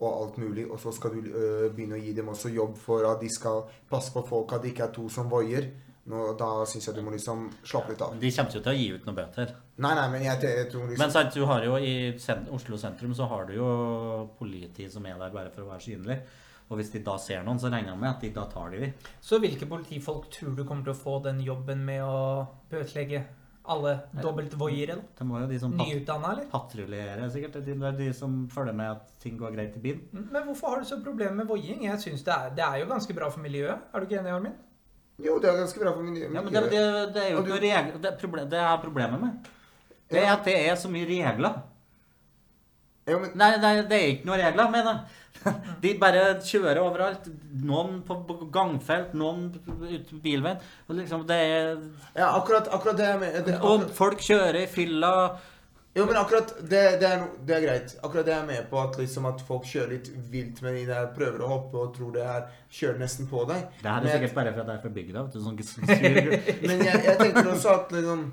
og 0.04 0.12
alt 0.12 0.38
mulig, 0.42 0.66
og 0.68 0.80
så 0.82 0.92
skal 0.92 1.14
du 1.16 1.30
øh, 1.30 1.72
begynne 1.72 1.96
å 1.96 2.02
gi 2.02 2.14
dem 2.18 2.32
også 2.34 2.52
jobb 2.52 2.78
for 2.82 3.06
at 3.08 3.22
de 3.22 3.30
skal 3.32 3.64
passe 3.90 4.12
på 4.14 4.24
folk, 4.28 4.52
at 4.56 4.64
det 4.64 4.74
ikke 4.74 4.88
er 4.88 4.96
to 4.96 5.08
som 5.12 5.30
voier. 5.32 5.70
Nå, 6.12 6.24
da 6.36 6.66
syns 6.68 6.90
jeg 6.90 6.98
du 6.98 7.04
må 7.06 7.14
liksom 7.14 7.46
slappe 7.64 7.94
litt 7.94 8.02
av. 8.04 8.16
De 8.20 8.32
kommer 8.36 8.58
jo 8.58 8.60
til 8.60 8.74
å 8.74 8.76
gi 8.76 8.88
ut 8.92 9.06
noen 9.08 9.20
bøter. 9.22 9.54
Nei, 9.84 9.94
nei, 9.96 10.08
men 10.12 10.26
jeg, 10.26 10.42
jeg 10.44 10.66
tror 10.74 10.90
liksom 10.90 11.04
Men 11.06 11.14
sant, 11.14 11.38
du 11.38 11.46
har 11.48 11.64
jo 11.64 11.78
i 11.80 11.94
sent 12.20 12.50
Oslo 12.52 12.80
sentrum 12.82 13.14
så 13.16 13.30
har 13.32 13.48
du 13.48 13.54
jo 13.56 13.70
politi 14.40 14.90
som 14.92 15.08
er 15.08 15.16
der 15.22 15.32
bare 15.32 15.54
for 15.54 15.64
å 15.64 15.70
være 15.72 15.86
synlig. 15.86 16.18
Og 16.68 16.80
hvis 16.80 16.92
de 16.92 17.04
da 17.06 17.16
ser 17.22 17.46
noen, 17.46 17.62
så 17.62 17.72
regner 17.72 17.94
jeg 17.94 18.02
med 18.02 18.10
at 18.10 18.26
de 18.26 18.34
da 18.36 18.44
tar 18.52 18.76
de. 18.76 18.90
Så 19.24 19.40
hvilke 19.40 19.68
politifolk 19.70 20.28
tror 20.34 20.58
du 20.58 20.66
kommer 20.68 20.84
til 20.84 20.96
å 20.96 21.00
få 21.00 21.16
den 21.24 21.40
jobben 21.46 21.86
med 21.88 22.04
å 22.04 22.20
bøtelegge 22.72 23.24
alle 23.66 23.94
dobbeltvoiere? 24.22 24.96
Det 25.18 25.26
må 25.28 25.40
jo 25.40 25.48
de 25.48 25.60
som 25.60 25.72
Nyutdanna, 25.78 26.32
eller? 26.34 26.46
patruljerer, 26.52 27.30
sikkert. 27.32 27.54
Det 27.66 27.76
er 27.78 27.92
de 27.98 28.10
som 28.14 28.50
følger 28.52 28.74
med 28.76 28.92
at 28.92 29.14
ting 29.24 29.38
går 29.40 29.54
greit 29.56 29.78
i 29.78 29.80
bilen. 29.80 30.28
Men 30.32 30.44
hvorfor 30.50 30.68
har 30.74 30.80
du 30.84 30.86
så 30.90 30.98
problemer 31.04 31.34
med 31.34 31.46
voiing? 31.48 31.84
Jeg 31.86 32.00
synes 32.02 32.24
det 32.24 32.34
er, 32.34 32.50
det 32.56 32.64
er 32.66 32.76
jo 32.84 32.90
ganske 32.92 33.14
bra 33.14 33.30
for 33.32 33.40
miljøet. 33.40 33.78
Er 33.94 34.00
du 34.00 34.06
ikke 34.10 34.20
enig, 34.20 34.32
Armin? 34.32 34.56
Jo, 35.24 35.38
det 35.40 35.50
er 35.50 35.58
ganske 35.62 35.80
bra 35.80 35.94
for 35.94 36.02
miljøet. 36.04 36.34
Ja, 36.34 36.42
men 36.42 36.54
det, 36.54 36.64
det, 36.72 37.14
det 37.16 37.24
er 37.24 37.32
jo 37.32 37.38
ikke 37.44 37.48
du- 37.48 37.54
noe 37.54 37.62
regler 37.62 38.00
det, 38.50 38.60
er 38.60 38.78
problemet 38.84 39.22
med. 39.22 39.52
Det 40.12 40.20
er 40.24 40.32
at 40.34 40.44
det 40.46 40.56
er 40.70 40.76
så 40.76 40.90
mye 40.92 41.06
regler. 41.08 41.62
Ja, 43.08 43.18
men, 43.20 43.32
Nei, 43.36 43.52
nei, 43.60 43.74
det 43.90 43.98
er 44.00 44.10
ikke 44.14 44.30
noen 44.30 44.40
regler, 44.46 44.70
mener 44.72 44.94
jeg. 44.94 45.22
De 45.84 45.90
bare 46.00 46.20
kjører 46.40 46.78
overalt. 46.80 47.26
Noen 47.68 47.98
på 48.08 48.16
gangfelt, 48.56 49.12
noen 49.20 49.50
ute 49.52 50.06
på 50.14 50.20
bilveien. 50.24 50.62
Og 50.88 50.96
liksom, 51.02 51.26
det 51.28 51.36
er 51.36 51.74
ja, 52.16 52.30
akkurat, 52.38 52.70
akkurat 52.72 52.96
det 53.02 53.10
jeg 53.10 53.20
mener 53.26 53.44
det, 53.50 53.58
Og 53.68 53.90
folk 53.98 54.24
kjører 54.24 54.62
i 54.62 54.70
fylla. 54.72 55.12
Jo, 55.94 56.06
men 56.10 56.16
akkurat 56.18 56.54
det, 56.64 56.80
det, 57.04 57.10
er, 57.10 57.26
det 57.46 57.54
er 57.58 57.66
greit. 57.68 57.92
Akkurat 58.08 58.26
det 58.26 58.32
jeg 58.34 58.42
er 58.42 58.48
med 58.48 58.64
på 58.72 58.80
at, 58.82 58.96
liksom, 58.98 59.28
at 59.30 59.44
folk 59.46 59.68
kjører 59.70 59.92
litt 59.98 60.08
vilt 60.32 60.64
med 60.66 60.80
de 60.80 60.86
der 60.90 61.12
prøver 61.14 61.44
å 61.46 61.50
hoppe 61.52 61.84
og 61.84 61.92
tror 61.98 62.16
det 62.16 62.24
er 62.26 62.48
kjører 62.74 63.04
nesten 63.04 63.28
på 63.30 63.44
deg. 63.52 63.68
Det 63.84 63.92
her 63.92 64.00
Men 64.00 64.08
er 64.08 64.10
jeg- 64.16 64.24
sikkert 64.24 64.40
bare 64.40 64.54
for 64.56 64.64
at 64.64 64.72
jeg 64.72 64.80
er 64.80 64.82
fra 64.88 64.96
bygda. 64.96 65.26
vet 65.28 65.34
du, 65.34 65.44
sånn 65.44 65.60
Men 66.72 66.86
jeg, 66.88 67.04
jeg 67.12 67.20
tenker 67.20 67.52
også 67.52 67.76
at 67.76 67.92
liksom, 68.00 68.24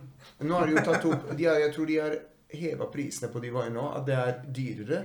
Nå 0.47 0.55
har 0.57 0.71
de 0.71 0.79
jo 0.79 0.85
tatt 0.87 1.05
opp 1.11 1.27
de 1.37 1.45
har, 1.51 1.59
Jeg 1.67 1.75
tror 1.75 1.91
de 1.91 1.99
har 2.01 2.17
heva 2.53 2.87
prisene 2.93 3.31
på 3.33 3.41
de 3.43 3.51
veiene 3.55 3.75
nå. 3.77 3.87
At 3.97 4.07
det 4.07 4.15
er 4.19 4.39
dyrere. 4.47 5.01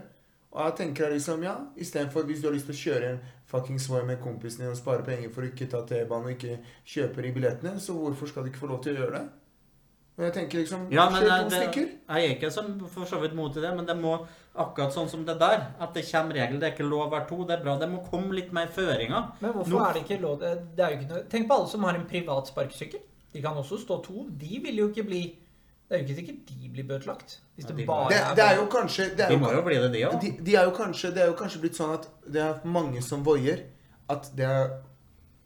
Og 0.55 0.61
jeg 0.69 0.75
tenker 0.79 1.09
liksom, 1.11 1.41
ja, 1.43 1.55
istedenfor 1.75 2.23
hvis 2.29 2.39
du 2.41 2.47
har 2.47 2.53
lyst 2.55 2.69
til 2.69 2.75
å 2.75 2.83
kjøre 2.83 3.07
en 3.11 3.17
fuckings 3.51 3.89
vai 3.91 4.03
med 4.07 4.21
kompisen 4.23 4.63
din 4.63 4.71
og 4.71 4.77
spare 4.79 5.03
penger 5.03 5.29
for 5.35 5.43
å 5.43 5.49
ikke 5.51 5.67
ta 5.69 5.81
T-banen 5.85 6.29
og 6.29 6.35
ikke 6.37 6.59
kjøpe 6.87 7.21
de 7.25 7.31
billettene, 7.35 7.73
så 7.83 7.91
hvorfor 7.97 8.27
skal 8.31 8.43
du 8.45 8.49
ikke 8.53 8.61
få 8.63 8.69
lov 8.71 8.79
til 8.85 8.95
å 8.95 9.01
gjøre 9.03 9.17
det? 9.19 9.25
Men 10.15 10.29
jeg 10.29 10.33
tenker 10.37 10.61
liksom 10.61 10.85
Ja, 10.95 11.09
men 11.11 11.25
Kjør 11.25 11.41
to 11.43 11.49
stykker. 11.57 11.87
jeg 12.07 12.23
er 12.29 12.35
ikke 12.37 12.51
som 12.55 12.69
for 12.87 13.03
så 13.09 13.19
vidt 13.19 13.33
mot 13.35 13.57
i 13.57 13.59
det, 13.65 13.73
men 13.75 13.85
det 13.85 13.97
må 13.99 14.13
akkurat 14.55 14.93
sånn 14.95 15.09
som 15.11 15.25
det 15.27 15.35
der. 15.41 15.65
At 15.83 15.91
det 15.93 16.05
kommer 16.07 16.37
regler. 16.39 16.59
Det 16.61 16.69
er 16.69 16.71
ikke 16.77 16.87
lov 16.87 17.09
hver 17.11 17.25
to. 17.27 17.41
Det 17.43 17.57
er 17.57 17.63
bra. 17.65 17.73
Det 17.81 17.89
må 17.91 17.99
komme 18.07 18.31
litt 18.37 18.53
mer 18.55 18.67
føringer. 18.71 19.33
Men 19.41 19.51
hvorfor 19.57 19.73
Nå- 19.75 19.81
er 19.89 19.93
det 19.97 20.03
ikke 20.05 20.21
lov 20.23 20.39
det, 20.39 20.53
det 20.77 20.85
er 20.85 20.93
jo 20.95 20.99
ikke 21.01 21.09
noe, 21.11 21.23
Tenk 21.35 21.49
på 21.49 21.57
alle 21.59 21.67
som 21.67 21.83
har 21.83 21.95
en 21.99 22.07
privat 22.07 22.47
sparkesykkel. 22.47 23.01
De 23.33 23.41
kan 23.43 23.59
også 23.59 23.81
stå 23.83 23.97
to. 24.05 24.23
De 24.39 24.61
vil 24.63 24.77
jo 24.79 24.87
ikke 24.87 25.03
bli 25.03 25.35
Det 25.85 25.95
er 25.95 26.01
jo 26.01 26.05
ikke 26.07 26.15
sikkert 26.17 26.47
de 26.49 26.69
blir 26.73 26.87
bøtelagt. 26.89 27.35
Hvis 27.55 27.65
Ja, 27.65 27.69
det 27.69 27.77
de- 27.77 27.85
bare 27.85 28.09
Det, 28.09 28.35
det 28.37 28.43
er 28.45 28.55
jo 28.55 28.65
kanskje 28.65 29.03
det 29.17 29.25
er 29.25 29.29
De 29.29 29.37
må 29.37 29.51
jo 29.53 29.61
bli 29.61 29.75
det, 29.75 29.91
de 29.93 30.01
òg. 30.07 30.21
de, 30.21 30.31
de 30.43 30.55
er 30.55 30.63
jo 30.65 30.71
kanskje, 30.71 31.13
Det 31.13 31.21
er 31.21 31.27
jo 31.27 31.33
kanskje 31.33 31.61
blitt 31.61 31.75
sånn 31.77 31.93
at 31.93 32.07
det 32.27 32.41
er 32.41 32.59
mange 32.65 33.01
som 33.01 33.23
voier. 33.23 33.59
At 34.09 34.31
det 34.35 34.45
er 34.45 34.69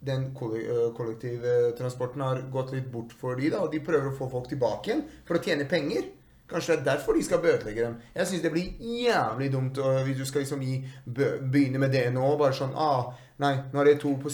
den 0.06 0.34
kollektivtransporten 0.34 2.22
har 2.22 2.42
gått 2.52 2.72
litt 2.72 2.92
bort 2.92 3.12
for 3.20 3.36
de 3.36 3.50
da, 3.50 3.60
og 3.66 3.72
de 3.74 3.82
prøver 3.84 4.12
å 4.12 4.16
få 4.18 4.30
folk 4.32 4.48
tilbake 4.52 4.88
igjen 4.88 5.04
for 5.28 5.36
å 5.38 5.44
tjene 5.44 5.68
penger. 5.70 6.08
Kanskje 6.50 6.78
det 6.78 6.80
er 6.80 6.86
derfor 6.96 7.14
de 7.14 7.24
skal 7.24 7.42
bøtelegge 7.44 7.84
dem. 7.86 7.98
Jeg 8.16 8.26
syns 8.26 8.42
det 8.42 8.52
blir 8.52 8.80
jævlig 8.82 9.52
dumt 9.54 9.78
hvis 10.08 10.18
du 10.18 10.26
skal 10.26 10.42
liksom 10.42 10.64
gi, 10.66 10.80
begynne 11.06 11.78
med 11.84 11.92
det 11.94 12.08
nå. 12.16 12.32
Bare 12.40 12.54
sånn 12.58 12.74
ah, 12.76 13.12
Nei, 13.40 13.54
nå 13.72 13.80
er 13.80 13.86
det 13.86 14.00
to 14.02 14.10
på 14.20 14.28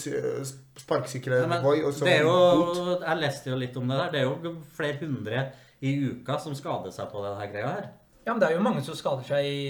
Voi, 1.62 1.82
og 1.86 1.92
så 1.94 2.04
det 2.08 2.16
bot. 2.24 3.04
jeg 3.06 3.18
leste 3.20 3.52
jo 3.52 3.56
litt 3.60 3.76
om 3.78 3.86
det 3.86 3.98
der. 4.00 4.10
Det 4.10 4.20
er 4.20 4.24
jo 4.24 4.54
flere 4.74 4.98
hundre 4.98 5.44
i 5.84 5.92
uka 6.08 6.38
som 6.40 6.54
skader 6.56 6.94
seg 6.94 7.10
på 7.12 7.22
denne 7.24 7.46
greia 7.52 7.68
her. 7.74 7.86
Ja, 8.26 8.32
men 8.32 8.40
det 8.42 8.48
er 8.50 8.56
jo 8.56 8.64
mange 8.64 8.82
som 8.86 8.96
skader 8.98 9.26
seg 9.26 9.46
i 9.46 9.60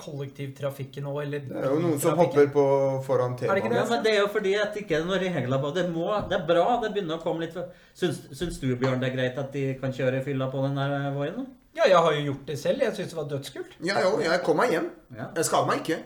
kollektivtrafikken 0.00 1.04
nå, 1.04 1.12
eller 1.20 1.42
Det 1.44 1.58
er 1.60 1.74
jo 1.74 1.80
noen 1.82 1.98
som 2.00 2.16
hopper 2.16 2.46
på 2.54 2.64
foran 3.04 3.34
Er 3.36 3.40
det 3.40 3.64
T-banen. 3.66 3.76
Ja, 3.76 3.84
men 3.90 4.04
Det 4.04 4.14
er 4.14 4.20
jo 4.22 4.30
fordi 4.32 4.54
at 4.56 4.72
det 4.74 4.84
ikke 4.86 4.96
er 4.96 5.04
noen 5.04 5.20
regler 5.20 5.60
på 5.60 5.72
det. 5.76 5.84
Må, 5.92 6.06
det 6.30 6.38
er 6.38 6.46
bra. 6.48 6.66
Det 6.80 6.92
begynner 6.94 7.18
å 7.18 7.24
komme 7.24 7.44
litt 7.44 7.58
Syns, 7.92 8.22
syns 8.32 8.60
du, 8.62 8.70
Bjørn, 8.80 9.00
det 9.02 9.10
er 9.10 9.16
greit 9.18 9.40
at 9.42 9.52
de 9.52 9.66
kan 9.82 9.92
kjøre 9.92 10.22
i 10.22 10.24
fylla 10.24 10.48
på 10.52 10.62
den 10.64 10.78
der 10.80 11.10
voien? 11.16 11.44
Ja, 11.76 11.84
jeg 11.86 12.00
har 12.02 12.16
jo 12.16 12.24
gjort 12.30 12.48
det 12.48 12.56
selv. 12.58 12.82
Jeg 12.86 12.96
syns 12.96 13.12
det 13.12 13.18
var 13.20 13.28
dødskult. 13.30 13.76
Ja, 13.86 14.00
jo, 14.06 14.16
jeg 14.24 14.40
kom 14.46 14.58
meg 14.58 14.72
hjem. 14.74 14.88
Ja. 15.16 15.28
Jeg 15.36 15.46
skader 15.50 15.68
meg 15.70 15.84
ikke. 15.84 16.00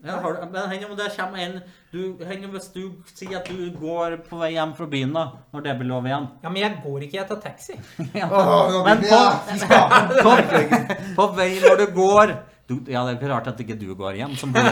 Ja, 0.00 0.16
har 0.20 0.32
du, 0.32 0.44
men 0.48 0.70
henger 0.70 0.90
om 0.90 0.96
det 0.96 1.10
kommer 1.12 1.38
en 1.44 1.56
du, 1.92 2.24
hender 2.24 2.48
om 2.48 2.54
Hvis 2.54 2.70
du 2.72 2.84
sier 3.12 3.36
at 3.40 3.48
du 3.52 3.66
går 3.76 4.14
på 4.30 4.38
vei 4.40 4.54
hjem 4.54 4.70
fra 4.78 4.86
byen, 4.88 5.10
da, 5.12 5.24
når 5.52 5.64
det 5.66 5.74
blir 5.80 5.90
lov 5.90 6.06
igjen 6.08 6.28
Ja, 6.40 6.52
men 6.52 6.62
jeg 6.62 6.78
går 6.84 7.02
ikke, 7.04 7.18
jeg 7.18 7.28
tar 7.28 7.40
taxi. 7.42 7.76
Åh, 8.24 8.70
nå 8.72 8.84
Men 8.86 9.02
på, 9.04 9.18
jeg. 9.50 9.90
på, 10.22 10.36
på 11.18 11.26
vei 11.36 11.50
når 11.60 11.82
du 11.82 11.84
går 11.98 12.32
du, 12.70 12.76
Ja, 12.88 13.02
det 13.04 13.12
er 13.12 13.18
ikke 13.18 13.28
rart 13.32 13.50
at 13.50 13.60
ikke 13.60 13.76
du 13.76 13.90
går 13.98 14.16
hjem, 14.22 14.36
som 14.40 14.54
bor 14.54 14.68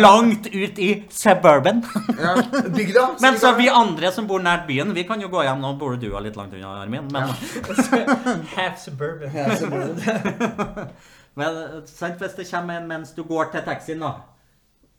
langt 0.00 0.48
ut 0.48 0.80
i 0.80 0.88
suburban. 1.12 1.84
Ja, 2.24 2.32
bygda. 2.72 3.04
Men 3.20 3.36
så 3.38 3.52
vi 3.58 3.68
andre 3.70 4.10
som 4.16 4.26
bor 4.26 4.40
nært 4.42 4.64
byen, 4.66 4.94
vi 4.96 5.04
kan 5.06 5.20
jo 5.20 5.28
gå 5.30 5.44
hjem. 5.44 5.60
Nå 5.60 5.74
bor 5.78 5.94
du 6.00 6.08
litt 6.24 6.40
langt 6.40 6.56
unna, 6.56 6.72
Armin. 6.80 7.06
Men, 7.12 7.28
Half 8.56 8.80
suburban. 8.80 9.36
Ja, 9.36 9.54
så 9.60 9.68
men 11.38 11.62
sant, 11.86 12.18
hvis 12.18 12.34
det 12.34 12.48
kommer 12.48 12.80
en 12.80 12.88
mens 12.90 13.12
du 13.14 13.22
går 13.28 13.52
til 13.52 13.62
taxien, 13.66 14.00
da. 14.02 14.16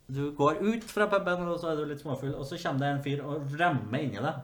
Du 0.10 0.32
går 0.38 0.58
ut 0.62 0.84
fra 0.90 1.06
puben, 1.08 1.48
og 1.48 1.60
så 1.62 1.70
er 1.72 1.76
du 1.76 1.86
litt 1.86 2.02
småfull, 2.02 2.34
og 2.36 2.46
så 2.50 2.58
kommer 2.64 2.80
det 2.80 2.88
en 2.96 3.04
fyr 3.04 3.22
og 3.26 3.52
remmer 3.60 4.00
inni 4.02 4.18
deg. 4.18 4.40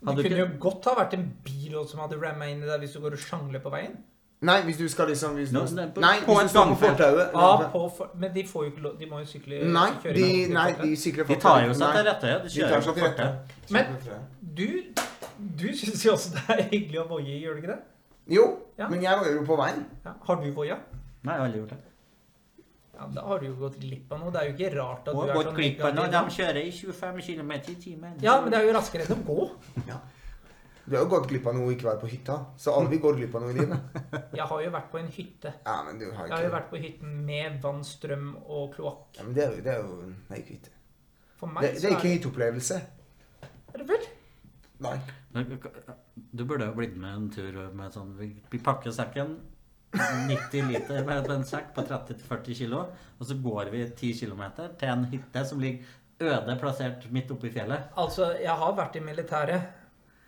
Det 0.00 0.08
Hadde 0.08 0.22
det 0.22 0.30
kunne 0.30 0.38
jo 0.44 0.48
godt 0.62 0.84
ha 0.88 0.94
vært 1.02 1.14
en 1.18 1.26
bil 1.44 1.74
også 1.76 1.90
som 1.96 2.00
hadde 2.00 2.20
ramma 2.22 2.46
inn 2.48 2.62
i 2.62 2.66
deg 2.70 2.80
hvis 2.80 2.94
du 2.94 3.00
går 3.02 3.12
og 3.18 3.18
sjangler 3.20 3.60
på 3.60 3.72
veien. 3.74 3.96
Nei, 4.40 4.54
hvis 4.64 4.78
du 4.78 4.86
skal 4.88 5.10
liksom 5.10 5.34
hvis 5.36 5.50
du, 5.52 5.58
no, 5.58 5.64
ne, 5.76 5.88
på- 5.92 6.00
Nei, 6.00 6.14
på 6.24 6.32
hvis 6.38 6.46
du 6.46 6.52
står 6.54 6.70
på 6.70 6.76
fortauet. 6.80 7.34
Ja, 7.34 7.68
på 7.74 7.82
for, 7.98 8.08
men 8.16 8.32
de 8.32 8.44
får 8.48 8.64
jo 8.64 8.70
ikke 8.70 8.82
lov 8.86 8.94
De 8.98 9.06
må 9.10 9.18
jo 9.20 9.26
sykle 9.28 9.58
Nei, 9.68 9.90
de, 10.16 10.46
nei, 10.54 10.70
de 10.80 10.94
de 10.96 10.96
fortauet. 10.96 11.28
De 11.28 11.36
tar 11.42 11.66
jo 11.66 11.74
seg 11.74 11.92
til 11.98 12.06
rette. 12.08 12.30
De 12.30 12.48
De 12.48 12.54
kjører 12.54 12.94
til 12.94 13.04
rette. 13.04 13.26
Men- 13.68 13.86
Du, 14.56 14.66
du 15.60 15.66
syns 15.76 16.06
jo 16.06 16.12
også 16.16 16.32
det 16.38 16.56
er 16.56 16.62
hyggelig 16.70 17.02
å 17.02 17.08
voie, 17.08 17.36
gjør 17.42 17.54
du 17.58 17.60
ikke 17.60 17.74
det? 17.74 17.78
Jo, 18.38 18.46
Ja. 18.78 18.88
men 18.88 19.02
jeg 19.02 19.18
voier 19.20 19.34
jo 19.36 19.44
på 19.44 19.56
veien. 19.60 19.84
Ja. 20.06 20.12
Har 20.26 20.36
du 20.40 20.50
voia? 20.52 20.76
Nei, 21.22 21.34
jeg 21.34 21.40
har 21.40 21.46
aldri 21.46 21.60
gjort 21.60 21.70
det. 21.76 21.82
Ja, 23.00 23.06
Da 23.16 23.22
har 23.24 23.38
du 23.40 23.46
jo 23.48 23.54
gått 23.56 23.78
glipp 23.80 24.10
av 24.12 24.20
noe. 24.20 24.30
Det 24.34 24.40
er 24.42 24.48
jo 24.50 24.54
ikke 24.58 24.70
rart 24.76 25.06
at 25.08 25.14
du 25.16 25.20
er 25.24 25.34
gått 25.34 25.46
sånn 25.50 25.56
glipp 25.56 25.78
av 25.88 25.94
noe. 25.96 26.08
De 26.12 26.20
kjører 26.36 26.58
i 26.60 26.70
25 26.76 27.20
km 27.26 27.52
i 27.56 27.76
timen. 27.80 28.16
Ja, 28.20 28.40
men 28.42 28.52
det 28.52 28.58
er 28.60 28.66
jo 28.68 28.74
raskere 28.76 29.06
enn 29.08 29.22
å 29.22 29.26
gå. 29.28 29.50
Ja. 29.90 30.00
Du 30.90 30.96
har 30.96 31.04
jo 31.04 31.10
gått 31.12 31.28
glipp 31.30 31.44
av 31.46 31.54
noe 31.54 31.68
å 31.68 31.72
ikke 31.74 31.86
være 31.86 32.00
på 32.02 32.08
hytta. 32.10 32.36
Så 32.58 32.72
alle 32.74 32.90
vi 32.90 32.98
går 32.98 33.14
glipp 33.20 33.34
av 33.38 33.44
noe 33.44 33.52
i 33.52 33.58
livet. 33.60 33.98
Jeg 34.40 34.46
har 34.50 34.62
jo 34.64 34.70
vært 34.74 34.88
på 34.90 34.98
en 34.98 35.10
hytte. 35.14 35.52
Ja, 35.66 35.76
men 35.86 36.00
du 36.00 36.06
har 36.10 36.26
Jeg 36.26 36.34
har 36.34 36.46
jo 36.48 36.52
vært 36.56 36.70
på 36.72 36.80
hytten 36.82 37.12
med 37.28 37.58
vann, 37.62 37.84
strøm 37.86 38.32
og 38.42 38.72
kloakk. 38.74 39.04
ja, 39.20 39.26
men 39.28 39.36
det 39.36 39.44
er 39.44 39.52
jo, 39.54 39.62
det 39.66 39.74
er 39.76 39.84
jo 39.84 39.98
Nei, 40.32 40.40
ikke 40.42 40.56
hytte. 40.56 40.72
For 41.38 41.52
meg 41.52 41.62
Det, 41.68 41.70
det 41.78 41.86
er 41.88 41.94
ikke 41.96 42.08
en 42.10 42.16
hytteopplevelse. 42.16 42.80
er 43.46 43.78
det 43.84 43.86
vel? 43.92 44.08
Nei. 44.80 44.96
Du 46.32 46.44
burde 46.48 46.66
jo 46.66 46.74
blitt 46.74 46.96
med 46.98 47.12
en 47.14 47.30
tur 47.30 47.56
med 47.76 47.92
sånn 47.94 48.10
Vi, 48.18 48.32
vi 48.50 48.58
pakker 48.64 48.90
sekken 48.96 49.36
90 49.92 50.68
liter 50.70 51.04
med 51.06 51.30
en 51.34 51.46
sekk 51.46 51.72
på 51.74 51.82
30-40 51.82 52.54
kilo, 52.54 52.84
og 53.18 53.26
så 53.26 53.34
går 53.42 53.72
vi 53.72 53.82
10 53.88 54.12
km 54.20 54.44
til 54.78 54.92
en 54.92 55.08
hytte 55.10 55.44
som 55.48 55.62
ligger 55.62 55.98
øde 56.20 56.56
plassert 56.60 57.10
midt 57.10 57.30
oppe 57.32 57.48
i 57.48 57.52
fjellet. 57.54 57.90
Altså, 57.98 58.34
jeg 58.38 58.56
har 58.62 58.74
vært 58.76 58.96
i 58.96 59.04
militæret. 59.04 59.76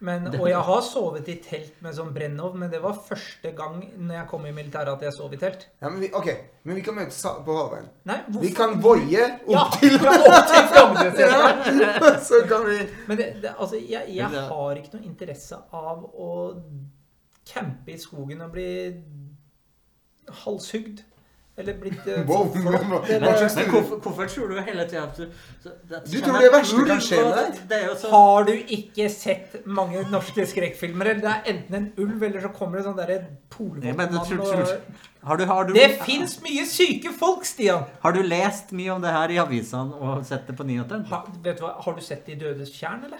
Men, 0.02 0.24
og 0.34 0.48
jeg 0.50 0.58
har 0.66 0.80
sovet 0.82 1.28
i 1.30 1.36
telt 1.38 1.76
med 1.84 1.94
sånn 1.94 2.08
brennovn, 2.10 2.58
men 2.58 2.70
det 2.72 2.80
var 2.82 2.96
første 3.06 3.52
gang 3.54 3.76
når 3.94 4.16
jeg 4.16 4.26
kom 4.32 4.48
i 4.48 4.54
militæret 4.56 4.96
at 4.96 5.04
jeg 5.06 5.14
sov 5.14 5.36
i 5.36 5.38
telt. 5.38 5.68
Ja, 5.78 5.92
men 5.92 6.00
vi, 6.02 6.08
ok, 6.18 6.26
men 6.66 6.80
vi 6.80 6.82
kan 6.82 6.96
møtes 6.96 7.20
på 7.46 7.54
halvveien. 7.54 7.86
Vi 8.42 8.50
kan 8.56 8.74
voie 8.82 9.28
opp 9.46 9.76
til 9.78 9.94
opp 10.00 10.50
til 10.50 10.66
Frognerseteren. 10.72 12.18
Så 12.32 12.42
kan 12.50 12.66
vi 12.66 12.80
Men 13.06 13.20
det, 13.20 13.28
det, 13.44 13.54
altså, 13.54 13.78
jeg, 13.78 14.10
jeg 14.16 14.42
har 14.50 14.82
ikke 14.82 14.96
noe 14.96 15.06
interesse 15.06 15.60
av 15.70 16.02
å 16.02 16.32
campe 17.52 17.94
i 17.94 18.00
skogen 18.02 18.42
og 18.42 18.56
bli 18.56 18.68
halshugd. 20.30 21.02
Eller 21.54 21.74
blitt 21.76 22.06
eh, 22.08 22.22
Wow, 22.26 22.46
for 22.48 22.60
flott, 22.62 22.82
hva- 22.88 23.08
eller- 23.10 23.26
hva 23.28 23.38
slags- 23.38 23.56
Men 23.56 23.66
hvorfor, 23.70 23.98
hvorfor 24.00 24.26
tror 24.26 24.48
du 24.48 24.60
hele 24.62 24.84
tida 24.88 25.02
at 25.02 25.16
du 25.16 25.26
så- 25.62 25.72
det- 25.88 26.10
Du 26.10 26.20
tror 26.20 26.38
det 26.40 26.50
verste 26.52 26.86
kan 26.86 27.00
skje 27.00 27.16
med 27.24 27.34
deg? 27.36 27.52
det- 27.52 27.68
Det 27.68 27.82
er 27.82 27.86
jo 27.88 27.94
så 27.94 28.10
Har 28.10 28.44
du 28.44 28.52
ikke 28.52 29.10
sett 29.10 29.66
mange 29.66 30.04
norske 30.10 30.46
skrekkfilmer? 30.46 31.04
Eller 31.10 31.14
det 31.20 31.24
er 31.24 31.42
enten 31.52 31.74
en 31.74 31.92
ulv, 31.98 32.22
eller 32.22 32.40
så 32.40 32.48
kommer 32.54 32.78
det 32.78 32.86
sånn 32.86 32.96
derre 32.96 33.18
men 33.18 33.28
tror- 33.28 34.08
polvotmann 34.08 34.26
tror- 34.38 34.80
Har 35.24 35.36
du, 35.36 35.44
har 35.44 35.64
du, 35.64 35.72
Det 35.74 36.00
fins 36.00 36.40
mye 36.40 36.64
syke 36.66 37.12
folk, 37.12 37.44
Stian! 37.44 37.84
Har 38.02 38.12
du 38.12 38.22
lest 38.22 38.72
mye 38.72 38.90
om 38.94 39.02
det 39.02 39.10
her 39.10 39.28
i 39.28 39.36
avisene 39.36 39.92
og 40.00 40.24
sett 40.24 40.46
det 40.46 40.56
på 40.56 40.64
nyhetene? 40.64 41.04
Ha, 41.06 41.22
vet 41.42 41.58
du 41.58 41.62
hva, 41.64 41.80
har 41.82 41.92
du 41.92 42.00
sett 42.00 42.24
De 42.26 42.34
dødes 42.34 42.70
tjern, 42.72 43.04
eller? 43.04 43.18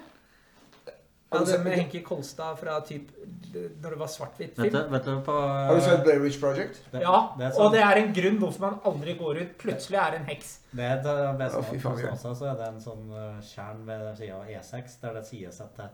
Ja, 1.33 1.45
det 1.49 1.59
med 1.65 1.77
Henki 1.79 2.03
Kolstad 2.07 2.59
fra 2.61 2.79
typ 2.87 3.11
når 3.53 3.91
det 3.95 3.99
var 4.01 4.09
svart-hvitt 4.09 4.57
Vet 4.59 4.73
du, 4.73 4.79
film. 4.79 4.93
vet 4.93 5.05
du 5.05 5.19
på 5.27 5.33
Har 5.33 5.75
du 5.77 5.81
sett 5.85 6.05
Blair 6.05 6.23
Witch 6.23 6.39
Project? 6.41 6.81
det, 6.93 7.03
Ja, 7.05 7.35
det 7.39 7.51
sånn. 7.53 7.67
og 7.67 7.75
det 7.75 7.83
er 7.85 8.01
en 8.01 8.15
grunn 8.17 8.39
hvorfor 8.41 8.65
man 8.65 8.79
aldri 8.89 9.17
går 9.19 9.43
ut. 9.43 9.53
Plutselig 9.61 10.01
er 10.01 10.17
en 10.19 10.25
heks. 10.31 10.55
det 10.73 10.89
er 10.89 11.03
det 11.03 11.19
beste 11.41 11.61
oss 11.61 12.25
også, 12.25 12.35
så 12.39 12.49
er 12.53 12.57
det 12.63 12.71
en 12.71 12.81
sånn 12.81 13.05
uh, 13.13 13.85
ved 13.87 14.09
sida 14.17 14.41
av 14.41 14.49
E6 14.49 14.99
der 15.03 15.19
det 15.19 15.27
sies 15.29 15.61
at, 15.61 15.77
det, 15.77 15.91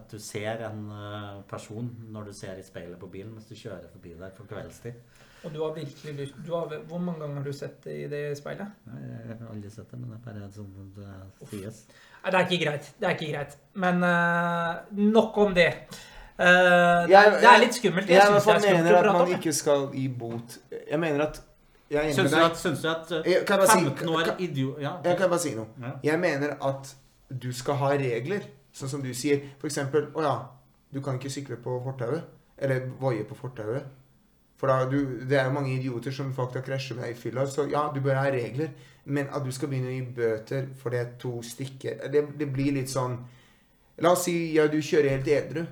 at 0.00 0.08
du 0.10 0.18
ser 0.18 0.64
en 0.70 0.88
uh, 0.90 1.42
person 1.50 1.90
når 2.12 2.30
du 2.30 2.32
ser 2.32 2.56
i 2.56 2.64
speilet 2.64 2.98
på 3.00 3.10
bilen 3.12 3.34
mens 3.34 3.48
du 3.48 3.54
kjører 3.54 3.88
forbi 3.92 4.16
der 4.16 4.32
på 4.36 4.48
kveldstid. 4.48 4.96
Og 5.44 5.52
du 5.52 5.60
har 5.62 5.74
virkelig 5.76 6.14
lyst 6.16 6.38
du 6.46 6.52
har, 6.54 6.72
Hvor 6.88 6.98
mange 6.98 7.20
ganger 7.20 7.34
har 7.34 7.44
du 7.44 7.52
sett 7.52 7.84
det 7.84 7.96
i 8.04 8.06
det 8.10 8.22
speilet? 8.38 8.72
Nei, 8.88 9.00
Jeg 9.04 9.38
har 9.38 9.50
aldri 9.52 9.70
sett 9.70 9.90
det, 9.92 9.98
men 10.00 10.10
det 10.10 10.16
er 10.18 10.24
bare 10.26 10.48
sånn 10.54 10.92
det 10.96 11.50
sies. 11.52 11.82
Nei, 11.86 12.15
det 12.30 12.34
er 12.40 12.46
ikke 12.50 12.64
greit. 12.64 12.90
Det 13.00 13.06
er 13.08 13.14
ikke 13.16 13.32
greit. 13.32 13.56
Men 13.74 14.02
uh, 14.02 14.74
nok 14.92 15.38
om 15.38 15.54
det. 15.54 15.66
Eh, 15.66 16.44
det, 16.46 16.46
er, 16.46 17.08
Jeg- 17.08 17.32
det 17.40 17.48
er 17.50 17.58
litt 17.62 17.74
skummelt. 17.74 18.08
Jeg, 18.08 18.16
Jeg 18.16 18.42
jeg 18.46 18.72
er 18.76 18.82
mener 18.82 18.96
at 18.98 19.12
man 19.18 19.28
ikke 19.38 19.52
skal 19.52 19.86
gi 19.94 20.08
bot. 20.08 20.58
Jeg 20.90 21.00
mener 21.00 21.22
at 21.26 21.42
Jeg 21.90 22.14
Syns 22.14 22.32
du 22.32 22.36
at, 22.42 22.56
syns 22.58 22.80
du 22.82 22.88
at 22.88 23.12
uh, 23.12 23.22
Jeg- 23.30 23.44
Kan 23.46 23.60
jeg 23.60 23.68
15 23.68 24.08
år 24.08 24.22
kan- 24.24 24.34
idiot... 24.38 24.80
Ja. 24.80 24.90
Jeg 25.04 25.16
kan 25.18 25.28
bare 25.30 25.38
si 25.38 25.54
noe. 25.54 25.66
ja. 25.82 25.90
Jeg 26.02 26.18
mener 26.20 26.56
at 26.68 26.94
du 27.42 27.52
skal 27.52 27.74
ha 27.74 27.88
regler, 27.96 28.40
sånn 28.74 28.88
som 28.88 29.02
du 29.02 29.14
sier. 29.14 29.40
For 29.60 29.66
eksempel, 29.70 30.06
å 30.14 30.22
ja, 30.22 30.34
du 30.94 31.00
kan 31.00 31.14
ikke 31.14 31.30
sykle 31.30 31.56
på 31.56 31.80
fortauet. 31.84 32.22
Eller 32.58 32.80
voie 33.00 33.24
på 33.24 33.34
fortauet. 33.38 33.84
For 34.56 34.68
da, 34.72 34.86
du, 34.88 35.18
det 35.28 35.36
er 35.38 35.44
jo 35.50 35.52
mange 35.52 35.74
idioter 35.74 36.10
som 36.16 36.30
faktisk 36.34 36.64
krasjer 36.70 36.96
med 36.96 37.04
deg 37.04 37.16
i 37.16 37.20
fylla, 37.20 37.42
så 37.46 37.66
ja, 37.68 37.90
du 37.92 38.00
bør 38.00 38.16
ha 38.16 38.28
regler. 38.32 38.70
Men 39.04 39.28
at 39.30 39.44
du 39.44 39.50
skal 39.52 39.68
begynne 39.68 39.90
å 39.90 39.96
gi 39.96 40.06
bøter 40.16 40.68
for 40.80 40.90
det 40.90 41.00
er 41.02 41.10
to 41.22 41.34
stykker 41.44 42.08
det, 42.10 42.22
det 42.40 42.48
blir 42.50 42.72
litt 42.74 42.88
sånn 42.90 43.18
La 44.02 44.10
oss 44.12 44.24
si 44.26 44.32
ja, 44.56 44.64
du 44.68 44.76
kjører 44.82 45.12
helt 45.14 45.28
edru, 45.32 45.62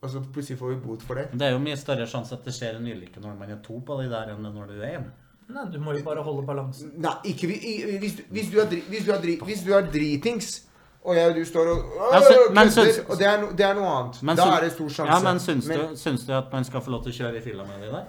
og 0.00 0.08
så 0.12 0.22
plutselig 0.32 0.56
får 0.60 0.70
vi 0.70 0.76
bot 0.86 1.02
for 1.04 1.18
det. 1.18 1.26
Det 1.36 1.44
er 1.48 1.50
jo 1.52 1.58
mye 1.60 1.76
større 1.76 2.06
sjanse 2.08 2.32
at 2.36 2.44
det 2.46 2.54
skjer 2.56 2.78
en 2.78 2.86
ulykke 2.88 3.20
når 3.20 3.34
man 3.36 3.50
er 3.52 3.58
to 3.64 3.80
på 3.84 3.96
de 4.00 4.06
der, 4.08 4.30
enn 4.32 4.46
når 4.46 4.70
du 4.70 4.78
er 4.78 4.94
én. 5.00 5.04
Nei, 5.52 5.64
du 5.72 5.76
må 5.82 5.92
jo 5.98 6.04
bare 6.06 6.22
holde 6.24 6.46
balansen. 6.48 6.94
Nei, 6.96 7.12
ikke 7.32 7.46
vi- 7.50 7.98
hvis, 8.00 8.16
du- 8.16 8.24
hvis, 8.32 8.48
du 8.50 8.56
er 8.62 8.70
hvis, 8.88 9.04
du 9.04 9.12
er 9.12 9.20
hvis 9.44 9.64
du 9.66 9.72
er 9.76 9.82
dritings, 9.92 10.65
og 11.06 11.14
jeg 11.16 11.30
og 11.30 11.34
du 11.38 11.44
står 11.46 11.68
og 11.72 11.78
men 11.78 12.68
kødder, 12.68 12.74
syns- 12.74 13.00
og 13.10 13.18
det 13.20 13.26
er, 13.30 13.40
no, 13.42 13.48
det 13.58 13.66
er 13.66 13.74
noe 13.78 13.90
annet. 13.96 14.20
Men 14.26 14.36
da 14.40 14.46
er 14.56 14.66
det 14.66 14.72
stor 14.74 14.88
sjanse. 14.98 15.10
Ja, 15.14 15.18
men 15.24 15.40
syns, 15.40 15.66
du, 15.70 15.96
syns 16.02 16.26
du 16.26 16.32
at 16.36 16.52
man 16.52 16.64
skal 16.68 16.82
få 16.82 16.90
lov 16.96 17.04
til 17.06 17.14
å 17.14 17.18
kjøre 17.22 17.40
i 17.40 17.44
fylla 17.44 17.66
med 17.68 17.82
de 17.86 17.90
der? 17.94 18.06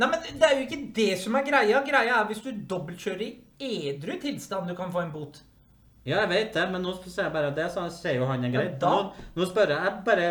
Nei, 0.00 0.08
men 0.10 0.20
Det 0.26 0.42
er 0.48 0.54
jo 0.58 0.62
ikke 0.66 0.78
det 0.96 1.10
som 1.22 1.36
er 1.38 1.44
greia. 1.46 1.82
Greia 1.86 2.20
er 2.22 2.30
hvis 2.32 2.40
du 2.42 2.50
dobbeltkjører 2.74 3.26
i 3.28 3.72
edru 3.92 4.16
tilstand, 4.22 4.66
du 4.68 4.74
kan 4.78 4.90
få 4.94 5.04
en 5.04 5.12
bot. 5.14 5.36
Ja, 6.04 6.18
jeg 6.24 6.28
vet 6.34 6.50
det, 6.52 6.64
men 6.72 6.82
nå 6.84 6.92
sier 7.00 7.22
jeg 7.28 7.32
bare 7.32 7.52
det, 7.56 7.64
så 7.72 7.86
sier 7.94 8.18
jo 8.18 8.26
han 8.28 8.42
er 8.44 8.50
greit. 8.52 8.74
Ja, 8.82 8.90
Nå, 8.90 9.22
nå 9.38 9.46
spør 9.48 9.70
jeg, 9.72 9.84
jeg 9.86 10.02
bare 10.04 10.26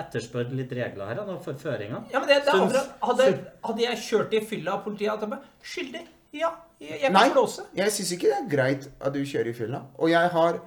etterspør 0.00 0.48
litt 0.58 0.72
regler 0.74 1.12
her, 1.12 1.20
nå, 1.28 1.36
for 1.44 1.54
føringa. 1.60 2.00
Ja, 2.10 2.18
men 2.18 2.26
det, 2.32 2.40
det 2.48 2.56
Syns- 2.56 2.88
hadde, 3.04 3.28
hadde 3.68 3.84
jeg 3.84 4.00
kjørt 4.08 4.34
i 4.34 4.40
fylla 4.48 4.74
av 4.74 4.82
politiet 4.88 5.12
hadde 5.12 5.28
jeg 5.28 5.34
bare 5.36 5.70
Skyldig? 5.74 6.02
Ja, 6.34 6.48
jeg, 6.82 6.98
jeg 7.04 7.12
Nei. 7.14 7.20
kan 7.28 7.36
blåse. 7.36 7.62
Jeg 7.78 7.92
syns 7.94 8.10
ikke 8.16 8.32
det 8.32 8.38
er 8.40 8.48
greit 8.56 8.88
at 8.98 9.14
du 9.14 9.20
kjører 9.22 9.52
i 9.52 9.54
fylla. 9.54 9.84
Og 10.02 10.10
jeg 10.10 10.32
har 10.34 10.58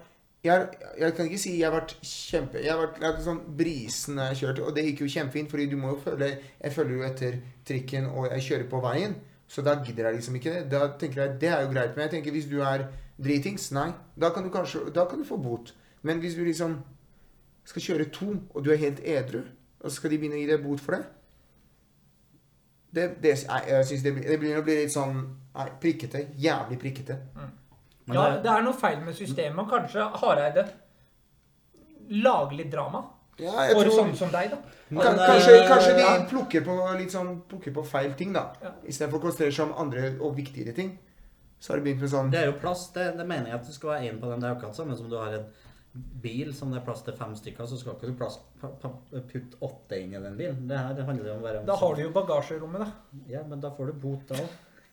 jeg, 0.48 0.68
jeg 1.00 1.14
kan 1.18 1.26
ikke 1.30 1.40
si 1.42 1.52
jeg 1.60 1.68
har 1.68 1.74
vært 1.78 1.94
kjempe 2.08 2.60
Jeg 2.64 2.72
har 2.74 2.80
vært 2.82 2.98
jeg 3.02 3.08
har 3.12 3.24
sånn 3.26 3.40
brisen 3.60 4.20
jeg 4.24 4.38
kjørte, 4.42 4.64
og 4.68 4.76
det 4.76 4.84
gikk 4.88 5.02
jo 5.06 5.10
kjempefint, 5.14 5.50
fordi 5.52 5.66
du 5.72 5.78
må 5.82 5.94
jo 5.94 6.00
følge 6.04 6.30
Jeg 6.38 6.74
følger 6.76 6.96
jo 7.00 7.06
etter 7.08 7.38
trikken, 7.68 8.06
og 8.14 8.28
jeg 8.32 8.46
kjører 8.48 8.68
på 8.72 8.82
veien, 8.86 9.16
så 9.48 9.64
da 9.64 9.78
gidder 9.84 10.10
jeg 10.10 10.20
liksom 10.20 10.36
ikke 10.40 10.54
det. 10.58 10.64
Da 10.72 10.82
tenker 11.00 11.22
jeg 11.24 11.38
det 11.42 11.50
er 11.54 11.62
jo 11.66 11.72
greit. 11.72 11.94
Men 11.96 12.04
jeg 12.08 12.12
tenker 12.18 12.32
hvis 12.36 12.50
du 12.52 12.58
er 12.62 12.88
dritings, 13.18 13.70
nei, 13.76 13.90
da 14.20 14.30
kan 14.36 14.44
du 14.44 14.50
kanskje 14.54 14.90
Da 14.96 15.06
kan 15.10 15.20
du 15.20 15.26
få 15.26 15.38
bot. 15.42 15.74
Men 16.04 16.20
hvis 16.24 16.36
du 16.36 16.44
liksom 16.46 16.80
skal 17.68 17.82
kjøre 17.84 18.10
to, 18.16 18.34
og 18.56 18.64
du 18.66 18.72
er 18.72 18.78
helt 18.82 19.00
edru, 19.04 19.42
og 19.82 19.90
så 19.92 19.96
skal 20.02 20.12
de 20.14 20.18
begynne 20.22 20.38
å 20.40 20.42
gi 20.44 20.50
deg 20.52 20.64
bot 20.64 20.80
for 20.84 20.96
det 20.98 21.06
det, 22.96 23.08
det, 23.24 23.34
jeg, 23.44 23.64
jeg 23.70 23.86
synes 23.86 24.04
det, 24.04 24.14
blir- 24.16 24.28
det 24.32 24.38
begynner 24.40 24.62
å 24.62 24.66
bli 24.66 24.76
litt 24.80 24.94
sånn 24.94 25.18
nei, 25.54 25.66
prikkete. 25.84 26.22
Jævlig 26.40 26.78
prikkete. 26.82 27.18
Men 28.08 28.16
Ja, 28.18 28.30
det- 28.32 28.44
det 28.44 28.52
er 28.52 28.62
noe 28.64 28.74
feil 28.74 29.00
med 29.04 29.16
systemet, 29.16 29.60
og 29.60 29.70
kanskje 29.70 30.06
Hareide 30.22 30.68
lager 32.10 32.56
litt 32.58 32.72
drama. 32.72 33.04
Ja, 33.38 33.52
jeg 33.68 33.76
For 33.76 33.84
tror 33.86 33.98
sånne 34.00 34.16
som 34.18 34.32
deg, 34.34 34.50
da. 34.50 34.58
Kan, 34.58 35.16
Men, 35.16 35.20
kanskje, 35.30 35.58
eh, 35.60 35.68
kanskje 35.70 35.94
de 35.98 36.02
ja. 36.02 36.14
plukker 36.30 36.64
på 36.66 36.98
litt 36.98 37.12
sånn 37.14 37.42
Plukker 37.50 37.74
på 37.76 37.84
feil 37.86 38.14
ting, 38.18 38.32
da. 38.34 38.48
Ja. 38.64 38.72
Istedenfor 38.88 39.20
å 39.20 39.26
konsentrere 39.28 39.54
seg 39.54 39.68
om 39.68 39.74
andre 39.78 40.16
og 40.20 40.36
viktigere 40.40 40.74
ting. 40.74 40.98
Så 41.60 41.74
har 41.74 41.78
de 41.82 41.84
begynt 41.86 42.02
med 42.02 42.10
sånn 42.10 42.32
Det 42.32 42.40
er 42.40 42.46
jo 42.52 42.58
plass, 42.58 42.88
det, 42.94 43.16
det 43.18 43.28
mener 43.28 43.46
jeg 43.52 43.60
at 43.60 43.66
du 43.68 43.72
skal 43.74 43.90
være 43.92 44.10
én 44.10 44.20
på 44.22 44.30
den. 44.32 44.40
Det 44.40 44.48
er 44.50 44.54
jo 44.56 44.60
akkurat 44.60 44.76
samme 44.76 44.98
som 44.98 45.10
du 45.10 45.18
har 45.18 45.34
en 45.34 45.46
bil 46.22 46.54
som 46.54 46.72
det 46.72 46.82
er 46.82 46.86
plass 46.86 47.02
til 47.04 47.14
fem 47.18 47.36
stykker, 47.36 47.66
så 47.68 47.78
skal 47.80 47.94
ikke 47.94 48.08
du 48.12 48.14
plass, 48.14 48.40
pa, 48.62 48.68
pa, 48.82 48.90
putte 49.12 49.58
åtte 49.66 49.98
inn 50.02 50.14
i 50.14 50.20
den 50.22 50.38
bilen. 50.38 50.68
Det 50.70 50.78
her 50.78 50.94
det 50.94 51.06
handler 51.06 51.26
jo 51.26 51.34
om 51.36 51.42
å 51.42 51.48
være 51.48 51.66
Da 51.66 51.76
har 51.76 51.96
du 51.96 52.02
jo 52.04 52.10
bagasjerommet, 52.14 52.80
da. 52.80 52.92
Ja, 53.28 53.44
men 53.44 53.60
da 53.60 53.70
får 53.70 53.88
du 53.88 53.94
bot 53.94 54.28
da 54.28 54.36
òg. 54.36 54.50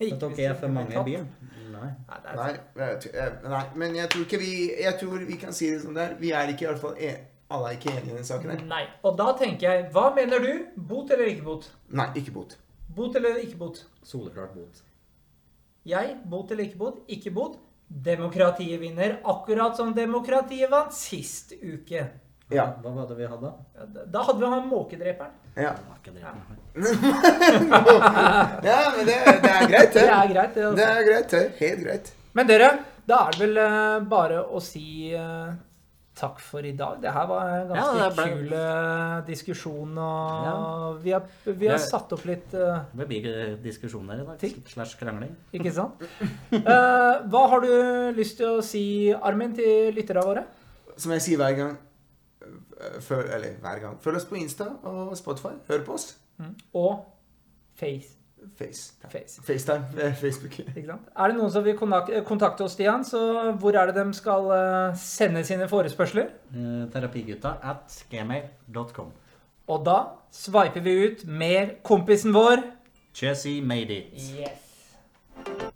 Ikke 0.06 0.30
At 0.30 0.36
dere 0.38 0.54
er 0.54 0.58
for 0.60 0.72
mange 0.72 0.94
i 1.00 1.04
byen? 1.04 1.28
Nei. 1.74 1.90
Nei, 2.08 2.50
Nei, 2.78 2.88
jeg, 3.02 3.30
nei, 3.50 3.62
men 3.76 3.96
jeg 3.98 4.10
tror 4.12 4.22
ikke 4.24 4.38
vi 4.40 4.52
Jeg 4.82 4.94
tror 5.00 5.24
vi 5.26 5.36
kan 5.40 5.52
si 5.56 5.70
det 5.72 5.80
som 5.82 5.94
det 5.96 6.04
er. 6.04 6.14
Vi 6.20 6.30
er 6.30 6.52
ikke 6.52 6.66
i 6.66 6.68
hvert 6.70 6.80
fall 6.80 6.94
en, 7.08 7.24
Alle 7.50 7.70
er 7.72 7.78
ikke 7.78 7.92
enige 7.92 8.14
i 8.14 8.16
den 8.16 8.24
saken 8.24 8.50
her. 8.54 8.64
Nei. 8.70 8.84
Og 9.02 9.18
da 9.18 9.32
tenker 9.38 9.68
jeg, 9.68 9.84
hva 9.92 10.08
mener 10.16 10.42
du? 10.42 10.52
Bot 10.88 11.10
eller 11.14 11.28
ikke 11.32 11.44
bot? 11.46 11.68
Nei, 11.92 12.08
ikke 12.18 12.32
bot. 12.34 12.56
Bot 12.96 13.16
eller 13.18 13.36
ikke 13.42 13.58
bot? 13.60 13.82
Soleklart 14.06 14.54
bot. 14.56 14.80
Jeg, 15.84 16.16
bot 16.30 16.50
eller 16.50 16.64
ikke 16.64 16.80
bot? 16.80 17.02
Ikke 17.12 17.30
bot. 17.34 17.58
Demokratiet 17.88 18.80
vinner, 18.80 19.18
akkurat 19.28 19.76
som 19.76 19.92
demokratiet 19.94 20.70
vant 20.72 20.94
sist 20.96 21.52
uke. 21.60 22.06
Ja. 22.54 22.66
Hva 22.82 22.92
var 22.94 23.08
det 23.10 23.16
vi 23.18 23.26
hadde? 23.30 23.50
Da- 23.94 24.06
Da 24.16 24.22
hadde 24.28 24.40
vi 24.44 24.50
han 24.54 24.68
måkedreperen. 24.70 25.32
Ja, 25.56 25.74
Det 26.04 26.14
det. 26.14 26.22
ja 28.70 28.80
men 28.96 29.06
det, 29.06 29.18
det 29.42 29.52
er 29.52 29.68
greit, 29.70 29.92
Det 29.92 30.00
det. 30.00 30.08
er 30.08 30.32
greit, 30.32 30.54
det. 30.54 30.62
Det 30.62 30.64
Altså. 30.64 30.88
er 30.88 31.04
greit, 31.10 31.30
det. 31.30 31.44
Helt 31.60 31.84
greit. 31.84 32.10
Men 32.34 32.48
dere, 32.50 32.70
da 33.06 33.20
er 33.28 33.36
det 33.36 33.40
vel 33.44 33.60
eh, 33.62 34.00
bare 34.10 34.40
å 34.44 34.60
si 34.62 35.12
eh, 35.14 35.52
takk 36.18 36.40
for 36.42 36.66
i 36.66 36.72
dag. 36.78 36.98
Det 37.02 37.12
her 37.14 37.26
var 37.30 37.48
en 37.60 37.68
ganske 37.70 37.94
Ja, 38.00 38.08
ble- 38.16 38.26
kul 38.32 38.52
eh, 38.58 39.14
diskusjon, 39.28 39.96
og 39.98 40.44
Ja. 40.48 40.56
vi 41.04 41.14
har, 41.14 41.22
vi 41.46 41.66
har 41.70 41.78
satt 41.82 42.12
opp 42.16 42.24
litt 42.28 42.54
uh, 42.54 42.82
Det 42.94 43.06
blir 43.10 43.56
diskusjoner 43.62 44.20
i 44.22 44.26
dag. 44.26 44.38
Ting. 44.42 44.58
Slash 44.70 44.96
krangling. 45.00 45.34
Ikke 45.54 45.72
sant? 45.74 46.02
uh, 46.52 47.22
hva 47.30 47.46
har 47.54 47.60
du 47.66 47.72
lyst 48.18 48.38
til 48.42 48.58
å 48.58 48.62
si, 48.62 48.84
Armin, 49.14 49.54
til 49.54 49.92
lytterne 49.94 50.22
våre? 50.26 50.44
Som 50.96 51.10
jeg 51.16 51.22
sier 51.24 51.38
hver 51.40 51.56
gang 51.58 51.76
øh, 52.94 53.00
før, 53.02 53.22
Eller 53.34 53.48
hver 53.60 53.78
gang. 53.78 53.96
Følg 54.02 54.16
oss 54.16 54.24
på 54.24 54.34
Insta 54.34 54.64
og 54.82 55.16
Spotify. 55.16 55.54
Hør 55.68 55.84
på 55.84 55.92
oss. 55.92 56.16
Og 56.74 57.04
Face. 57.76 58.08
Face. 58.58 58.92
Face. 59.08 59.42
FaceTime. 59.42 59.84
eh, 60.02 60.14
Facebook. 60.16 60.58
Ikke 60.76 60.86
sant? 60.86 61.08
Er 61.16 61.26
det 61.32 61.36
noen 61.38 61.50
som 61.50 61.64
vil 61.64 61.78
kontakte 62.26 62.64
oss, 62.66 62.72
Stian, 62.76 63.04
så 63.04 63.52
hvor 63.58 63.72
er 63.80 63.86
det 63.90 63.94
de 64.06 64.14
skal 64.14 64.50
eh, 64.52 64.96
sende 65.00 65.44
sine 65.44 65.68
forespørsler? 65.68 66.28
Eh, 66.54 66.84
terapigutta 66.92 67.54
at 67.62 68.04
gmail.com. 68.10 69.12
Og 69.66 69.86
da 69.86 69.96
sveiper 70.32 70.84
vi 70.84 70.96
ut 71.06 71.24
mer 71.26 71.72
kompisen 71.82 72.34
vår. 72.36 72.62
Chessy 73.14 73.60
made 73.64 73.90
it. 73.96 74.12
Yes. 74.38 75.70